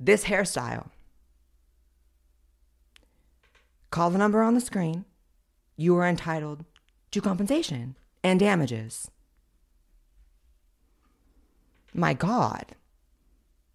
this 0.00 0.24
hairstyle, 0.24 0.88
call 3.90 4.10
the 4.10 4.18
number 4.18 4.42
on 4.42 4.54
the 4.54 4.60
screen. 4.60 5.04
You 5.76 5.96
are 5.98 6.08
entitled 6.08 6.64
to 7.12 7.20
compensation 7.20 7.94
and 8.24 8.40
damages. 8.40 9.08
My 11.94 12.14
God. 12.14 12.66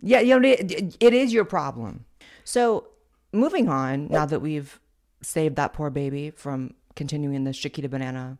Yeah, 0.02 0.20
you 0.20 0.40
know, 0.40 0.48
it, 0.48 0.96
it 1.00 1.14
is 1.14 1.34
your 1.34 1.46
problem. 1.46 2.06
So, 2.44 2.88
moving 3.34 3.68
on, 3.68 4.08
now 4.08 4.26
that 4.26 4.42
we've 4.42 4.80
saved 5.22 5.56
that 5.56 5.74
poor 5.74 5.90
baby 5.90 6.32
from 6.32 6.74
continuing 6.96 7.44
this 7.44 7.58
Chiquita 7.58 7.90
banana 7.90 8.38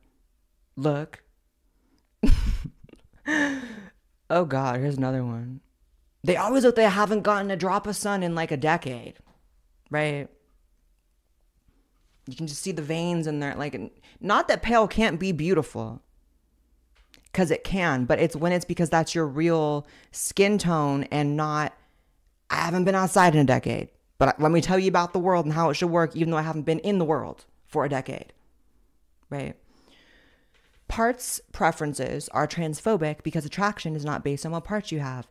look. 0.76 1.24
oh, 4.30 4.46
God, 4.46 4.80
here's 4.80 4.98
another 4.98 5.24
one. 5.24 5.62
They 6.24 6.36
always 6.36 6.64
look 6.64 6.76
they 6.76 6.84
haven't 6.84 7.22
gotten 7.22 7.52
a 7.52 7.56
drop 7.56 7.88
of 7.88 7.96
sun 7.96 8.24
in 8.24 8.36
like 8.36 8.52
a 8.52 8.58
decade, 8.58 9.16
right? 9.90 10.28
You 12.28 12.36
can 12.36 12.48
just 12.48 12.62
see 12.62 12.74
the 12.74 12.82
veins 12.82 13.28
in 13.28 13.40
there. 13.40 13.56
Like, 13.56 13.80
not 14.20 14.48
that 14.48 14.62
pale 14.62 14.88
can't 14.88 15.20
be 15.20 15.32
beautiful, 15.32 16.02
because 17.38 17.52
it 17.52 17.64
can, 17.64 18.06
but 18.06 18.18
it's 18.18 18.36
when 18.36 18.52
it's 18.52 18.66
because 18.66 18.90
that's 18.90 19.14
your 19.14 19.28
real 19.28 19.86
skin 20.12 20.58
tone 20.58 21.04
and 21.12 21.38
not, 21.38 21.72
I 22.50 22.56
haven't 22.56 22.86
been 22.86 22.96
outside 22.96 23.36
in 23.36 23.42
a 23.42 23.46
decade, 23.46 23.90
but 24.18 24.42
let 24.42 24.52
me 24.52 24.60
tell 24.60 24.80
you 24.80 24.88
about 24.88 25.14
the 25.14 25.20
world 25.20 25.46
and 25.46 25.54
how 25.54 25.70
it 25.70 25.76
should 25.76 25.92
work, 25.92 26.16
even 26.16 26.32
though 26.32 26.38
I 26.38 26.42
haven't 26.42 26.64
been 26.64 26.80
in 26.80 26.98
the 26.98 27.06
world 27.06 27.46
for 27.68 27.86
a 27.86 27.90
decade, 27.90 28.34
right? 29.30 29.56
Parts 30.88 31.40
preferences 31.52 32.28
are 32.30 32.48
transphobic 32.48 33.22
because 33.22 33.46
attraction 33.46 33.96
is 33.96 34.04
not 34.04 34.24
based 34.24 34.44
on 34.44 34.52
what 34.52 34.64
parts 34.64 34.92
you 34.92 35.00
have. 35.00 35.28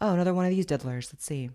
Oh, 0.00 0.12
another 0.12 0.34
one 0.34 0.46
of 0.46 0.50
these 0.50 0.66
diddlers. 0.66 1.12
Let's 1.12 1.26
see. 1.26 1.50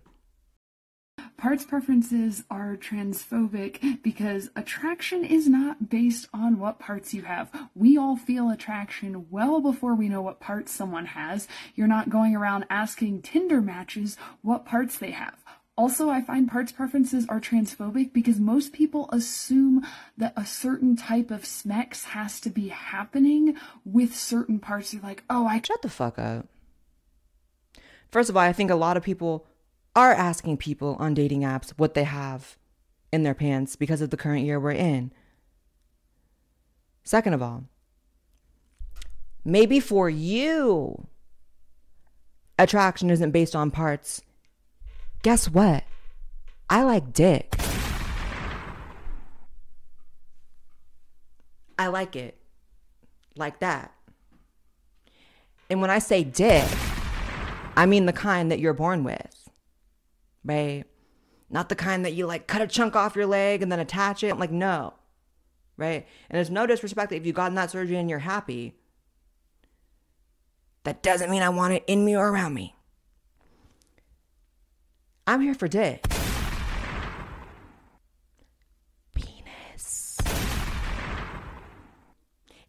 Parts 1.36 1.64
preferences 1.64 2.44
are 2.50 2.76
transphobic 2.76 4.02
because 4.02 4.50
attraction 4.56 5.22
is 5.24 5.48
not 5.48 5.88
based 5.88 6.28
on 6.32 6.58
what 6.58 6.78
parts 6.78 7.14
you 7.14 7.22
have. 7.22 7.50
We 7.74 7.96
all 7.96 8.16
feel 8.16 8.50
attraction 8.50 9.26
well 9.30 9.60
before 9.60 9.94
we 9.94 10.08
know 10.08 10.22
what 10.22 10.40
parts 10.40 10.72
someone 10.72 11.06
has. 11.06 11.46
You're 11.74 11.86
not 11.86 12.10
going 12.10 12.34
around 12.34 12.64
asking 12.70 13.22
Tinder 13.22 13.60
matches 13.60 14.16
what 14.42 14.64
parts 14.64 14.98
they 14.98 15.10
have. 15.10 15.36
Also, 15.76 16.08
I 16.08 16.22
find 16.22 16.48
parts 16.48 16.72
preferences 16.72 17.26
are 17.28 17.38
transphobic 17.38 18.14
because 18.14 18.40
most 18.40 18.72
people 18.72 19.10
assume 19.12 19.86
that 20.16 20.32
a 20.34 20.46
certain 20.46 20.96
type 20.96 21.30
of 21.30 21.42
smex 21.42 22.04
has 22.04 22.40
to 22.40 22.50
be 22.50 22.68
happening 22.68 23.56
with 23.84 24.16
certain 24.16 24.58
parts. 24.58 24.94
You're 24.94 25.02
like, 25.02 25.22
oh, 25.28 25.46
I. 25.46 25.60
Shut 25.62 25.82
the 25.82 25.90
fuck 25.90 26.18
up. 26.18 26.48
First 28.10 28.30
of 28.30 28.36
all, 28.36 28.42
I 28.42 28.54
think 28.54 28.70
a 28.70 28.74
lot 28.74 28.96
of 28.96 29.02
people 29.02 29.46
are 29.96 30.12
asking 30.12 30.58
people 30.58 30.94
on 31.00 31.14
dating 31.14 31.40
apps 31.40 31.70
what 31.70 31.94
they 31.94 32.04
have 32.04 32.56
in 33.10 33.22
their 33.22 33.34
pants 33.34 33.76
because 33.76 34.02
of 34.02 34.10
the 34.10 34.16
current 34.16 34.44
year 34.44 34.60
we're 34.60 34.72
in. 34.72 35.10
Second 37.02 37.32
of 37.32 37.42
all, 37.42 37.64
maybe 39.42 39.80
for 39.80 40.10
you, 40.10 41.06
attraction 42.58 43.08
isn't 43.08 43.30
based 43.30 43.56
on 43.56 43.70
parts. 43.70 44.20
Guess 45.22 45.48
what? 45.48 45.84
I 46.68 46.82
like 46.82 47.12
dick. 47.12 47.56
I 51.78 51.86
like 51.88 52.16
it 52.16 52.36
like 53.36 53.60
that. 53.60 53.92
And 55.70 55.80
when 55.80 55.90
I 55.90 56.00
say 56.00 56.22
dick, 56.22 56.68
I 57.76 57.86
mean 57.86 58.06
the 58.06 58.12
kind 58.12 58.50
that 58.50 58.58
you're 58.58 58.74
born 58.74 59.04
with 59.04 59.35
right? 60.46 60.84
Not 61.50 61.68
the 61.68 61.74
kind 61.74 62.04
that 62.04 62.14
you 62.14 62.26
like 62.26 62.46
cut 62.46 62.62
a 62.62 62.66
chunk 62.66 62.96
off 62.96 63.16
your 63.16 63.26
leg 63.26 63.62
and 63.62 63.70
then 63.70 63.80
attach 63.80 64.24
it. 64.24 64.30
I'm 64.30 64.38
like, 64.38 64.50
no, 64.50 64.94
right? 65.76 66.06
And 66.30 66.36
there's 66.36 66.50
no 66.50 66.66
disrespect 66.66 67.10
that 67.10 67.16
if 67.16 67.26
you've 67.26 67.36
gotten 67.36 67.56
that 67.56 67.70
surgery 67.70 67.96
and 67.96 68.08
you're 68.08 68.20
happy, 68.20 68.74
that 70.84 71.02
doesn't 71.02 71.30
mean 71.30 71.42
I 71.42 71.48
want 71.48 71.74
it 71.74 71.84
in 71.86 72.04
me 72.04 72.16
or 72.16 72.28
around 72.28 72.54
me. 72.54 72.74
I'm 75.26 75.40
here 75.40 75.54
for 75.54 75.66
dick. 75.66 76.06
Penis. 79.14 80.16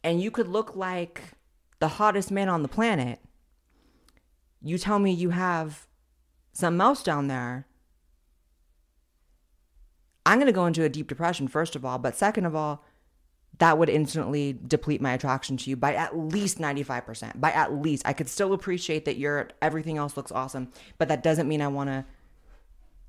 And 0.03 0.19
you 0.21 0.31
could 0.31 0.47
look 0.47 0.75
like 0.75 1.21
the 1.79 1.87
hottest 1.87 2.31
man 2.31 2.49
on 2.49 2.63
the 2.63 2.67
planet. 2.67 3.19
You 4.63 4.79
tell 4.79 4.97
me 4.97 5.11
you 5.11 5.29
have 5.29 5.85
something 6.53 6.81
else 6.81 7.03
down 7.03 7.27
there, 7.27 7.66
I'm 10.27 10.39
going 10.39 10.47
to 10.47 10.53
go 10.53 10.65
into 10.65 10.83
a 10.83 10.89
deep 10.89 11.07
depression, 11.07 11.47
first 11.47 11.77
of 11.77 11.85
all. 11.85 11.97
But 11.97 12.17
second 12.17 12.45
of 12.45 12.53
all, 12.53 12.83
that 13.59 13.77
would 13.77 13.89
instantly 13.89 14.59
deplete 14.67 14.99
my 15.01 15.13
attraction 15.13 15.55
to 15.55 15.69
you 15.69 15.77
by 15.77 15.95
at 15.95 16.17
least 16.17 16.59
95%. 16.59 17.39
By 17.39 17.51
at 17.51 17.73
least. 17.73 18.03
I 18.05 18.11
could 18.11 18.27
still 18.27 18.51
appreciate 18.51 19.05
that 19.05 19.15
your 19.15 19.49
everything 19.61 19.97
else 19.97 20.17
looks 20.17 20.31
awesome, 20.33 20.71
but 20.97 21.07
that 21.07 21.23
doesn't 21.23 21.47
mean 21.47 21.61
I 21.61 21.69
want 21.69 21.89
to 21.89 22.05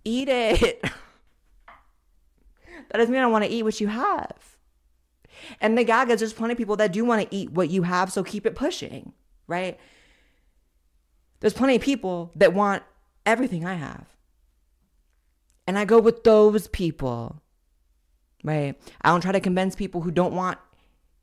eat 0.05 0.29
it. 0.29 0.81
that 0.83 0.93
doesn't 2.93 3.13
mean 3.13 3.23
I 3.23 3.27
want 3.27 3.45
to 3.45 3.51
eat 3.51 3.65
what 3.65 3.81
you 3.81 3.89
have. 3.89 4.57
And 5.61 5.77
the 5.77 5.83
gag 5.83 6.11
is 6.11 6.21
there's 6.21 6.33
plenty 6.33 6.53
of 6.53 6.59
people 6.59 6.77
that 6.77 6.93
do 6.93 7.05
want 7.05 7.29
to 7.29 7.37
eat 7.37 7.51
what 7.51 7.69
you 7.69 7.83
have, 7.83 8.13
so 8.13 8.23
keep 8.23 8.47
it 8.47 8.55
pushing, 8.55 9.13
right? 9.49 9.77
There's 11.41 11.53
plenty 11.53 11.75
of 11.75 11.83
people 11.83 12.31
that 12.37 12.55
want 12.55 12.85
everything 13.27 13.67
I 13.67 13.75
have. 13.75 14.07
And 15.69 15.79
I 15.79 15.85
go 15.85 16.01
with 16.01 16.25
those 16.25 16.67
people, 16.67 17.43
right? 18.43 18.75
I 19.03 19.11
don't 19.11 19.21
try 19.21 19.33
to 19.33 19.39
convince 19.39 19.77
people 19.77 20.01
who 20.01 20.11
don't 20.11 20.33
want 20.33 20.57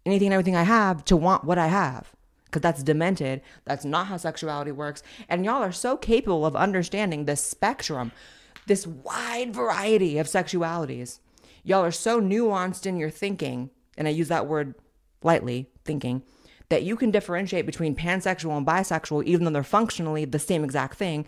anything 0.06 0.28
and 0.28 0.34
everything 0.36 0.56
I 0.56 0.62
have 0.62 1.04
to 1.06 1.18
want 1.18 1.46
what 1.46 1.58
I 1.58 1.66
have 1.66 2.16
because 2.46 2.62
that's 2.62 2.84
demented. 2.84 3.42
That's 3.66 3.86
not 3.86 4.06
how 4.06 4.18
sexuality 4.18 4.72
works. 4.72 5.02
And 5.28 5.44
y'all 5.44 5.64
are 5.64 5.72
so 5.72 5.98
capable 5.98 6.46
of 6.46 6.56
understanding 6.56 7.26
the 7.26 7.36
spectrum, 7.36 8.12
this 8.68 8.86
wide 8.86 9.52
variety 9.52 10.20
of 10.20 10.28
sexualities. 10.28 11.22
Y'all 11.64 11.84
are 11.84 11.90
so 11.90 12.22
nuanced 12.22 12.86
in 12.86 12.98
your 12.98 13.10
thinking, 13.10 13.72
and 13.98 14.08
I 14.08 14.12
use 14.12 14.28
that 14.28 14.46
word 14.46 14.76
lightly, 15.24 15.72
thinking, 15.86 16.22
that 16.70 16.84
you 16.84 16.96
can 16.96 17.10
differentiate 17.10 17.66
between 17.66 17.96
pansexual 17.96 18.56
and 18.56 18.68
bisexual, 18.68 19.24
even 19.24 19.44
though 19.46 19.52
they're 19.52 19.64
functionally 19.64 20.24
the 20.24 20.38
same 20.38 20.64
exact 20.64 21.00
thing 21.00 21.26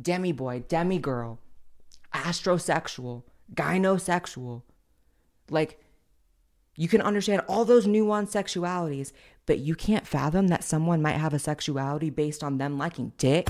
demi 0.00 0.32
boy, 0.32 0.64
demi 0.68 0.98
girl, 0.98 1.38
astrosexual, 2.14 3.24
gynosexual. 3.54 4.62
Like, 5.50 5.80
you 6.76 6.88
can 6.88 7.02
understand 7.02 7.42
all 7.48 7.64
those 7.64 7.86
nuanced 7.86 8.32
sexualities, 8.32 9.12
but 9.46 9.58
you 9.58 9.74
can't 9.74 10.06
fathom 10.06 10.48
that 10.48 10.64
someone 10.64 11.02
might 11.02 11.16
have 11.16 11.34
a 11.34 11.38
sexuality 11.38 12.10
based 12.10 12.42
on 12.42 12.58
them 12.58 12.78
liking 12.78 13.12
dick. 13.18 13.48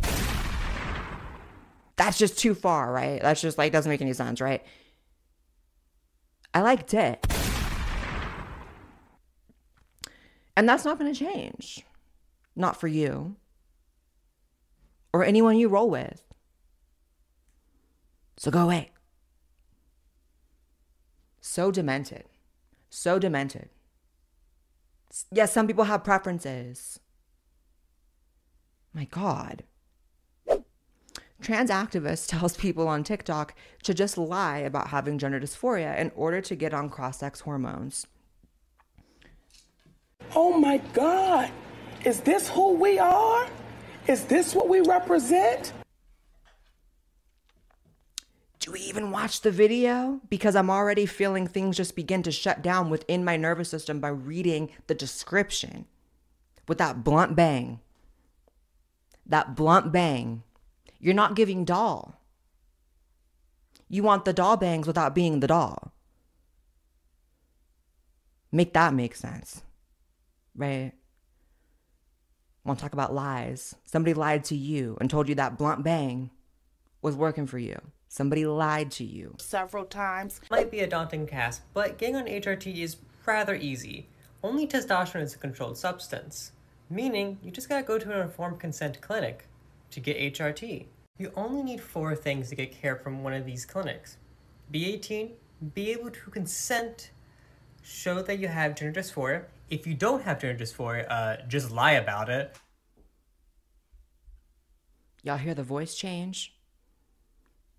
That's 1.97 2.19
just 2.19 2.39
too 2.39 2.55
far, 2.55 2.93
right? 2.93 3.21
That's 3.23 3.41
just 3.41 3.59
like, 3.59 3.73
doesn't 3.73 3.91
make 3.91 4.01
any 4.01 4.13
sense, 4.13 4.41
right? 4.41 4.65
I 6.55 6.61
like 6.61 6.87
dick. 6.87 7.25
And 10.57 10.69
that's 10.69 10.85
not 10.85 10.99
going 10.99 11.13
to 11.13 11.19
change. 11.19 11.85
Not 12.57 12.79
for 12.79 12.89
you 12.89 13.37
or 15.13 15.25
anyone 15.25 15.57
you 15.57 15.69
roll 15.69 15.91
with. 15.91 16.23
So 18.43 18.51
go 18.51 18.63
away. 18.63 18.91
So 21.41 21.71
demented. 21.71 22.25
So 22.91 23.21
demented. 23.21 23.69
Yes, 25.31 25.53
some 25.53 25.69
people 25.69 25.85
have 25.85 26.03
preferences. 26.03 26.99
My 28.93 29.05
God. 29.05 29.63
trans 31.41 31.71
activist 31.71 32.27
tells 32.31 32.57
people 32.57 32.89
on 32.89 33.05
TikTok 33.05 33.55
to 33.85 33.95
just 33.95 34.19
lie 34.19 34.59
about 34.59 34.89
having 34.89 35.19
gender 35.19 35.39
dysphoria 35.39 35.97
in 35.97 36.11
order 36.17 36.41
to 36.41 36.57
get 36.57 36.75
on 36.75 36.89
cross 36.89 37.19
sex 37.21 37.43
hormones. 37.43 38.09
Oh 40.35 40.59
my 40.59 40.79
God. 40.95 41.49
Is 42.05 42.19
this 42.19 42.49
who 42.49 42.75
we 42.75 42.99
are? 42.99 43.47
Is 44.09 44.25
this 44.25 44.53
what 44.53 44.69
we 44.69 44.81
represent? 44.81 45.73
Do 48.63 48.71
we 48.71 48.81
even 48.81 49.11
watch 49.11 49.41
the 49.41 49.51
video? 49.51 50.21
Because 50.31 50.55
I'm 50.55 50.71
already 50.71 51.05
feeling 51.05 51.49
things 51.49 51.77
just 51.77 51.97
begin 51.97 52.23
to 52.23 52.31
shut 52.31 52.63
down 52.63 52.91
within 52.91 53.25
my 53.25 53.37
nervous 53.37 53.69
system 53.69 53.99
by 53.99 54.09
reading 54.09 54.71
the 54.87 54.95
description 54.95 55.87
with 56.69 56.79
that 56.79 57.03
blunt 57.03 57.35
bang. 57.35 57.81
That 59.27 59.57
blunt 59.57 59.91
bang. 59.91 60.45
You're 61.01 61.13
not 61.13 61.35
giving 61.35 61.65
doll. 61.65 62.21
You 63.89 64.05
want 64.05 64.25
the 64.25 64.33
doll 64.33 64.57
bangs 64.57 64.87
without 64.87 65.13
being 65.13 65.41
the 65.41 65.49
doll. 65.49 65.93
Make 68.53 68.75
that 68.75 68.95
make 68.95 69.17
sense. 69.17 69.63
Right? 70.55 70.93
Want 72.65 72.79
to 72.79 72.83
talk 72.85 72.93
about 72.93 73.13
lies? 73.13 73.75
Somebody 73.85 74.15
lied 74.15 74.45
to 74.45 74.57
you 74.57 74.97
and 75.01 75.11
told 75.11 75.29
you 75.29 75.35
that 75.35 75.59
blunt 75.59 75.83
bang 75.83 76.31
was 77.01 77.17
working 77.17 77.49
for 77.49 77.59
you. 77.59 77.81
Somebody 78.13 78.45
lied 78.45 78.91
to 78.91 79.05
you. 79.05 79.37
several 79.39 79.87
times. 79.87 80.39
Might 80.51 80.71
be 80.71 80.81
a 80.81 80.87
daunting 80.87 81.27
task, 81.27 81.63
but 81.73 81.97
getting 81.97 82.17
on 82.17 82.27
HRT 82.27 82.83
is 82.83 82.99
rather 83.25 83.55
easy. 83.55 84.07
Only 84.43 84.67
testosterone 84.67 85.23
is 85.23 85.35
a 85.35 85.39
controlled 85.39 85.79
substance, 85.79 86.53
meaning 86.91 87.39
you 87.43 87.51
just 87.51 87.71
gotta 87.71 87.83
go 87.83 87.99
to 87.99 88.13
an 88.13 88.21
informed 88.21 88.61
consent 88.61 89.01
clinic 89.01 89.47
to 89.93 89.99
get 89.99 90.35
HRT. 90.35 90.85
You 91.17 91.33
only 91.37 91.63
need 91.63 91.81
four 91.81 92.15
things 92.15 92.51
to 92.51 92.55
get 92.55 92.71
care 92.71 92.97
from 92.97 93.25
one 93.25 93.33
of 93.33 93.47
these 93.47 93.65
clinics 93.65 94.19
be 94.71 94.93
18, 94.93 95.31
be 95.73 95.91
able 95.93 96.11
to 96.11 96.31
consent, 96.31 97.13
show 97.83 98.21
that 98.21 98.39
you 98.39 98.49
have 98.49 98.75
gender 98.75 99.01
dysphoria. 99.01 99.45
If 99.71 99.87
you 99.87 99.95
don't 99.95 100.23
have 100.25 100.39
gender 100.39 100.63
dysphoria, 100.63 101.07
uh, 101.09 101.37
just 101.49 101.71
lie 101.71 101.93
about 101.93 102.29
it. 102.29 102.59
Y'all 105.23 105.39
hear 105.39 105.55
the 105.55 105.63
voice 105.63 105.95
change? 105.95 106.55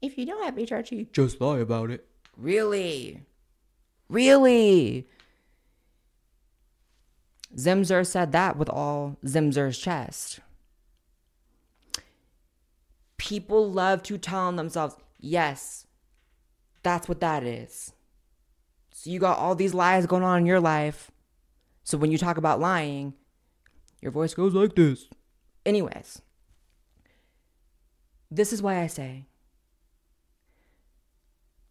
If 0.03 0.17
you 0.17 0.25
don't 0.25 0.43
have 0.43 0.55
HRT, 0.55 1.13
Just 1.13 1.39
lie 1.39 1.59
about 1.59 1.89
it. 1.89 2.05
Really? 2.35 3.21
Really? 4.09 5.07
Zimzer 7.55 8.05
said 8.05 8.33
that 8.33 8.57
with 8.57 8.67
all 8.69 9.15
Zimzer's 9.23 9.79
chest. 9.79 10.41
People 13.17 13.71
love 13.71 14.03
to 14.03 14.17
tell 14.17 14.51
themselves, 14.51 14.97
yes, 15.21 15.87
that's 16.83 17.07
what 17.07 17.21
that 17.21 17.45
is. 17.45 17.93
So 18.91 19.09
you 19.09 19.19
got 19.19 19.37
all 19.37 19.55
these 19.55 19.73
lies 19.73 20.05
going 20.05 20.23
on 20.23 20.39
in 20.39 20.45
your 20.45 20.59
life. 20.59 21.11
So 21.85 21.97
when 21.97 22.11
you 22.11 22.17
talk 22.17 22.35
about 22.35 22.59
lying, 22.59 23.13
your 24.01 24.11
voice 24.11 24.33
goes 24.33 24.53
like 24.53 24.75
this. 24.75 25.07
Anyways, 25.65 26.21
this 28.29 28.51
is 28.51 28.61
why 28.61 28.81
I 28.81 28.87
say 28.87 29.27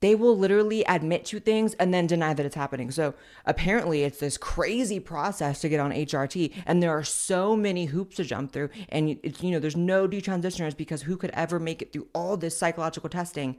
they 0.02 0.16
will 0.16 0.36
literally 0.36 0.82
admit 0.88 1.24
to 1.26 1.38
things 1.38 1.74
and 1.74 1.94
then 1.94 2.08
deny 2.08 2.34
that 2.34 2.44
it's 2.44 2.56
happening. 2.56 2.90
So 2.90 3.14
apparently, 3.46 4.02
it's 4.02 4.18
this 4.18 4.36
crazy 4.36 4.98
process 4.98 5.60
to 5.60 5.68
get 5.68 5.78
on 5.78 5.92
HRT, 5.92 6.64
and 6.66 6.82
there 6.82 6.90
are 6.90 7.04
so 7.04 7.56
many 7.56 7.86
hoops 7.86 8.16
to 8.16 8.24
jump 8.24 8.52
through. 8.52 8.70
And 8.88 9.20
it's 9.22 9.42
you 9.44 9.52
know, 9.52 9.60
there's 9.60 9.76
no 9.76 10.08
detransitioners 10.08 10.76
because 10.76 11.02
who 11.02 11.16
could 11.16 11.30
ever 11.30 11.60
make 11.60 11.82
it 11.82 11.92
through 11.92 12.08
all 12.14 12.36
this 12.36 12.58
psychological 12.58 13.08
testing? 13.08 13.56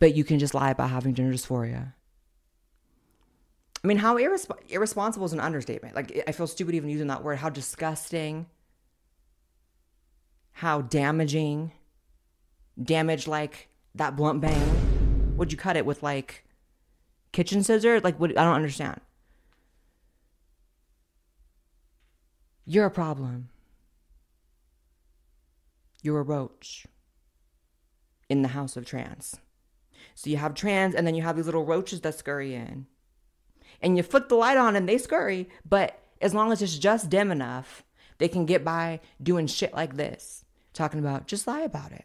But 0.00 0.16
you 0.16 0.24
can 0.24 0.40
just 0.40 0.52
lie 0.52 0.70
about 0.70 0.90
having 0.90 1.14
gender 1.14 1.32
dysphoria. 1.32 1.92
I 3.84 3.86
mean, 3.86 3.98
how 3.98 4.16
irresp- 4.16 4.68
irresponsible 4.68 5.26
is 5.26 5.32
an 5.32 5.40
understatement. 5.40 5.94
Like, 5.94 6.24
I 6.26 6.32
feel 6.32 6.48
stupid 6.48 6.74
even 6.74 6.90
using 6.90 7.06
that 7.06 7.22
word. 7.22 7.38
How 7.38 7.50
disgusting. 7.50 8.46
How 10.50 10.80
damaging. 10.80 11.70
Damage 12.82 13.28
like 13.28 13.68
that 13.94 14.16
blunt 14.16 14.40
bang. 14.40 15.36
Would 15.36 15.52
you 15.52 15.58
cut 15.58 15.76
it 15.76 15.86
with 15.86 16.02
like 16.02 16.44
kitchen 17.32 17.62
scissors? 17.62 18.04
Like, 18.04 18.18
what? 18.18 18.30
I 18.38 18.44
don't 18.44 18.54
understand. 18.54 19.00
You're 22.66 22.86
a 22.86 22.90
problem. 22.90 23.48
You're 26.02 26.20
a 26.20 26.22
roach 26.22 26.86
in 28.28 28.42
the 28.42 28.48
house 28.48 28.76
of 28.76 28.86
trans. 28.86 29.36
So 30.14 30.30
you 30.30 30.36
have 30.36 30.54
trans, 30.54 30.94
and 30.94 31.06
then 31.06 31.14
you 31.14 31.22
have 31.22 31.36
these 31.36 31.46
little 31.46 31.64
roaches 31.64 32.00
that 32.02 32.18
scurry 32.18 32.54
in. 32.54 32.86
And 33.80 33.96
you 33.96 34.02
flick 34.02 34.28
the 34.28 34.34
light 34.34 34.56
on 34.56 34.76
and 34.76 34.88
they 34.88 34.98
scurry, 34.98 35.48
but 35.68 35.98
as 36.20 36.32
long 36.32 36.52
as 36.52 36.62
it's 36.62 36.78
just 36.78 37.10
dim 37.10 37.30
enough, 37.30 37.82
they 38.18 38.28
can 38.28 38.46
get 38.46 38.64
by 38.64 39.00
doing 39.22 39.46
shit 39.46 39.74
like 39.74 39.96
this, 39.96 40.44
talking 40.72 41.00
about 41.00 41.26
just 41.26 41.46
lie 41.46 41.60
about 41.60 41.92
it. 41.92 42.04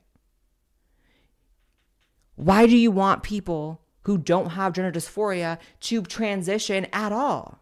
Why 2.40 2.68
do 2.68 2.78
you 2.78 2.90
want 2.90 3.22
people 3.22 3.82
who 4.04 4.18
don't 4.18 4.52
have 4.52 4.72
gender 4.72 4.98
dysphoria 4.98 5.58
to 5.82 6.02
transition 6.04 6.88
at 6.94 7.12
all? 7.12 7.60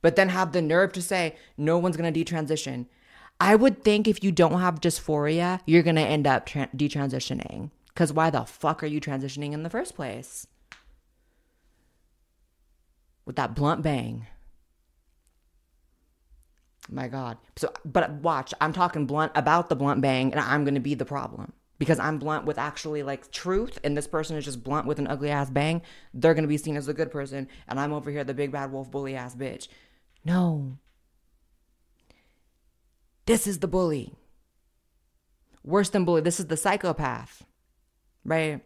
But 0.00 0.16
then 0.16 0.30
have 0.30 0.52
the 0.52 0.62
nerve 0.62 0.94
to 0.94 1.02
say, 1.02 1.36
no 1.58 1.76
one's 1.76 1.98
going 1.98 2.10
to 2.10 2.24
detransition. 2.24 2.86
I 3.38 3.54
would 3.54 3.84
think 3.84 4.08
if 4.08 4.24
you 4.24 4.32
don't 4.32 4.62
have 4.62 4.80
dysphoria, 4.80 5.60
you're 5.66 5.82
going 5.82 5.96
to 5.96 6.00
end 6.00 6.26
up 6.26 6.46
tra- 6.46 6.70
detransitioning. 6.74 7.70
Because 7.88 8.10
why 8.10 8.30
the 8.30 8.44
fuck 8.44 8.82
are 8.82 8.86
you 8.86 8.98
transitioning 8.98 9.52
in 9.52 9.62
the 9.62 9.68
first 9.68 9.94
place? 9.94 10.46
With 13.26 13.36
that 13.36 13.54
blunt 13.54 13.82
bang. 13.82 14.26
My 16.88 17.08
God. 17.08 17.36
So, 17.56 17.70
but 17.84 18.10
watch, 18.12 18.54
I'm 18.58 18.72
talking 18.72 19.04
blunt 19.04 19.32
about 19.34 19.68
the 19.68 19.76
blunt 19.76 20.00
bang, 20.00 20.32
and 20.32 20.40
I'm 20.40 20.64
going 20.64 20.76
to 20.76 20.80
be 20.80 20.94
the 20.94 21.04
problem 21.04 21.52
because 21.78 21.98
I'm 21.98 22.18
blunt 22.18 22.44
with 22.44 22.58
actually 22.58 23.02
like 23.02 23.30
truth, 23.30 23.78
and 23.84 23.96
this 23.96 24.06
person 24.06 24.36
is 24.36 24.44
just 24.44 24.64
blunt 24.64 24.86
with 24.86 24.98
an 24.98 25.06
ugly 25.06 25.30
ass 25.30 25.48
bang. 25.48 25.82
They're 26.12 26.34
going 26.34 26.42
to 26.42 26.48
be 26.48 26.58
seen 26.58 26.76
as 26.76 26.86
the 26.86 26.94
good 26.94 27.10
person, 27.10 27.48
and 27.68 27.78
I'm 27.78 27.92
over 27.92 28.10
here 28.10 28.24
the 28.24 28.34
big 28.34 28.52
bad 28.52 28.72
wolf 28.72 28.90
bully 28.90 29.14
ass 29.14 29.34
bitch. 29.34 29.68
No. 30.24 30.78
This 33.26 33.46
is 33.46 33.60
the 33.60 33.68
bully. 33.68 34.14
Worse 35.62 35.90
than 35.90 36.04
bully, 36.04 36.22
this 36.22 36.40
is 36.40 36.46
the 36.46 36.56
psychopath, 36.56 37.44
right? 38.24 38.64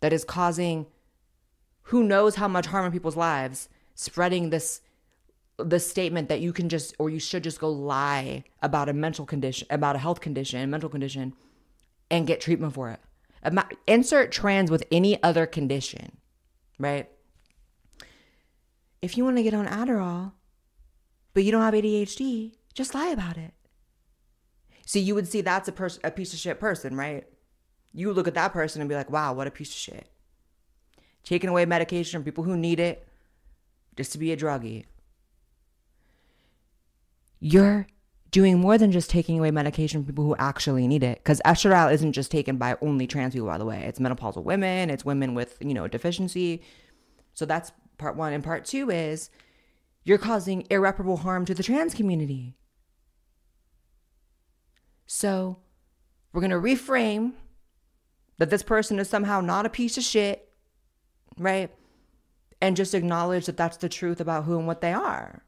That 0.00 0.12
is 0.12 0.24
causing 0.24 0.86
who 1.82 2.04
knows 2.04 2.36
how 2.36 2.48
much 2.48 2.66
harm 2.66 2.86
in 2.86 2.92
people's 2.92 3.16
lives, 3.16 3.68
spreading 3.94 4.50
this 4.50 4.80
the 5.56 5.80
statement 5.80 6.28
that 6.28 6.40
you 6.40 6.52
can 6.52 6.68
just 6.68 6.94
or 7.00 7.10
you 7.10 7.18
should 7.18 7.42
just 7.42 7.58
go 7.58 7.68
lie 7.68 8.44
about 8.62 8.88
a 8.88 8.92
mental 8.92 9.26
condition, 9.26 9.66
about 9.70 9.96
a 9.96 9.98
health 9.98 10.20
condition, 10.20 10.60
a 10.60 10.66
mental 10.66 10.88
condition, 10.88 11.32
and 12.10 12.26
get 12.26 12.40
treatment 12.40 12.74
for 12.74 12.90
it. 12.90 13.00
Insert 13.86 14.32
trans 14.32 14.70
with 14.70 14.84
any 14.90 15.22
other 15.22 15.46
condition, 15.46 16.18
right? 16.78 17.08
If 19.00 19.16
you 19.16 19.24
want 19.24 19.36
to 19.36 19.42
get 19.42 19.54
on 19.54 19.66
Adderall, 19.66 20.32
but 21.34 21.44
you 21.44 21.52
don't 21.52 21.62
have 21.62 21.74
ADHD, 21.74 22.54
just 22.74 22.94
lie 22.94 23.08
about 23.08 23.36
it. 23.36 23.54
So 24.86 24.98
you 24.98 25.14
would 25.14 25.28
see 25.28 25.40
that's 25.40 25.68
a 25.68 25.72
person, 25.72 26.00
a 26.02 26.10
piece 26.10 26.32
of 26.32 26.38
shit 26.38 26.58
person, 26.58 26.96
right? 26.96 27.26
You 27.92 28.12
look 28.12 28.26
at 28.26 28.34
that 28.34 28.52
person 28.52 28.80
and 28.80 28.88
be 28.88 28.94
like, 28.94 29.10
"Wow, 29.10 29.34
what 29.34 29.46
a 29.46 29.50
piece 29.50 29.70
of 29.70 29.76
shit." 29.76 30.08
Taking 31.24 31.50
away 31.50 31.64
medication 31.66 32.18
from 32.18 32.24
people 32.24 32.44
who 32.44 32.56
need 32.56 32.80
it 32.80 33.06
just 33.96 34.12
to 34.12 34.18
be 34.18 34.32
a 34.32 34.36
druggie. 34.36 34.86
You're 37.38 37.86
doing 38.30 38.58
more 38.58 38.76
than 38.76 38.92
just 38.92 39.10
taking 39.10 39.38
away 39.38 39.50
medication 39.50 40.00
from 40.00 40.06
people 40.06 40.24
who 40.24 40.36
actually 40.36 40.86
need 40.86 41.02
it. 41.02 41.18
Because 41.18 41.40
estradiol 41.44 41.92
isn't 41.92 42.12
just 42.12 42.30
taken 42.30 42.56
by 42.56 42.76
only 42.82 43.06
trans 43.06 43.32
people, 43.32 43.48
by 43.48 43.58
the 43.58 43.64
way. 43.64 43.84
It's 43.86 43.98
menopausal 43.98 44.44
women, 44.44 44.90
it's 44.90 45.04
women 45.04 45.34
with, 45.34 45.56
you 45.60 45.74
know, 45.74 45.88
deficiency. 45.88 46.62
So 47.34 47.46
that's 47.46 47.72
part 47.96 48.16
one. 48.16 48.32
And 48.32 48.44
part 48.44 48.64
two 48.64 48.90
is 48.90 49.30
you're 50.04 50.18
causing 50.18 50.66
irreparable 50.70 51.18
harm 51.18 51.44
to 51.46 51.54
the 51.54 51.62
trans 51.62 51.94
community. 51.94 52.54
So 55.06 55.58
we're 56.32 56.42
going 56.42 56.50
to 56.50 56.56
reframe 56.56 57.32
that 58.38 58.50
this 58.50 58.62
person 58.62 58.98
is 58.98 59.08
somehow 59.08 59.40
not 59.40 59.66
a 59.66 59.70
piece 59.70 59.96
of 59.96 60.04
shit, 60.04 60.50
right? 61.38 61.70
And 62.60 62.76
just 62.76 62.94
acknowledge 62.94 63.46
that 63.46 63.56
that's 63.56 63.78
the 63.78 63.88
truth 63.88 64.20
about 64.20 64.44
who 64.44 64.58
and 64.58 64.66
what 64.66 64.80
they 64.80 64.92
are. 64.92 65.42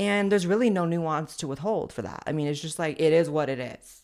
And 0.00 0.32
there's 0.32 0.46
really 0.46 0.70
no 0.70 0.86
nuance 0.86 1.36
to 1.36 1.46
withhold 1.46 1.92
for 1.92 2.00
that. 2.00 2.22
I 2.26 2.32
mean, 2.32 2.46
it's 2.46 2.62
just 2.62 2.78
like 2.78 2.98
it 2.98 3.12
is 3.12 3.28
what 3.28 3.50
it 3.50 3.58
is. 3.60 4.00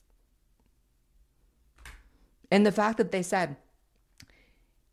And 2.51 2.67
the 2.67 2.71
fact 2.71 2.99
that 2.99 3.13
they 3.13 3.23
said, 3.23 3.57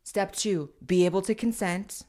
step 0.02 0.32
two, 0.32 0.70
be 0.84 1.04
able 1.04 1.20
to 1.20 1.34
consent. 1.34 2.04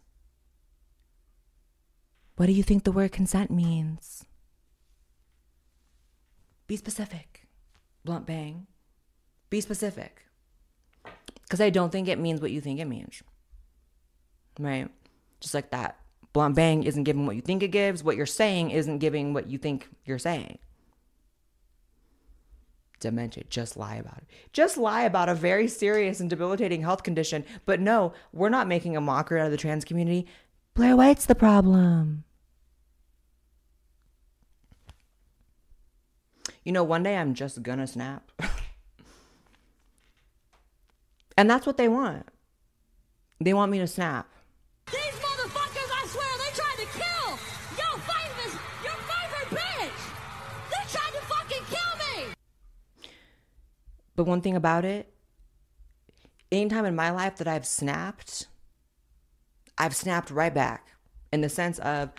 What 2.38 2.46
do 2.46 2.54
you 2.54 2.64
think 2.64 2.86
the 2.86 2.94
word 2.94 3.12
consent 3.12 3.52
means? 3.52 4.26
Be 6.66 6.78
specific. 6.78 7.48
Blunt 8.06 8.26
bang. 8.26 8.66
Be 9.50 9.60
specific. 9.60 10.26
Because 11.44 11.60
I 11.60 11.70
don't 11.70 11.92
think 11.92 12.08
it 12.08 12.18
means 12.18 12.40
what 12.40 12.52
you 12.52 12.62
think 12.62 12.80
it 12.80 12.86
means. 12.86 13.22
Right? 14.58 14.90
Just 15.42 15.54
like 15.54 15.72
that. 15.72 16.00
Blunt 16.36 16.54
bang 16.54 16.84
isn't 16.84 17.06
giving 17.06 17.26
what 17.26 17.38
you 17.38 17.42
think 17.42 17.64
it 17.64 17.70
gives. 17.70 18.04
What 18.04 18.18
you're 18.18 18.26
saying 18.26 18.72
isn't 18.72 18.98
giving 18.98 19.34
what 19.34 19.48
you 19.48 19.58
think 19.58 19.88
you're 20.04 20.20
saying. 20.20 20.60
Dementia, 23.00 23.46
just 23.50 23.78
lie 23.78 23.96
about 23.96 24.18
it. 24.18 24.26
Just 24.52 24.78
lie 24.78 25.04
about 25.04 25.30
a 25.30 25.34
very 25.34 25.70
serious 25.70 26.20
and 26.20 26.30
debilitating 26.30 26.82
health 26.82 27.04
condition. 27.04 27.46
But 27.66 27.80
no, 27.80 28.12
we're 28.34 28.50
not 28.50 28.68
making 28.68 28.98
a 28.98 29.02
mockery 29.02 29.40
out 29.40 29.46
of 29.46 29.52
the 29.52 29.58
trans 29.58 29.86
community. 29.86 30.28
Blaire 30.76 30.98
White's 30.98 31.26
the 31.26 31.36
problem. 31.36 32.26
You 36.66 36.74
know, 36.74 36.84
one 36.84 37.04
day 37.04 37.16
I'm 37.16 37.34
just 37.34 37.64
gonna 37.64 37.88
snap. 37.88 38.30
and 41.38 41.50
that's 41.50 41.66
what 41.66 41.78
they 41.78 41.88
want. 41.88 42.28
They 43.40 43.54
want 43.54 43.72
me 43.72 43.80
to 43.80 43.88
snap. 43.88 44.28
But 54.16 54.26
one 54.26 54.42
thing 54.42 54.56
about 54.56 54.86
it, 54.86 55.14
anytime 56.52 56.86
in 56.86 56.96
my 56.96 57.10
life 57.10 57.38
that 57.38 57.48
I've 57.48 57.66
snapped, 57.66 58.48
I've 59.78 59.96
snapped 59.96 60.32
right 60.32 60.54
back 60.54 60.88
in 61.34 61.42
the 61.42 61.50
sense 61.50 61.80
of 61.80 62.12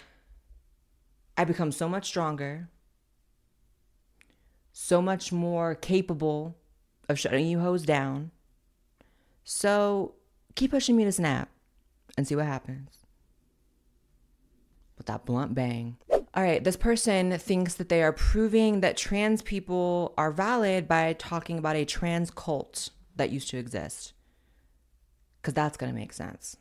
I 1.39 1.45
become 1.45 1.73
so 1.73 1.89
much 1.89 2.07
stronger, 2.07 2.69
so 4.73 5.01
much 5.01 5.33
more 5.33 5.75
capable 5.75 6.57
of 7.09 7.19
shutting 7.19 7.47
you 7.47 7.61
hoes 7.61 7.85
down. 7.85 8.31
So 9.45 10.15
keep 10.55 10.73
pushing 10.73 10.97
me 10.97 11.05
to 11.05 11.13
snap 11.13 11.49
and 12.17 12.27
see 12.27 12.37
what 12.37 12.47
happens. 12.47 12.91
With 14.99 15.07
that 15.07 15.25
blunt 15.25 15.55
bang. 15.55 15.97
All 16.37 16.43
right, 16.43 16.63
this 16.63 16.77
person 16.77 17.39
thinks 17.39 17.75
that 17.75 17.89
they 17.89 18.03
are 18.03 18.13
proving 18.13 18.83
that 18.83 18.99
trans 18.99 19.41
people 19.41 20.13
are 20.19 20.31
valid 20.31 20.87
by 20.87 21.15
talking 21.15 21.57
about 21.57 21.77
a 21.77 21.87
trans 21.87 22.31
cult 22.31 22.91
that 23.17 23.31
used 23.31 23.49
to 23.51 23.57
exist. 23.57 24.13
Because 25.41 25.55
that's 25.55 25.79
going 25.79 25.91
to 25.91 25.99
make 25.99 26.13
sense. 26.13 26.59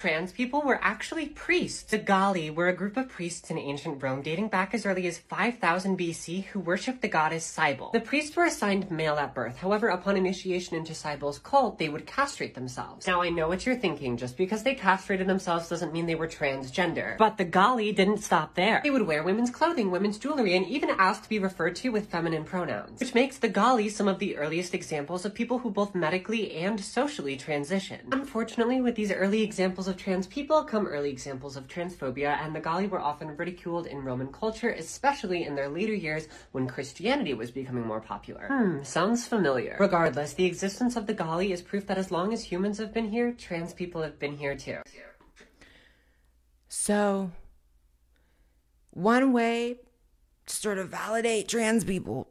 Trans 0.00 0.32
people 0.32 0.62
were 0.62 0.80
actually 0.80 1.26
priests. 1.26 1.82
The 1.82 1.98
Galli 1.98 2.48
were 2.48 2.68
a 2.68 2.72
group 2.72 2.96
of 2.96 3.10
priests 3.10 3.50
in 3.50 3.58
ancient 3.58 4.02
Rome 4.02 4.22
dating 4.22 4.48
back 4.48 4.72
as 4.72 4.86
early 4.86 5.06
as 5.06 5.18
5000 5.18 5.98
BC 5.98 6.44
who 6.46 6.60
worshipped 6.60 7.02
the 7.02 7.08
goddess 7.08 7.44
Cybele. 7.44 7.90
The 7.92 8.00
priests 8.00 8.34
were 8.34 8.46
assigned 8.46 8.90
male 8.90 9.16
at 9.16 9.34
birth. 9.34 9.58
However, 9.58 9.88
upon 9.88 10.16
initiation 10.16 10.74
into 10.74 10.94
Cybele's 10.94 11.38
cult, 11.38 11.78
they 11.78 11.90
would 11.90 12.06
castrate 12.06 12.54
themselves. 12.54 13.06
Now, 13.06 13.20
I 13.20 13.28
know 13.28 13.46
what 13.46 13.66
you're 13.66 13.76
thinking. 13.76 14.16
Just 14.16 14.38
because 14.38 14.62
they 14.62 14.74
castrated 14.74 15.26
themselves 15.26 15.68
doesn't 15.68 15.92
mean 15.92 16.06
they 16.06 16.14
were 16.14 16.26
transgender. 16.26 17.18
But 17.18 17.36
the 17.36 17.44
Galli 17.44 17.92
didn't 17.92 18.24
stop 18.24 18.54
there. 18.54 18.80
They 18.82 18.90
would 18.90 19.06
wear 19.06 19.22
women's 19.22 19.50
clothing, 19.50 19.90
women's 19.90 20.16
jewelry, 20.16 20.56
and 20.56 20.66
even 20.66 20.88
ask 20.88 21.24
to 21.24 21.28
be 21.28 21.38
referred 21.38 21.76
to 21.76 21.90
with 21.90 22.10
feminine 22.10 22.44
pronouns, 22.44 23.00
which 23.00 23.14
makes 23.14 23.36
the 23.36 23.50
Galli 23.50 23.90
some 23.90 24.08
of 24.08 24.18
the 24.18 24.38
earliest 24.38 24.72
examples 24.72 25.26
of 25.26 25.34
people 25.34 25.58
who 25.58 25.70
both 25.70 25.94
medically 25.94 26.52
and 26.52 26.80
socially 26.80 27.36
transition. 27.36 28.00
Unfortunately, 28.12 28.80
with 28.80 28.94
these 28.94 29.12
early 29.12 29.42
examples 29.42 29.89
of 29.90 29.98
trans 29.98 30.26
people 30.26 30.64
come 30.64 30.86
early 30.86 31.10
examples 31.10 31.56
of 31.56 31.66
transphobia, 31.66 32.38
and 32.40 32.54
the 32.54 32.60
Galli 32.60 32.86
were 32.86 33.00
often 33.00 33.36
ridiculed 33.36 33.86
in 33.86 33.98
Roman 33.98 34.32
culture, 34.32 34.70
especially 34.70 35.44
in 35.44 35.54
their 35.54 35.68
later 35.68 35.92
years 35.92 36.28
when 36.52 36.66
Christianity 36.66 37.34
was 37.34 37.50
becoming 37.50 37.86
more 37.86 38.00
popular. 38.00 38.46
Hmm, 38.48 38.82
sounds 38.82 39.26
familiar. 39.26 39.76
Regardless, 39.78 40.32
the 40.32 40.46
existence 40.46 40.96
of 40.96 41.06
the 41.06 41.12
Galli 41.12 41.52
is 41.52 41.60
proof 41.60 41.86
that 41.88 41.98
as 41.98 42.10
long 42.10 42.32
as 42.32 42.44
humans 42.44 42.78
have 42.78 42.94
been 42.94 43.10
here, 43.10 43.32
trans 43.32 43.74
people 43.74 44.00
have 44.02 44.18
been 44.18 44.36
here 44.36 44.56
too. 44.56 44.78
So, 46.68 47.32
one 48.90 49.32
way 49.32 49.80
to 50.46 50.56
sort 50.56 50.78
of 50.78 50.88
validate 50.88 51.48
trans 51.48 51.84
people 51.84 52.28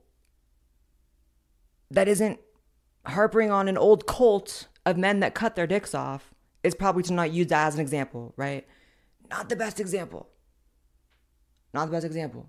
that 1.92 2.08
isn't 2.08 2.40
harping 3.06 3.52
on 3.52 3.68
an 3.68 3.78
old 3.78 4.08
cult 4.08 4.68
of 4.86 4.98
men 4.98 5.20
that 5.20 5.34
cut 5.34 5.56
their 5.56 5.68
dicks 5.68 5.94
off 5.94 6.34
is 6.64 6.76
probably 6.76 7.04
to 7.04 7.14
not 7.14 7.32
use 7.32 7.48
that 7.48 7.68
as 7.68 7.76
an 7.76 7.82
example, 7.82 8.34
right? 8.36 8.68
Not 9.30 9.50
the 9.50 9.56
best 9.56 9.80
example. 9.80 10.30
Not 11.74 11.86
the 11.86 11.92
best 11.92 12.06
example. 12.06 12.48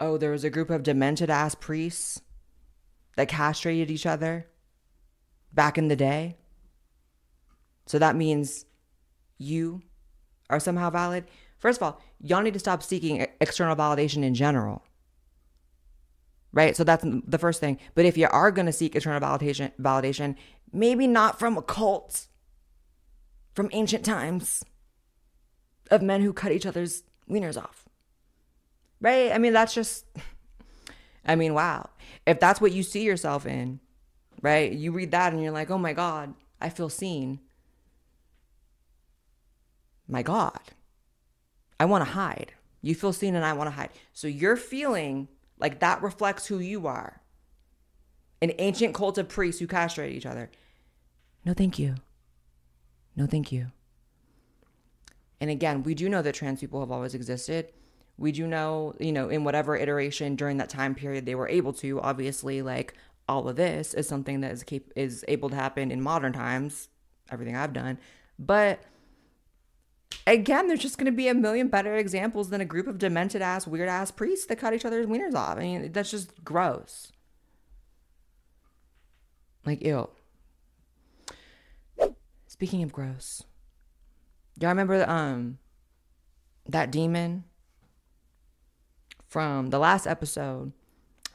Oh, 0.00 0.16
there 0.16 0.30
was 0.30 0.44
a 0.44 0.50
group 0.50 0.70
of 0.70 0.82
demented 0.82 1.30
ass 1.30 1.54
priests 1.54 2.20
that 3.16 3.28
castrated 3.28 3.90
each 3.90 4.06
other 4.06 4.46
back 5.52 5.76
in 5.76 5.88
the 5.88 5.96
day. 5.96 6.36
So 7.86 7.98
that 7.98 8.16
means 8.16 8.64
you 9.38 9.82
are 10.50 10.60
somehow 10.60 10.90
valid. 10.90 11.24
First 11.58 11.78
of 11.78 11.82
all, 11.82 12.00
y'all 12.20 12.42
need 12.42 12.54
to 12.54 12.60
stop 12.60 12.82
seeking 12.82 13.26
external 13.40 13.76
validation 13.76 14.22
in 14.22 14.34
general. 14.34 14.84
Right? 16.52 16.76
So 16.76 16.84
that's 16.84 17.04
the 17.04 17.38
first 17.38 17.60
thing. 17.60 17.78
But 17.94 18.04
if 18.04 18.16
you 18.16 18.28
are 18.30 18.50
going 18.50 18.66
to 18.66 18.72
seek 18.72 18.94
external 18.94 19.20
validation, 19.20 19.72
validation, 19.80 20.36
maybe 20.72 21.06
not 21.06 21.38
from 21.38 21.56
a 21.56 21.62
cult 21.62 22.26
from 23.58 23.70
ancient 23.72 24.04
times 24.04 24.64
of 25.90 26.00
men 26.00 26.22
who 26.22 26.32
cut 26.32 26.52
each 26.52 26.64
other's 26.64 27.02
wieners 27.28 27.60
off. 27.60 27.88
Right? 29.00 29.32
I 29.32 29.38
mean, 29.38 29.52
that's 29.52 29.74
just, 29.74 30.04
I 31.26 31.34
mean, 31.34 31.54
wow. 31.54 31.90
If 32.24 32.38
that's 32.38 32.60
what 32.60 32.70
you 32.70 32.84
see 32.84 33.02
yourself 33.02 33.46
in, 33.46 33.80
right? 34.42 34.70
You 34.70 34.92
read 34.92 35.10
that 35.10 35.32
and 35.32 35.42
you're 35.42 35.50
like, 35.50 35.72
oh 35.72 35.78
my 35.78 35.92
God, 35.92 36.34
I 36.60 36.68
feel 36.68 36.88
seen. 36.88 37.40
My 40.06 40.22
God, 40.22 40.60
I 41.80 41.86
want 41.86 42.04
to 42.04 42.12
hide. 42.12 42.52
You 42.80 42.94
feel 42.94 43.12
seen 43.12 43.34
and 43.34 43.44
I 43.44 43.54
want 43.54 43.66
to 43.66 43.74
hide. 43.74 43.90
So 44.12 44.28
you're 44.28 44.54
feeling 44.54 45.26
like 45.58 45.80
that 45.80 46.00
reflects 46.00 46.46
who 46.46 46.60
you 46.60 46.86
are. 46.86 47.22
An 48.40 48.52
ancient 48.60 48.94
cult 48.94 49.18
of 49.18 49.28
priests 49.28 49.58
who 49.58 49.66
castrate 49.66 50.14
each 50.14 50.26
other. 50.26 50.48
No, 51.44 51.54
thank 51.54 51.76
you. 51.76 51.96
No, 53.18 53.26
thank 53.26 53.50
you. 53.50 53.72
And 55.40 55.50
again, 55.50 55.82
we 55.82 55.94
do 55.94 56.08
know 56.08 56.22
that 56.22 56.36
trans 56.36 56.60
people 56.60 56.78
have 56.78 56.92
always 56.92 57.14
existed. 57.14 57.72
We 58.16 58.30
do 58.30 58.46
know, 58.46 58.94
you 59.00 59.10
know, 59.10 59.28
in 59.28 59.42
whatever 59.42 59.76
iteration 59.76 60.36
during 60.36 60.58
that 60.58 60.68
time 60.68 60.94
period 60.94 61.26
they 61.26 61.34
were 61.34 61.48
able 61.48 61.72
to. 61.74 62.00
Obviously, 62.00 62.62
like 62.62 62.94
all 63.28 63.48
of 63.48 63.56
this 63.56 63.92
is 63.92 64.06
something 64.06 64.40
that 64.42 64.52
is 64.52 64.62
cap- 64.62 64.92
is 64.94 65.24
able 65.26 65.50
to 65.50 65.56
happen 65.56 65.90
in 65.90 66.00
modern 66.00 66.32
times. 66.32 66.88
Everything 67.30 67.56
I've 67.56 67.72
done, 67.72 67.98
but 68.38 68.84
again, 70.26 70.68
there's 70.68 70.80
just 70.80 70.96
going 70.96 71.06
to 71.06 71.12
be 71.12 71.28
a 71.28 71.34
million 71.34 71.68
better 71.68 71.96
examples 71.96 72.50
than 72.50 72.60
a 72.60 72.64
group 72.64 72.86
of 72.86 72.98
demented 72.98 73.42
ass, 73.42 73.66
weird 73.66 73.88
ass 73.88 74.10
priests 74.12 74.46
that 74.46 74.56
cut 74.56 74.74
each 74.74 74.84
other's 74.84 75.06
wieners 75.06 75.34
off. 75.34 75.58
I 75.58 75.60
mean, 75.60 75.92
that's 75.92 76.10
just 76.10 76.44
gross. 76.44 77.12
Like, 79.66 79.82
ew. 79.82 80.08
Speaking 82.58 82.82
of 82.82 82.92
gross, 82.92 83.44
y'all 84.58 84.70
remember 84.70 85.08
um 85.08 85.58
that 86.68 86.90
demon 86.90 87.44
from 89.28 89.70
the 89.70 89.78
last 89.78 90.08
episode 90.08 90.72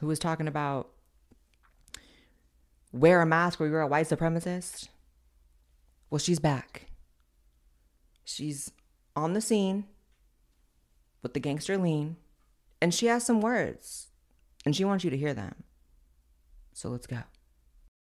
who 0.00 0.06
was 0.06 0.18
talking 0.18 0.46
about 0.46 0.90
wear 2.92 3.22
a 3.22 3.26
mask 3.26 3.58
or 3.58 3.66
you're 3.66 3.80
a 3.80 3.86
white 3.86 4.06
supremacist? 4.06 4.88
Well, 6.10 6.18
she's 6.18 6.40
back. 6.40 6.88
She's 8.26 8.70
on 9.16 9.32
the 9.32 9.40
scene 9.40 9.86
with 11.22 11.32
the 11.32 11.40
gangster 11.40 11.78
lean, 11.78 12.16
and 12.82 12.92
she 12.92 13.06
has 13.06 13.24
some 13.24 13.40
words, 13.40 14.08
and 14.66 14.76
she 14.76 14.84
wants 14.84 15.04
you 15.04 15.10
to 15.10 15.16
hear 15.16 15.32
them. 15.32 15.64
So 16.74 16.90
let's 16.90 17.06
go. 17.06 17.20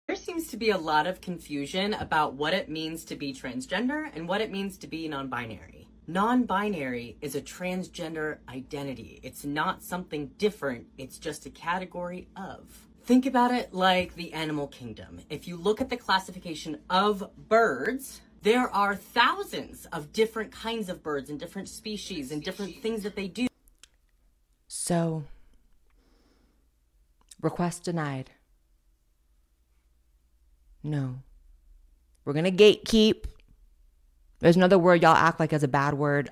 There 0.07 0.15
seems 0.15 0.47
to 0.49 0.57
be 0.57 0.69
a 0.69 0.77
lot 0.77 1.07
of 1.07 1.19
confusion 1.19 1.95
about 1.95 2.35
what 2.35 2.53
it 2.53 2.69
means 2.69 3.05
to 3.05 3.15
be 3.15 3.33
transgender 3.33 4.15
and 4.15 4.29
what 4.29 4.39
it 4.39 4.51
means 4.51 4.77
to 4.77 4.87
be 4.87 5.07
non 5.07 5.29
binary. 5.29 5.87
Non 6.05 6.43
binary 6.43 7.17
is 7.21 7.33
a 7.33 7.41
transgender 7.41 8.37
identity. 8.47 9.19
It's 9.23 9.43
not 9.43 9.81
something 9.83 10.27
different, 10.37 10.85
it's 10.99 11.17
just 11.17 11.47
a 11.47 11.49
category 11.49 12.27
of. 12.35 12.87
Think 13.03 13.25
about 13.25 13.51
it 13.51 13.73
like 13.73 14.13
the 14.13 14.31
animal 14.33 14.67
kingdom. 14.67 15.21
If 15.31 15.47
you 15.47 15.57
look 15.57 15.81
at 15.81 15.89
the 15.89 15.97
classification 15.97 16.77
of 16.87 17.27
birds, 17.49 18.21
there 18.43 18.69
are 18.69 18.95
thousands 18.95 19.87
of 19.87 20.13
different 20.13 20.51
kinds 20.51 20.87
of 20.87 21.01
birds 21.01 21.31
and 21.31 21.39
different 21.39 21.67
species 21.67 22.31
and 22.31 22.43
different 22.43 22.79
things 22.83 23.01
that 23.01 23.15
they 23.15 23.27
do. 23.27 23.47
So, 24.67 25.23
request 27.41 27.83
denied. 27.83 28.29
No. 30.85 31.15
We're 32.23 32.33
going 32.33 32.45
to 32.45 32.51
gatekeep. 32.51 33.25
There's 34.39 34.55
another 34.55 34.77
word 34.77 35.01
y'all 35.01 35.15
act 35.15 35.39
like 35.39 35.51
as 35.51 35.63
a 35.63 35.67
bad 35.67 35.95
word. 35.95 36.29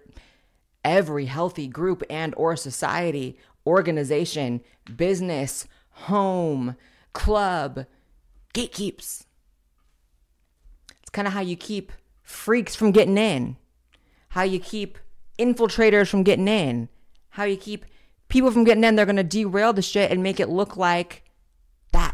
Every 0.86 1.26
healthy 1.26 1.68
group 1.68 2.04
and 2.08 2.36
or 2.38 2.56
society 2.56 3.40
organization, 3.66 4.62
business, 4.96 5.68
home, 5.90 6.76
club, 7.14 7.88
gatekeeps. 8.54 9.26
It's 11.02 11.10
kind 11.12 11.28
of 11.28 11.34
how 11.34 11.42
you 11.42 11.56
keep 11.56 11.92
freaks 12.22 12.76
from 12.76 12.92
getting 12.92 13.18
in, 13.18 13.58
how 14.30 14.44
you 14.44 14.60
keep 14.60 15.00
infiltrators 15.40 16.10
from 16.10 16.22
getting 16.22 16.48
in, 16.48 16.90
how 17.30 17.46
you 17.46 17.58
keep 17.58 17.86
people 18.30 18.52
from 18.52 18.66
getting 18.66 18.84
in. 18.84 18.96
They're 18.96 19.08
going 19.08 19.16
to 19.16 19.24
derail 19.24 19.74
the 19.74 19.82
shit 19.82 20.12
and 20.12 20.22
make 20.22 20.40
it 20.40 20.50
look 20.50 20.78
like 20.78 21.24
that 21.92 22.14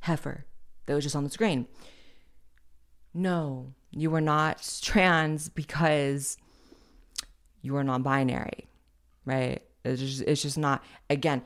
heifer 0.00 0.46
that 0.86 0.94
was 0.94 1.04
just 1.04 1.16
on 1.16 1.24
the 1.24 1.30
screen. 1.30 1.66
No, 3.12 3.74
you 3.90 4.14
are 4.14 4.20
not 4.20 4.78
trans 4.82 5.48
because 5.48 6.36
you 7.62 7.76
are 7.76 7.84
non 7.84 8.02
binary, 8.02 8.68
right? 9.24 9.62
It's 9.84 10.00
just, 10.00 10.22
it's 10.22 10.42
just 10.42 10.58
not, 10.58 10.82
again, 11.08 11.42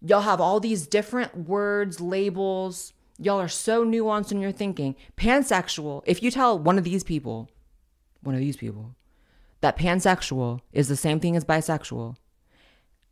y'all 0.00 0.20
have 0.20 0.40
all 0.40 0.60
these 0.60 0.86
different 0.86 1.48
words, 1.48 2.00
labels. 2.00 2.92
Y'all 3.18 3.40
are 3.40 3.48
so 3.48 3.84
nuanced 3.84 4.30
in 4.30 4.40
your 4.40 4.52
thinking. 4.52 4.94
Pansexual, 5.16 6.02
if 6.06 6.22
you 6.22 6.30
tell 6.30 6.58
one 6.58 6.78
of 6.78 6.84
these 6.84 7.02
people, 7.02 7.48
one 8.22 8.34
of 8.34 8.40
these 8.40 8.56
people, 8.56 8.94
that 9.62 9.78
pansexual 9.78 10.60
is 10.72 10.88
the 10.88 10.96
same 10.96 11.18
thing 11.18 11.34
as 11.34 11.44
bisexual, 11.44 12.16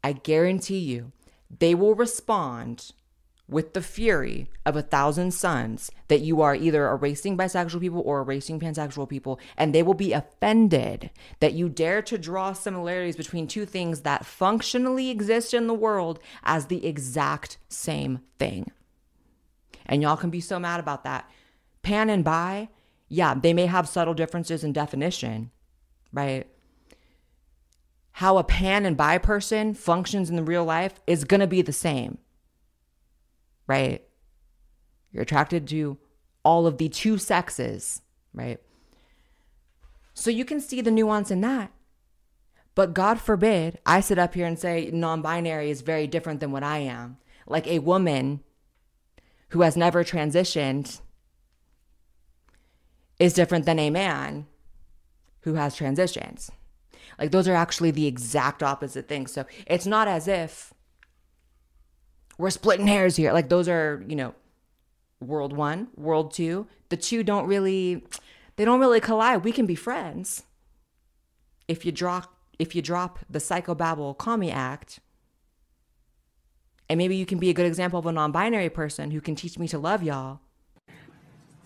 I 0.02 0.12
guarantee 0.12 0.78
you 0.78 1.12
they 1.58 1.74
will 1.74 1.94
respond 1.94 2.92
with 3.48 3.74
the 3.74 3.82
fury 3.82 4.48
of 4.64 4.74
a 4.74 4.82
thousand 4.82 5.32
suns 5.32 5.90
that 6.08 6.20
you 6.20 6.40
are 6.40 6.54
either 6.54 6.88
erasing 6.88 7.36
bisexual 7.36 7.80
people 7.80 8.02
or 8.04 8.20
erasing 8.20 8.58
pansexual 8.58 9.08
people, 9.08 9.38
and 9.56 9.74
they 9.74 9.82
will 9.82 9.94
be 9.94 10.12
offended 10.12 11.10
that 11.40 11.52
you 11.52 11.68
dare 11.68 12.00
to 12.00 12.16
draw 12.16 12.52
similarities 12.52 13.16
between 13.16 13.46
two 13.46 13.66
things 13.66 14.00
that 14.00 14.24
functionally 14.24 15.10
exist 15.10 15.52
in 15.52 15.66
the 15.66 15.74
world 15.74 16.18
as 16.42 16.66
the 16.66 16.86
exact 16.86 17.58
same 17.68 18.20
thing. 18.38 18.70
And 19.86 20.00
y'all 20.00 20.16
can 20.16 20.30
be 20.30 20.40
so 20.40 20.58
mad 20.58 20.80
about 20.80 21.04
that. 21.04 21.28
Pan 21.82 22.08
and 22.08 22.24
bi, 22.24 22.70
yeah, 23.08 23.34
they 23.34 23.52
may 23.52 23.66
have 23.66 23.86
subtle 23.86 24.14
differences 24.14 24.64
in 24.64 24.72
definition, 24.72 25.50
right? 26.12 26.46
How 28.12 28.38
a 28.38 28.44
pan 28.44 28.86
and 28.86 28.96
bi 28.96 29.18
person 29.18 29.74
functions 29.74 30.30
in 30.30 30.36
the 30.36 30.42
real 30.42 30.64
life 30.64 30.98
is 31.06 31.24
gonna 31.24 31.46
be 31.46 31.60
the 31.60 31.72
same 31.74 32.18
right? 33.66 34.04
You're 35.12 35.22
attracted 35.22 35.66
to 35.68 35.98
all 36.44 36.66
of 36.66 36.78
the 36.78 36.88
two 36.88 37.18
sexes, 37.18 38.02
right? 38.32 38.60
So 40.12 40.30
you 40.30 40.44
can 40.44 40.60
see 40.60 40.80
the 40.80 40.90
nuance 40.90 41.30
in 41.30 41.40
that. 41.40 41.72
But 42.74 42.94
God 42.94 43.20
forbid 43.20 43.78
I 43.86 44.00
sit 44.00 44.18
up 44.18 44.34
here 44.34 44.46
and 44.46 44.58
say 44.58 44.90
non 44.92 45.22
binary 45.22 45.70
is 45.70 45.80
very 45.80 46.06
different 46.06 46.40
than 46.40 46.50
what 46.50 46.64
I 46.64 46.78
am. 46.78 47.18
Like 47.46 47.66
a 47.66 47.78
woman 47.78 48.40
who 49.50 49.62
has 49.62 49.76
never 49.76 50.02
transitioned 50.02 51.00
is 53.18 53.32
different 53.32 53.64
than 53.64 53.78
a 53.78 53.90
man 53.90 54.46
who 55.42 55.54
has 55.54 55.76
transitions. 55.76 56.50
Like 57.18 57.30
those 57.30 57.46
are 57.46 57.54
actually 57.54 57.92
the 57.92 58.06
exact 58.06 58.62
opposite 58.62 59.06
things. 59.06 59.32
So 59.32 59.44
it's 59.66 59.86
not 59.86 60.08
as 60.08 60.26
if 60.26 60.73
we're 62.38 62.50
splitting 62.50 62.86
hairs 62.86 63.16
here. 63.16 63.32
Like 63.32 63.48
those 63.48 63.68
are, 63.68 64.04
you 64.06 64.16
know, 64.16 64.34
world 65.20 65.52
one, 65.52 65.88
world 65.96 66.32
two. 66.32 66.66
The 66.88 66.96
two 66.96 67.22
don't 67.22 67.46
really 67.46 68.04
they 68.56 68.64
don't 68.64 68.80
really 68.80 69.00
collide. 69.00 69.44
We 69.44 69.52
can 69.52 69.66
be 69.66 69.74
friends. 69.74 70.44
If 71.68 71.84
you 71.84 71.92
drop 71.92 72.34
if 72.58 72.74
you 72.74 72.82
drop 72.82 73.18
the 73.28 73.38
psychobabble 73.38 74.16
call 74.18 74.36
me 74.36 74.50
act, 74.50 75.00
and 76.88 76.98
maybe 76.98 77.16
you 77.16 77.26
can 77.26 77.38
be 77.38 77.50
a 77.50 77.54
good 77.54 77.66
example 77.66 77.98
of 77.98 78.06
a 78.06 78.12
non-binary 78.12 78.70
person 78.70 79.10
who 79.10 79.20
can 79.20 79.34
teach 79.34 79.58
me 79.58 79.66
to 79.68 79.78
love 79.78 80.02
y'all. 80.02 80.40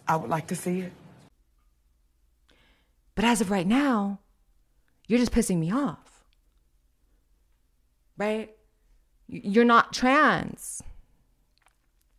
I 0.06 0.16
would 0.16 0.30
like 0.30 0.46
to 0.46 0.56
see 0.56 0.80
it. 0.80 0.92
But 3.14 3.24
as 3.24 3.40
of 3.40 3.50
right 3.50 3.66
now, 3.66 4.20
you're 5.08 5.18
just 5.18 5.32
pissing 5.32 5.58
me 5.58 5.72
off. 5.72 6.24
Right? 8.16 8.54
You're 9.28 9.64
not 9.64 9.92
trans. 9.92 10.82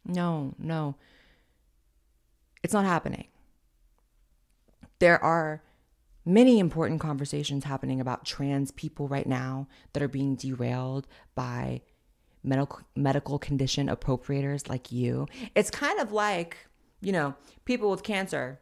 No, 0.06 0.54
no. 0.58 0.96
It's 2.64 2.74
not 2.74 2.86
happening. 2.86 3.28
There 5.00 5.22
are 5.24 5.62
many 6.26 6.60
important 6.60 7.00
conversations 7.00 7.64
happening 7.64 8.00
about 8.00 8.26
trans 8.26 8.72
people 8.72 9.08
right 9.08 9.28
now 9.28 9.68
that 9.94 10.04
are 10.04 10.08
being 10.08 10.36
derailed 10.36 11.08
by 11.36 11.82
medical 12.44 12.82
medical 12.96 13.40
condition 13.40 13.88
appropriators 13.88 14.70
like 14.70 14.92
you. 14.92 15.28
It's 15.56 15.72
kind 15.72 16.00
of 16.00 16.12
like, 16.12 16.58
you 17.02 17.12
know, 17.12 17.36
people 17.66 17.90
with 17.90 18.04
cancer, 18.04 18.60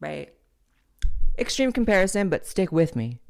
right? 0.00 0.32
Extreme 1.38 1.72
comparison, 1.72 2.28
but 2.28 2.46
stick 2.46 2.72
with 2.72 2.96
me. 2.96 3.20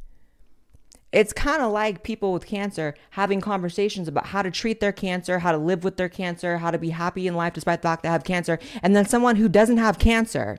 It's 1.15 1.33
kind 1.33 1.62
of 1.62 1.71
like 1.71 2.03
people 2.03 2.33
with 2.33 2.45
cancer 2.45 2.93
having 3.11 3.41
conversations 3.41 4.09
about 4.09 4.27
how 4.27 4.43
to 4.43 4.51
treat 4.51 4.81
their 4.81 4.91
cancer, 4.91 5.39
how 5.39 5.53
to 5.53 5.59
live 5.59 5.85
with 5.85 5.97
their 5.97 6.09
cancer, 6.09 6.59
how 6.59 6.73
to 6.73 6.79
be 6.79 6.91
happy 6.91 7.29
in 7.29 7.37
life 7.37 7.53
despite 7.53 7.83
the 7.83 7.89
fact 7.89 8.03
they 8.03 8.09
have 8.09 8.25
cancer. 8.25 8.59
And 8.83 8.97
then 8.97 9.07
someone 9.07 9.37
who 9.37 9.49
doesn't 9.49 9.77
have 9.77 10.01
cancer 10.01 10.59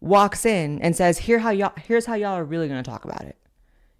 walks 0.00 0.46
in 0.46 0.80
and 0.80 0.94
says, 0.94 1.18
Here 1.18 1.40
how 1.40 1.50
y'all 1.50 1.72
here's 1.76 2.06
how 2.06 2.14
y'all 2.14 2.36
are 2.36 2.44
really 2.44 2.68
gonna 2.68 2.84
talk 2.84 3.04
about 3.04 3.22
it. 3.22 3.36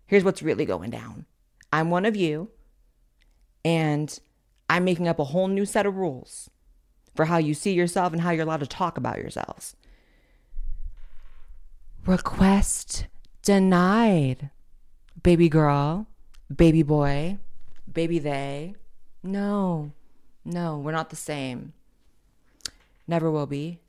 Here's 0.07 0.23
what's 0.23 0.45
really 0.45 0.65
going 0.65 0.91
down. 0.91 1.27
I'm 1.73 1.91
one 1.91 2.05
of 2.05 2.15
you, 2.15 2.51
and 3.65 4.17
I'm 4.71 4.85
making 4.85 5.09
up 5.09 5.19
a 5.19 5.25
whole 5.25 5.49
new 5.49 5.67
set 5.67 5.87
of 5.87 5.97
rules 5.97 6.51
for 7.17 7.25
how 7.25 7.39
you 7.39 7.53
see 7.53 7.73
yourself 7.73 8.13
and 8.13 8.23
how 8.23 8.31
you're 8.31 8.45
allowed 8.45 8.61
to 8.61 8.67
talk 8.69 8.97
about 8.97 9.19
yourselves. 9.19 9.75
Request 12.07 13.07
denied 13.43 14.51
baby 15.25 15.49
girl, 15.49 16.07
baby 16.55 16.85
boy, 16.85 17.39
baby 17.93 18.21
they. 18.21 18.77
No, 19.25 19.91
no, 20.45 20.79
we're 20.79 20.93
not 20.93 21.11
the 21.11 21.17
same. 21.17 21.73
Never 23.09 23.31
will 23.31 23.47
be. 23.47 23.81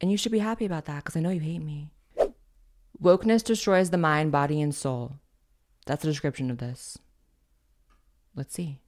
And 0.00 0.10
you 0.10 0.16
should 0.16 0.32
be 0.32 0.38
happy 0.38 0.64
about 0.64 0.86
that 0.86 1.04
because 1.04 1.16
I 1.16 1.20
know 1.20 1.30
you 1.30 1.40
hate 1.40 1.62
me. 1.62 1.90
Wokeness 3.02 3.44
destroys 3.44 3.90
the 3.90 3.98
mind, 3.98 4.32
body, 4.32 4.62
and 4.62 4.74
soul. 4.74 5.16
That's 5.84 6.02
the 6.02 6.08
description 6.08 6.50
of 6.50 6.58
this. 6.58 6.98
Let's 8.34 8.54
see. 8.54 8.78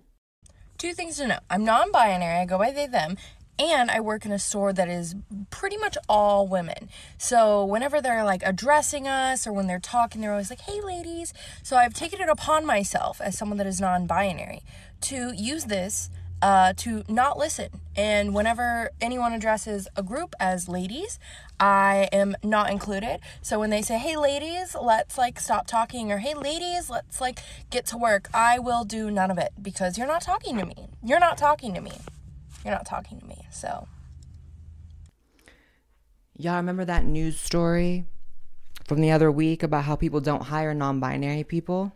Two 0.78 0.92
things 0.94 1.16
to 1.16 1.26
know. 1.26 1.38
I'm 1.50 1.64
non 1.64 1.90
binary, 1.90 2.38
I 2.38 2.44
go 2.44 2.58
by 2.58 2.70
they, 2.70 2.86
them, 2.86 3.16
and 3.59 3.90
I 3.90 4.00
work 4.00 4.24
in 4.24 4.32
a 4.32 4.38
store 4.38 4.72
that 4.72 4.88
is 4.88 5.14
pretty 5.50 5.76
much 5.76 5.96
all 6.09 6.48
women. 6.48 6.88
So 7.18 7.64
whenever 7.64 8.00
they're 8.00 8.24
like 8.24 8.42
addressing 8.44 9.07
us 9.07 9.46
or 9.46 9.53
when 9.53 9.66
they're 9.66 9.78
talking, 9.78 10.20
they're 10.20 10.32
always 10.32 10.50
like, 10.50 10.62
hey, 10.62 10.80
ladies. 10.80 11.32
So 11.62 11.76
I've 11.76 11.94
taken 11.94 12.20
it 12.20 12.28
upon 12.28 12.66
myself 12.66 13.20
as 13.20 13.36
someone 13.36 13.59
that 13.59 13.66
is 13.66 13.80
non 13.80 14.07
binary 14.07 14.62
to 15.03 15.32
use 15.34 15.64
this 15.64 16.11
uh, 16.40 16.72
to 16.76 17.05
not 17.09 17.38
listen. 17.38 17.68
And 17.94 18.34
whenever 18.34 18.90
anyone 19.00 19.32
addresses 19.32 19.86
a 19.94 20.03
group 20.03 20.34
as 20.40 20.68
ladies, 20.68 21.20
I 21.61 22.09
am 22.11 22.34
not 22.42 22.70
included. 22.70 23.20
So 23.42 23.61
when 23.61 23.70
they 23.70 23.82
say, 23.82 23.98
hey, 23.98 24.16
ladies, 24.16 24.74
let's 24.80 25.16
like 25.16 25.38
stop 25.38 25.68
talking, 25.68 26.11
or 26.11 26.18
hey, 26.18 26.34
ladies, 26.34 26.90
let's 26.90 27.20
like 27.20 27.38
get 27.70 27.86
to 27.86 27.96
work, 27.96 28.28
I 28.34 28.59
will 28.59 28.84
do 28.84 29.11
none 29.11 29.30
of 29.30 29.38
it 29.38 29.53
because 29.61 29.96
you're 29.96 30.07
not 30.09 30.22
talking 30.22 30.59
to 30.59 30.66
me. 30.66 30.88
You're 31.05 31.20
not 31.20 31.38
talking 31.38 31.74
to 31.74 31.80
me 31.80 31.92
you're 32.64 32.74
not 32.74 32.86
talking 32.86 33.18
to 33.20 33.26
me. 33.26 33.46
So, 33.50 33.88
y'all 36.36 36.56
remember 36.56 36.84
that 36.84 37.04
news 37.04 37.38
story 37.38 38.06
from 38.86 39.00
the 39.00 39.10
other 39.10 39.30
week 39.30 39.62
about 39.62 39.84
how 39.84 39.96
people 39.96 40.20
don't 40.20 40.44
hire 40.44 40.74
non 40.74 41.00
binary 41.00 41.44
people? 41.44 41.92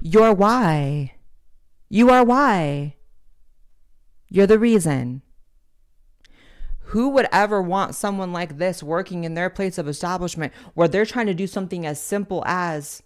You're 0.00 0.34
why. 0.34 1.14
You 1.88 2.10
are 2.10 2.24
why. 2.24 2.96
You're 4.28 4.46
the 4.46 4.58
reason. 4.58 5.22
Who 6.88 7.08
would 7.10 7.26
ever 7.32 7.62
want 7.62 7.94
someone 7.94 8.32
like 8.32 8.58
this 8.58 8.82
working 8.82 9.24
in 9.24 9.34
their 9.34 9.50
place 9.50 9.78
of 9.78 9.88
establishment 9.88 10.52
where 10.74 10.88
they're 10.88 11.06
trying 11.06 11.26
to 11.26 11.34
do 11.34 11.46
something 11.46 11.86
as 11.86 12.00
simple 12.00 12.42
as 12.46 13.02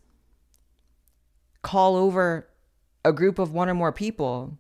call 1.63 1.97
over 1.97 2.49
a 3.05 3.13
group 3.13 3.39
of 3.39 3.53
one 3.53 3.69
or 3.69 3.75
more 3.75 3.93
people? 3.93 4.59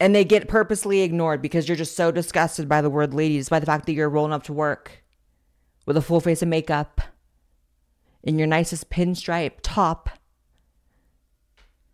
And 0.00 0.14
they 0.14 0.24
get 0.24 0.48
purposely 0.48 1.02
ignored 1.02 1.42
because 1.42 1.68
you're 1.68 1.76
just 1.76 1.94
so 1.94 2.10
disgusted 2.10 2.66
by 2.66 2.80
the 2.80 2.88
word 2.88 3.12
ladies, 3.12 3.50
by 3.50 3.60
the 3.60 3.66
fact 3.66 3.84
that 3.84 3.92
you're 3.92 4.08
rolling 4.08 4.32
up 4.32 4.42
to 4.44 4.52
work 4.52 5.04
with 5.84 5.96
a 5.96 6.02
full 6.02 6.20
face 6.20 6.40
of 6.40 6.48
makeup 6.48 7.02
in 8.22 8.38
your 8.38 8.48
nicest 8.48 8.88
pinstripe 8.88 9.58
top, 9.62 10.08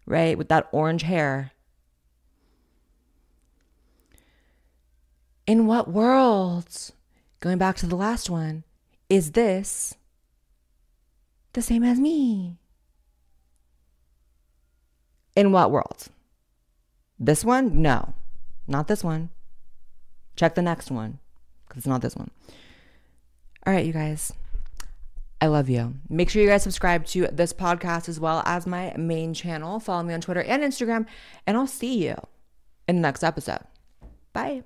right? 0.06 0.38
With 0.38 0.48
that 0.48 0.68
orange 0.70 1.02
hair. 1.02 1.50
In 5.48 5.66
what 5.66 5.90
world, 5.90 6.92
going 7.40 7.58
back 7.58 7.76
to 7.76 7.86
the 7.86 7.96
last 7.96 8.30
one, 8.30 8.62
is 9.08 9.32
this 9.32 9.94
the 11.54 11.62
same 11.62 11.82
as 11.82 11.98
me. 11.98 12.56
In 15.34 15.50
what 15.52 15.70
world? 15.70 16.08
This 17.18 17.44
one? 17.44 17.80
No, 17.80 18.14
not 18.66 18.88
this 18.88 19.02
one. 19.02 19.30
Check 20.36 20.54
the 20.54 20.62
next 20.62 20.90
one 20.90 21.18
because 21.66 21.80
it's 21.80 21.86
not 21.86 22.02
this 22.02 22.16
one. 22.16 22.30
All 23.66 23.72
right, 23.72 23.86
you 23.86 23.92
guys. 23.92 24.32
I 25.40 25.46
love 25.48 25.68
you. 25.68 25.94
Make 26.08 26.30
sure 26.30 26.40
you 26.42 26.48
guys 26.48 26.62
subscribe 26.62 27.04
to 27.06 27.26
this 27.28 27.52
podcast 27.52 28.08
as 28.08 28.18
well 28.18 28.42
as 28.46 28.66
my 28.66 28.94
main 28.96 29.34
channel. 29.34 29.80
Follow 29.80 30.02
me 30.02 30.14
on 30.14 30.20
Twitter 30.20 30.42
and 30.42 30.62
Instagram, 30.62 31.06
and 31.46 31.56
I'll 31.56 31.66
see 31.66 32.06
you 32.06 32.16
in 32.88 32.96
the 32.96 33.02
next 33.02 33.22
episode. 33.22 33.60
Bye. 34.32 34.62